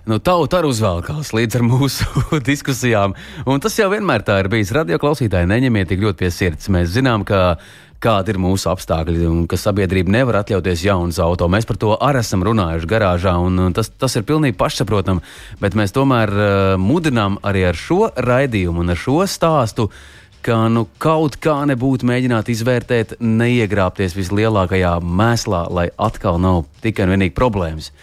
nu, 0.10 0.18
tauta 0.18 0.60
arī 0.60 0.72
uzvelkās 0.74 1.32
līdz 1.38 1.60
ar 1.60 1.66
mūsu 1.70 2.24
diskusijām. 2.50 3.14
Un 3.46 3.64
tas 3.64 3.78
jau 3.80 3.88
vienmēr 3.94 4.26
tā 4.28 4.42
ir 4.42 4.50
bijis. 4.52 4.74
Radio 4.76 5.00
klausītāji, 5.00 5.52
neņemiet 5.54 5.94
tik 5.94 6.04
ļoti 6.04 6.26
pie 6.26 6.32
sirds. 6.34 6.72
Mēs 6.74 6.92
zinām, 6.98 7.24
ka 7.30 7.54
kādi 8.04 8.34
ir 8.34 8.40
mūsu 8.42 8.70
apstākļi 8.72 9.28
un 9.30 9.44
ka 9.50 9.60
sabiedrība 9.60 10.12
nevar 10.14 10.42
atļauties 10.42 10.84
jaunas 10.86 11.20
auto. 11.24 11.48
Mēs 11.52 11.68
par 11.70 11.80
to 11.80 11.94
arī 11.96 12.24
esam 12.24 12.44
runājuši 12.46 12.90
garāžā, 12.90 13.36
un 13.40 13.76
tas, 13.76 13.92
tas 14.00 14.18
ir 14.20 14.26
pilnīgi 14.28 14.58
pašsaprotami. 14.60 15.24
Bet 15.62 15.78
mēs 15.80 15.96
tomēr 15.96 16.34
uh, 16.34 16.50
mudinām 16.82 17.40
arī 17.46 17.68
ar 17.70 17.80
šo 17.80 18.10
raidījumu 18.16 18.84
un 18.84 18.94
ar 18.94 19.00
šo 19.00 19.24
stāstu. 19.30 19.90
Ka 20.44 20.66
nu, 20.68 20.84
kaut 21.00 21.38
kā 21.40 21.62
nebūtu 21.70 22.04
mēģināt 22.10 22.50
izvērtēt, 22.52 23.14
neiegrābties 23.24 24.18
vislielākajā 24.18 24.98
mēslā, 25.00 25.62
lai 25.72 25.88
atkal 25.96 26.42
nav 26.44 26.66
tikai 26.84 27.06
un 27.08 27.14
vienīgi 27.16 27.36
problēmas. 27.38 27.94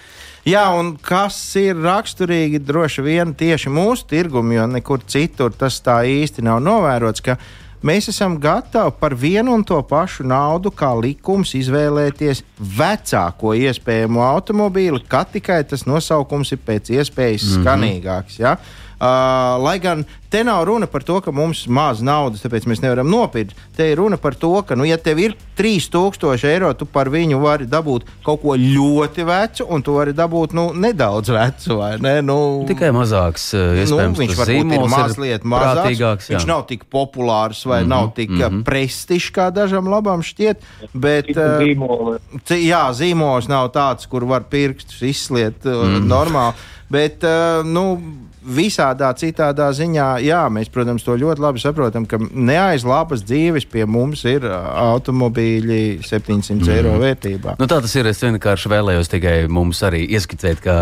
Jā, 0.48 0.62
un 0.72 0.94
kas 0.96 1.36
ir 1.60 1.76
raksturīgi 1.84 2.62
droši 2.64 3.04
vien 3.04 3.34
tieši 3.36 3.68
mūsu 3.68 4.06
tirgumam, 4.08 4.54
jo 4.56 4.64
nekur 4.72 5.04
citur 5.04 5.52
tas 5.52 5.76
tā 5.84 5.98
īsti 6.08 6.46
nav 6.46 6.62
novērots, 6.64 7.20
ka 7.26 7.36
mēs 7.82 8.10
esam 8.12 8.36
gatavi 8.40 8.92
par 9.00 9.14
vienu 9.14 9.54
un 9.54 9.64
to 9.64 9.78
pašu 9.82 10.26
naudu, 10.28 10.72
kā 10.74 10.92
likums, 10.98 11.54
izvēlēties 11.58 12.42
vecāko 12.58 13.54
iespējamo 13.56 14.24
automobīli, 14.26 15.02
kā 15.08 15.24
tikai 15.24 15.62
tas 15.64 15.86
nosaukums 15.88 16.52
ir 16.52 16.62
pēc 16.66 16.92
iespējas 16.98 17.44
mm 17.44 17.50
-hmm. 17.50 17.64
skanīgāks. 17.64 18.40
Ja? 18.40 18.56
Uh, 19.00 19.56
lai 19.64 19.78
gan 19.80 20.02
te 20.28 20.42
nav 20.44 20.64
runa 20.68 20.84
par 20.86 21.00
to, 21.02 21.14
ka 21.24 21.32
mums 21.32 21.62
ir 21.64 21.72
maz 21.72 22.02
naudas, 22.04 22.42
tāpēc 22.44 22.66
mēs 22.68 22.82
nevaram 22.84 23.08
nopirkt. 23.08 23.56
Te 23.72 23.86
ir 23.88 23.96
runa 23.96 24.18
par 24.20 24.36
to, 24.36 24.50
ka, 24.68 24.76
nu, 24.76 24.84
ja 24.84 24.98
tev 25.00 25.22
ir 25.24 25.32
3000 25.56 26.44
eiro, 26.50 26.68
tu 26.76 26.84
par 26.84 27.08
viņu 27.08 27.40
vari 27.40 27.64
dabūt 27.70 28.04
kaut 28.26 28.42
ko 28.42 28.58
ļoti 28.60 29.24
vecu, 29.24 29.66
un 29.72 29.86
tu 29.86 29.96
vari 29.96 30.12
dabūt 30.16 30.52
nu, 30.58 30.66
nedaudz 30.76 31.32
vecu. 31.32 31.78
Ne? 32.04 32.14
Nu, 32.20 32.36
Tikai 32.68 32.92
mazāks, 32.92 33.48
uh, 33.56 33.80
nu, 33.88 34.02
viņš 34.20 34.36
varbūt 34.42 34.76
ir 34.76 34.86
mazliet 34.92 35.48
mazāks. 35.48 36.28
Viņš 36.34 36.48
nav 36.52 36.68
tik 36.68 36.84
populārs 36.92 37.64
vai 37.64 37.80
mm 37.80 37.88
-hmm, 37.88 37.96
nav 37.96 38.12
tik 38.20 38.30
mm 38.36 38.40
-hmm. 38.40 38.64
prestižs, 38.68 39.32
kā 39.32 39.48
dažam 39.48 39.88
labam 39.88 40.20
šķiet. 40.20 40.60
Bet, 40.92 41.32
uh, 41.32 42.20
jā, 42.52 42.84
zīmols 42.92 43.48
nav 43.48 43.72
tāds, 43.72 44.04
kur 44.04 44.28
var 44.28 44.44
pirkstus 44.44 45.00
izsliet 45.02 45.64
mm 45.64 45.72
-hmm. 45.72 46.06
normāli. 46.06 46.54
Bet, 46.90 47.24
nu, 47.64 48.02
visādā 48.40 49.10
citādā 49.18 49.68
ziņā, 49.76 50.08
jā, 50.24 50.40
mēs, 50.52 50.70
protams, 50.72 51.04
to 51.04 51.16
ļoti 51.20 51.44
labi 51.44 51.62
saprotam, 51.62 52.06
ka 52.08 52.18
neaiz 52.20 52.86
labas 52.88 53.24
dzīves 53.26 53.66
pie 53.70 53.84
mums 53.88 54.24
ir 54.28 54.46
automobīļi 54.48 56.00
700 56.06 56.56
mm. 56.56 56.72
eiro 56.76 56.96
vērtībā. 57.02 57.56
Nu, 57.60 57.68
tā 57.70 57.80
tas 57.84 57.94
ir. 57.96 58.08
Es 58.10 58.22
vienkārši 58.24 58.72
vēlējos 58.72 59.12
tikai 59.12 59.36
mums 59.52 59.82
arī 59.86 60.02
ieskicēt, 60.16 60.62
ka 60.64 60.76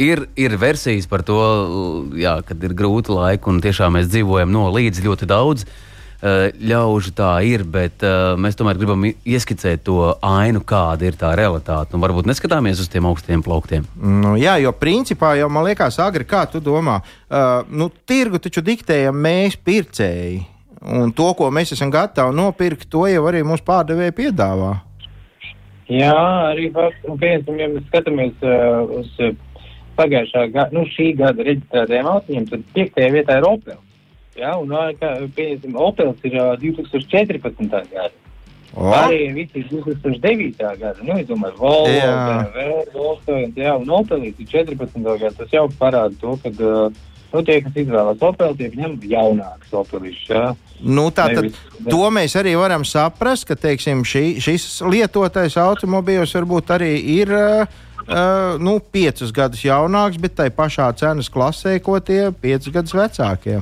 ir, 0.00 0.26
ir 0.38 0.56
versijas 0.60 1.08
par 1.10 1.24
to, 1.26 1.40
jā, 2.18 2.38
kad 2.46 2.62
ir 2.62 2.76
grūti 2.78 3.14
laiki 3.14 3.50
un 3.50 3.62
tiešām 3.64 3.98
mēs 3.98 4.10
dzīvojam 4.12 4.52
no 4.54 4.68
līdz 4.72 5.02
ļoti 5.06 5.28
daudz. 5.30 5.66
Eh, 6.22 6.52
ļaužu 6.54 7.10
tā 7.18 7.32
ir, 7.42 7.64
bet 7.66 8.04
uh, 8.06 8.36
mēs 8.38 8.54
tomēr 8.54 8.78
gribam 8.78 9.02
ieskicēt 9.10 9.80
to 9.82 10.12
ainu, 10.22 10.60
kāda 10.62 11.08
ir 11.08 11.16
tā 11.18 11.32
realitāte. 11.34 11.96
Un 11.98 12.04
varbūt 12.04 12.28
neskatāmies 12.30 12.78
uz 12.78 12.86
tiem 12.92 13.08
augstiem 13.10 13.42
plauktiem. 13.42 13.88
Nu, 13.98 14.36
jā, 14.38 14.54
jo 14.62 14.70
principā 14.70 15.32
jau 15.40 15.50
man 15.50 15.66
liekas, 15.66 15.98
agri, 15.98 16.22
kā 16.22 16.44
tu 16.46 16.62
domā, 16.62 17.00
uh, 17.02 17.66
nu, 17.66 17.90
tirgu 18.06 18.38
taču 18.38 18.62
diktējam 18.62 19.18
mēs, 19.18 19.58
pircēji. 19.66 20.38
Un 20.94 21.10
to, 21.10 21.26
ko 21.34 21.50
mēs 21.50 21.74
esam 21.74 21.90
gatavi 21.90 22.38
nopirkt, 22.38 22.86
to 22.94 23.08
jau 23.10 23.26
arī 23.26 23.42
mūsu 23.42 23.66
pārdevēji 23.66 24.18
piedāvā. 24.22 24.72
Jā, 25.90 26.16
arī 26.54 26.70
piemēram, 26.70 27.62
ja 27.66 27.72
mēs 27.74 27.88
skatāmies 27.90 28.46
uh, 28.46 29.00
uz 29.02 29.10
pagājušā 29.98 30.52
gada, 30.54 30.70
nu, 30.70 30.86
šī 30.94 31.16
gada 31.18 31.50
reģistrētajiem 31.50 32.14
autoņiem, 32.14 32.52
tad 32.54 32.76
piektajā 32.78 33.16
vietā 33.18 33.42
ir 33.42 33.50
Opel. 33.56 33.88
Jā, 34.38 34.56
un, 34.56 34.72
kā, 34.96 35.12
piemēram, 35.36 35.76
Opels 35.76 36.26
ir 36.28 36.36
uh, 36.40 36.54
2014. 36.60 37.68
gada. 37.92 38.10
O, 38.72 38.88
Arī 38.88 39.26
visi 39.36 39.60
ir 39.60 39.66
2009. 39.68 40.56
gada. 40.80 40.96
Nu, 41.04 41.18
es 41.20 41.26
domāju, 41.28 41.58
Volvo. 41.60 41.88
BMW, 41.92 42.84
Volkswagen, 42.94 43.52
jā, 43.60 43.74
un 43.76 43.90
Opelīs 43.92 44.38
ir 44.40 44.48
14. 44.48 44.96
gada. 45.04 45.34
Tas 45.36 45.52
jau 45.52 45.66
parāda 45.76 46.16
to, 46.22 46.38
ka, 46.40 46.52
nu, 47.34 47.42
tie, 47.44 47.58
kas 47.66 47.76
izvēlas 47.84 48.24
Opel, 48.24 48.56
tie 48.56 48.70
viņam 48.72 48.96
jaunāks 49.12 49.76
Opelīšs, 49.82 50.24
jā. 50.32 50.46
Nu, 50.80 51.10
tā 51.12 51.28
tad 51.34 51.44
Nevis- 51.50 51.90
to 51.92 52.00
mēs 52.10 52.34
arī 52.40 52.56
varam 52.58 52.84
saprast, 52.88 53.44
ka 53.46 53.54
teiksim, 53.54 54.00
šī, 54.08 54.40
šis 54.40 54.80
lietotais 54.88 55.58
automobīls 55.60 56.32
varbūt 56.40 56.72
arī 56.78 56.94
ir 57.20 57.28
uh, 57.36 57.68
uh, 58.08 58.56
nu, 58.58 58.78
piecus 58.80 59.30
gadus 59.36 59.62
jaunāks, 59.68 60.16
bet 60.16 60.34
tai 60.40 60.48
pašā 60.48 60.88
cenas 60.96 61.28
klasē, 61.28 61.76
ko 61.84 62.00
tie 62.00 62.32
piecus 62.32 62.72
gadus 62.72 62.96
vecākie. 62.96 63.60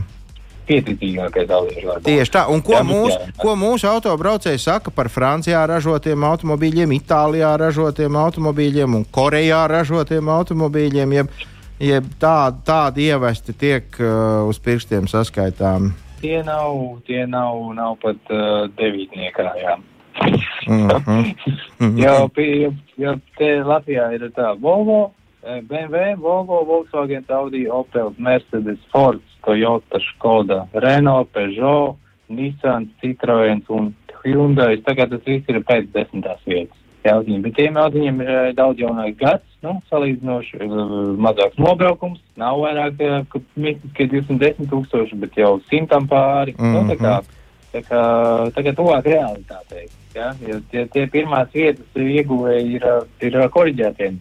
Pieticīgākais 0.70 1.48
dalībnieks. 1.50 2.02
Tieši 2.06 2.32
tā, 2.36 2.44
un 2.54 2.62
ko, 2.62 2.76
Jā, 2.78 2.82
mūs, 2.86 3.14
jā. 3.16 3.30
ko 3.42 3.54
mūsu 3.58 3.88
autobraucēji 3.90 4.60
saka 4.62 4.92
par 4.94 5.10
Francijā 5.10 5.64
ražotiem 5.66 6.24
automobīļiem, 6.30 6.92
Itālijā 7.00 7.50
ražotiem 7.58 8.16
automobīļiem 8.22 8.94
un 9.00 9.04
Korejā 9.10 9.64
ražotiem 9.72 10.30
automobīļiem, 10.30 11.16
jeb, 11.18 11.32
jeb 11.82 12.06
tādi, 12.22 12.62
tādi 12.70 13.08
ievesti 13.10 13.56
tiek 13.58 13.98
uh, 13.98 14.46
uz 14.46 14.62
pirkstiem 14.62 15.10
saskaitām. 15.10 15.90
Tie 16.20 16.42
nav, 16.44 17.00
tie 17.08 17.24
nav, 17.26 17.56
nav 17.74 17.94
pat 18.02 18.30
uh, 18.30 18.68
devītniekā, 18.78 19.46
jā. 19.62 19.78
Mhm. 20.68 21.96
jau, 21.98 22.28
pie- 22.28 22.60
jau, 22.62 22.72
jau 23.00 23.14
te 23.38 23.48
Latvijā 23.64 24.10
ir 24.14 24.26
tā 24.36 24.52
Volvo, 24.60 25.12
Eh, 25.42 25.62
BMW, 25.62 26.16
Volvo, 26.16 26.64
Volkswagen, 26.64 27.24
Audi, 27.28 27.66
Opel, 27.66 28.12
Mercedes, 28.18 28.78
Ford, 28.90 29.20
Toyota, 29.42 29.98
Skoda, 29.98 30.68
Renault, 30.72 31.32
Peugeot, 31.32 31.96
Nissan, 32.28 32.90
Citroen 33.00 33.64
un 33.68 33.94
Hyundai. 34.22 34.76
Tagad 34.84 35.14
tas 35.14 35.24
viss 35.24 35.48
ir 35.48 35.62
pēc 35.64 35.88
desmitās 35.94 36.44
vietas. 36.44 36.76
Jaudiņi. 37.00 37.40
Bet 37.46 37.54
tiem 37.56 37.78
audiņiem 37.80 38.18
ir 38.20 38.30
eh, 38.34 38.50
daudz 38.52 38.82
jaunāks 38.82 39.16
gads, 39.16 39.54
nu, 39.64 39.78
salīdzinoši 39.88 40.60
eh, 40.60 40.74
mazāks 41.16 41.56
nobraukums, 41.56 42.20
nav 42.36 42.60
vairāk, 42.60 43.00
ka 43.32 43.40
mistiskie 43.56 44.10
210 44.12 44.68
tūkstoši, 44.68 45.16
bet 45.22 45.38
jau 45.40 45.54
simtam 45.70 46.04
pāri. 46.10 46.52
Mm 46.58 46.66
-hmm. 46.66 46.74
nu, 46.74 46.92
tā 46.92 46.98
kā, 47.00 47.14
mhm. 47.16 47.38
tā 47.72 47.80
kā, 47.88 48.02
tā 48.58 48.66
kā 48.66 48.76
tuvāk 48.76 49.08
realitātei. 49.08 49.88
Ja? 50.14 50.34
Jo 50.44 50.60
tie, 50.70 50.84
tie 50.92 51.06
pirmās 51.06 51.48
vietas 51.54 51.86
ieguvēji 51.96 52.76
ir, 52.76 52.84
ir 53.20 53.48
koreģētiem 53.48 54.20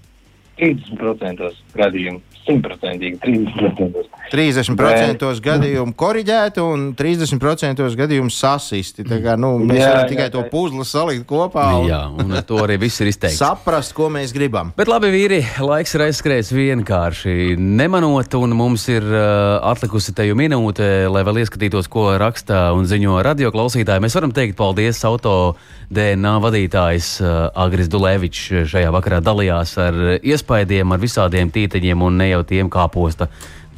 50% 0.59 1.51
gadījumu. 1.79 2.21
100% 2.49 3.19
30%. 3.21 4.07
30% 4.29 5.41
gadījumu 5.45 5.93
korģēti 5.97 6.61
un 6.61 6.89
30% 6.97 7.85
gadījumu 7.99 8.33
sasisti. 8.33 9.05
Tā 9.07 9.19
kā, 9.23 9.35
nu, 9.39 9.55
mēs 9.61 9.79
Jā, 9.79 9.87
varam 9.89 10.03
jā, 10.03 10.09
tikai 10.11 10.27
to 10.33 10.43
jā. 10.43 10.49
puzli 10.51 10.85
salikt 10.85 11.25
kopā 11.29 11.65
un 11.79 11.87
Jā, 11.89 12.01
un 12.09 12.35
ar 12.37 12.45
to 12.45 12.59
arī 12.63 12.77
viss 12.81 13.01
ir 13.01 13.09
izteikts. 13.09 13.39
saprast, 13.41 13.93
ko 13.97 14.09
mēs 14.13 14.33
gribam. 14.35 14.73
Bet 14.77 14.89
labi, 14.91 15.09
vīri, 15.13 15.39
laiks 15.63 15.95
ir 15.97 16.05
aizskrējis 16.09 16.51
vienkārši 16.55 17.55
nemanot, 17.59 18.33
un 18.39 18.53
mums 18.57 18.85
ir 18.91 19.05
uh, 19.05 19.59
atlikusi 19.71 20.13
te 20.17 20.27
jau 20.27 20.37
minūte, 20.37 20.89
lai 21.09 21.25
vēl 21.27 21.41
ieskatītos, 21.43 21.89
ko 21.91 22.11
raksta 22.21 22.69
un 22.77 22.85
ziņo 22.89 23.17
radio 23.25 23.53
klausītāji. 23.53 24.03
Mēs 24.05 24.17
varam 24.17 24.33
teikt 24.35 24.57
paldies 24.59 25.01
auto 25.07 25.55
DNA 25.89 26.35
vadītājs 26.43 27.09
uh, 27.23 27.31
Agris 27.57 27.89
Dulēvičs 27.89 28.69
šajā 28.69 28.93
vakarā 28.93 29.21
dalījās 29.25 29.73
ar 29.81 29.99
iespaidiem, 30.21 30.93
ar 30.93 31.01
visādiem 31.01 31.49
tīteņiem 31.53 32.05
un 32.05 32.21
ne 32.21 32.29
jau 32.33 32.38
tiem 32.47 32.69
kāposta, 32.71 33.29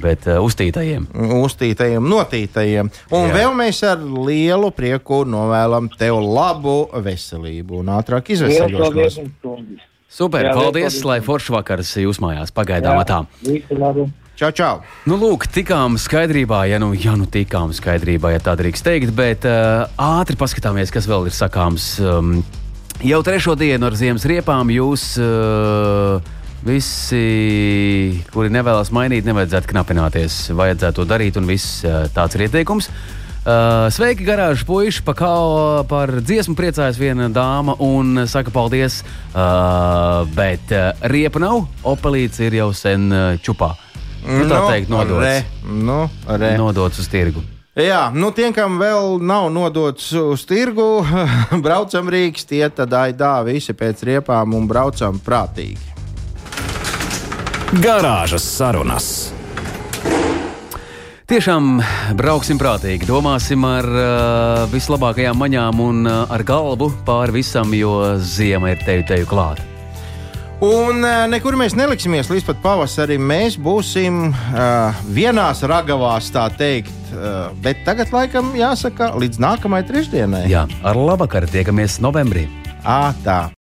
bet 0.02 0.26
uh, 0.30 0.40
uztītajiem. 0.46 1.08
Uztītajiem, 1.42 2.08
notītajiem. 2.14 2.92
Un 3.12 3.28
Jā. 3.28 3.30
Jā. 3.30 3.36
vēl 3.40 3.58
mēs 3.60 3.84
ar 3.88 4.02
lielu 4.02 4.72
prieku 4.76 5.24
novēlam 5.30 5.92
tev 5.98 6.22
labu 6.26 6.86
veselību 6.94 7.82
un 7.82 7.94
ātrāk 7.98 8.32
kungi! 9.42 9.80
Super, 10.12 10.44
Jā, 10.44 10.56
paldies, 10.58 10.98
lai 11.08 11.22
foršs 11.24 11.54
vakars 11.54 11.94
jūs 12.02 12.18
mājās 12.20 12.52
pagaidām 12.52 13.00
tā. 13.08 13.22
Visu 13.46 13.78
labu! 13.80 14.10
Čau, 14.42 14.50
čau! 14.58 14.80
Nu, 15.06 15.16
lūk, 15.22 15.46
tikām 15.54 16.00
skaidrībā, 16.02 16.64
ja 16.66 16.80
nu, 16.82 16.90
ja 16.98 17.14
nu 17.20 17.28
tikām 17.30 17.72
skaidrībā, 17.78 18.32
ja 18.34 18.42
tā 18.42 18.56
drīkst 18.58 18.88
teikt, 18.88 19.12
bet 19.16 19.46
uh, 19.46 19.86
ātri 20.02 20.36
paskatāmies, 20.40 20.92
kas 20.92 21.06
vēl 21.08 21.30
ir 21.30 21.36
sakāms. 21.36 21.86
Um, 22.02 22.40
jau 23.06 23.22
trešo 23.24 23.54
dienu 23.60 23.86
ar 23.86 23.96
ziemas 24.00 24.26
riepām 24.26 24.72
jūs 24.74 25.06
uh, 25.22 26.18
visi, 26.66 28.22
kuri 28.34 28.52
nevēlas 28.54 28.94
mainīt, 28.94 29.26
nevajadzētu 29.28 29.72
knapināties. 29.74 30.44
Vajadzētu 30.58 31.02
to 31.02 31.08
darīt, 31.10 31.40
un 31.42 31.50
viss 31.50 31.82
tāds 32.16 32.38
ir 32.38 32.48
ieteikums. 32.50 32.92
Uh, 33.42 33.88
sveiki, 33.90 34.22
garāžas 34.22 34.62
puiši! 34.70 35.02
Pa 35.02 35.16
par 35.90 36.12
dziesmu 36.22 36.54
priecājas 36.54 37.00
viena 37.02 37.26
dāma 37.26 37.74
un 37.82 38.28
saka 38.30 38.54
paldies. 38.54 39.00
Uh, 39.34 40.30
bet 40.38 40.70
uh, 40.70 40.92
riepa 41.10 41.42
nav, 41.42 41.66
opelīts 41.82 42.38
ir 42.38 42.60
jau 42.60 42.70
sen 42.70 43.10
uh, 43.10 43.40
čupā. 43.42 43.72
Nu, 44.22 44.46
tā 44.46 44.62
teikt, 44.70 44.94
nodots. 44.94 45.26
Re, 45.26 45.42
nu, 45.66 46.04
re. 46.30 46.54
Nodots 46.62 47.02
uz 47.02 47.10
tirgu. 47.10 47.42
Jā, 47.74 48.12
nu 48.14 48.30
tiem, 48.30 48.54
kam 48.54 48.78
vēl 48.78 49.18
nav 49.26 49.50
nodots 49.50 50.12
uz 50.22 50.46
tirgu, 50.46 51.02
braucam 51.66 52.14
Rīgas, 52.14 52.46
tie 52.46 52.68
tad 52.70 52.94
aidā 52.94 53.40
visi 53.48 53.74
pēc 53.74 54.06
riepām 54.06 54.54
un 54.54 54.70
braucam 54.70 55.18
prātīgi. 55.18 55.91
Garāžas 57.72 58.44
sarunas. 58.44 59.06
Tiešām 61.32 61.78
brauksim 62.20 62.58
prātīgi, 62.60 63.08
domāsim 63.08 63.64
ar 63.64 63.86
uh, 63.88 64.64
vislabākajām 64.74 65.40
maņām 65.40 65.80
un 65.80 66.02
uh, 66.04 66.26
ar 66.36 66.44
galvu 66.44 66.90
pāri 67.08 67.38
visam, 67.38 67.72
jo 67.72 67.94
ziema 68.20 68.74
ir 68.74 68.84
teju 68.84 69.06
teju 69.08 69.30
klāta. 69.30 69.64
Un 70.68 71.00
uh, 71.00 71.24
nekur 71.32 71.56
mēs 71.56 71.78
neliksimies 71.80 72.28
līdz 72.34 72.50
pat 72.50 72.60
pavasarim. 72.66 73.24
Mēs 73.24 73.56
būsim 73.56 74.20
uh, 74.34 75.00
vienās 75.08 75.64
ragavās, 75.64 76.28
tā 76.36 76.50
teikt. 76.52 76.92
Uh, 77.16 77.56
bet 77.64 77.86
tagad, 77.88 78.12
laikam, 78.12 78.52
jāsaka, 78.60 79.14
līdz 79.16 79.40
nākamajai 79.48 79.88
trešdienai. 79.88 80.44
Jā, 80.52 80.68
ar 80.84 81.00
labvakaru 81.00 81.48
tiekamies 81.56 82.02
novembrī. 82.04 82.50
Ā, 82.84 83.16
tā. 83.24 83.46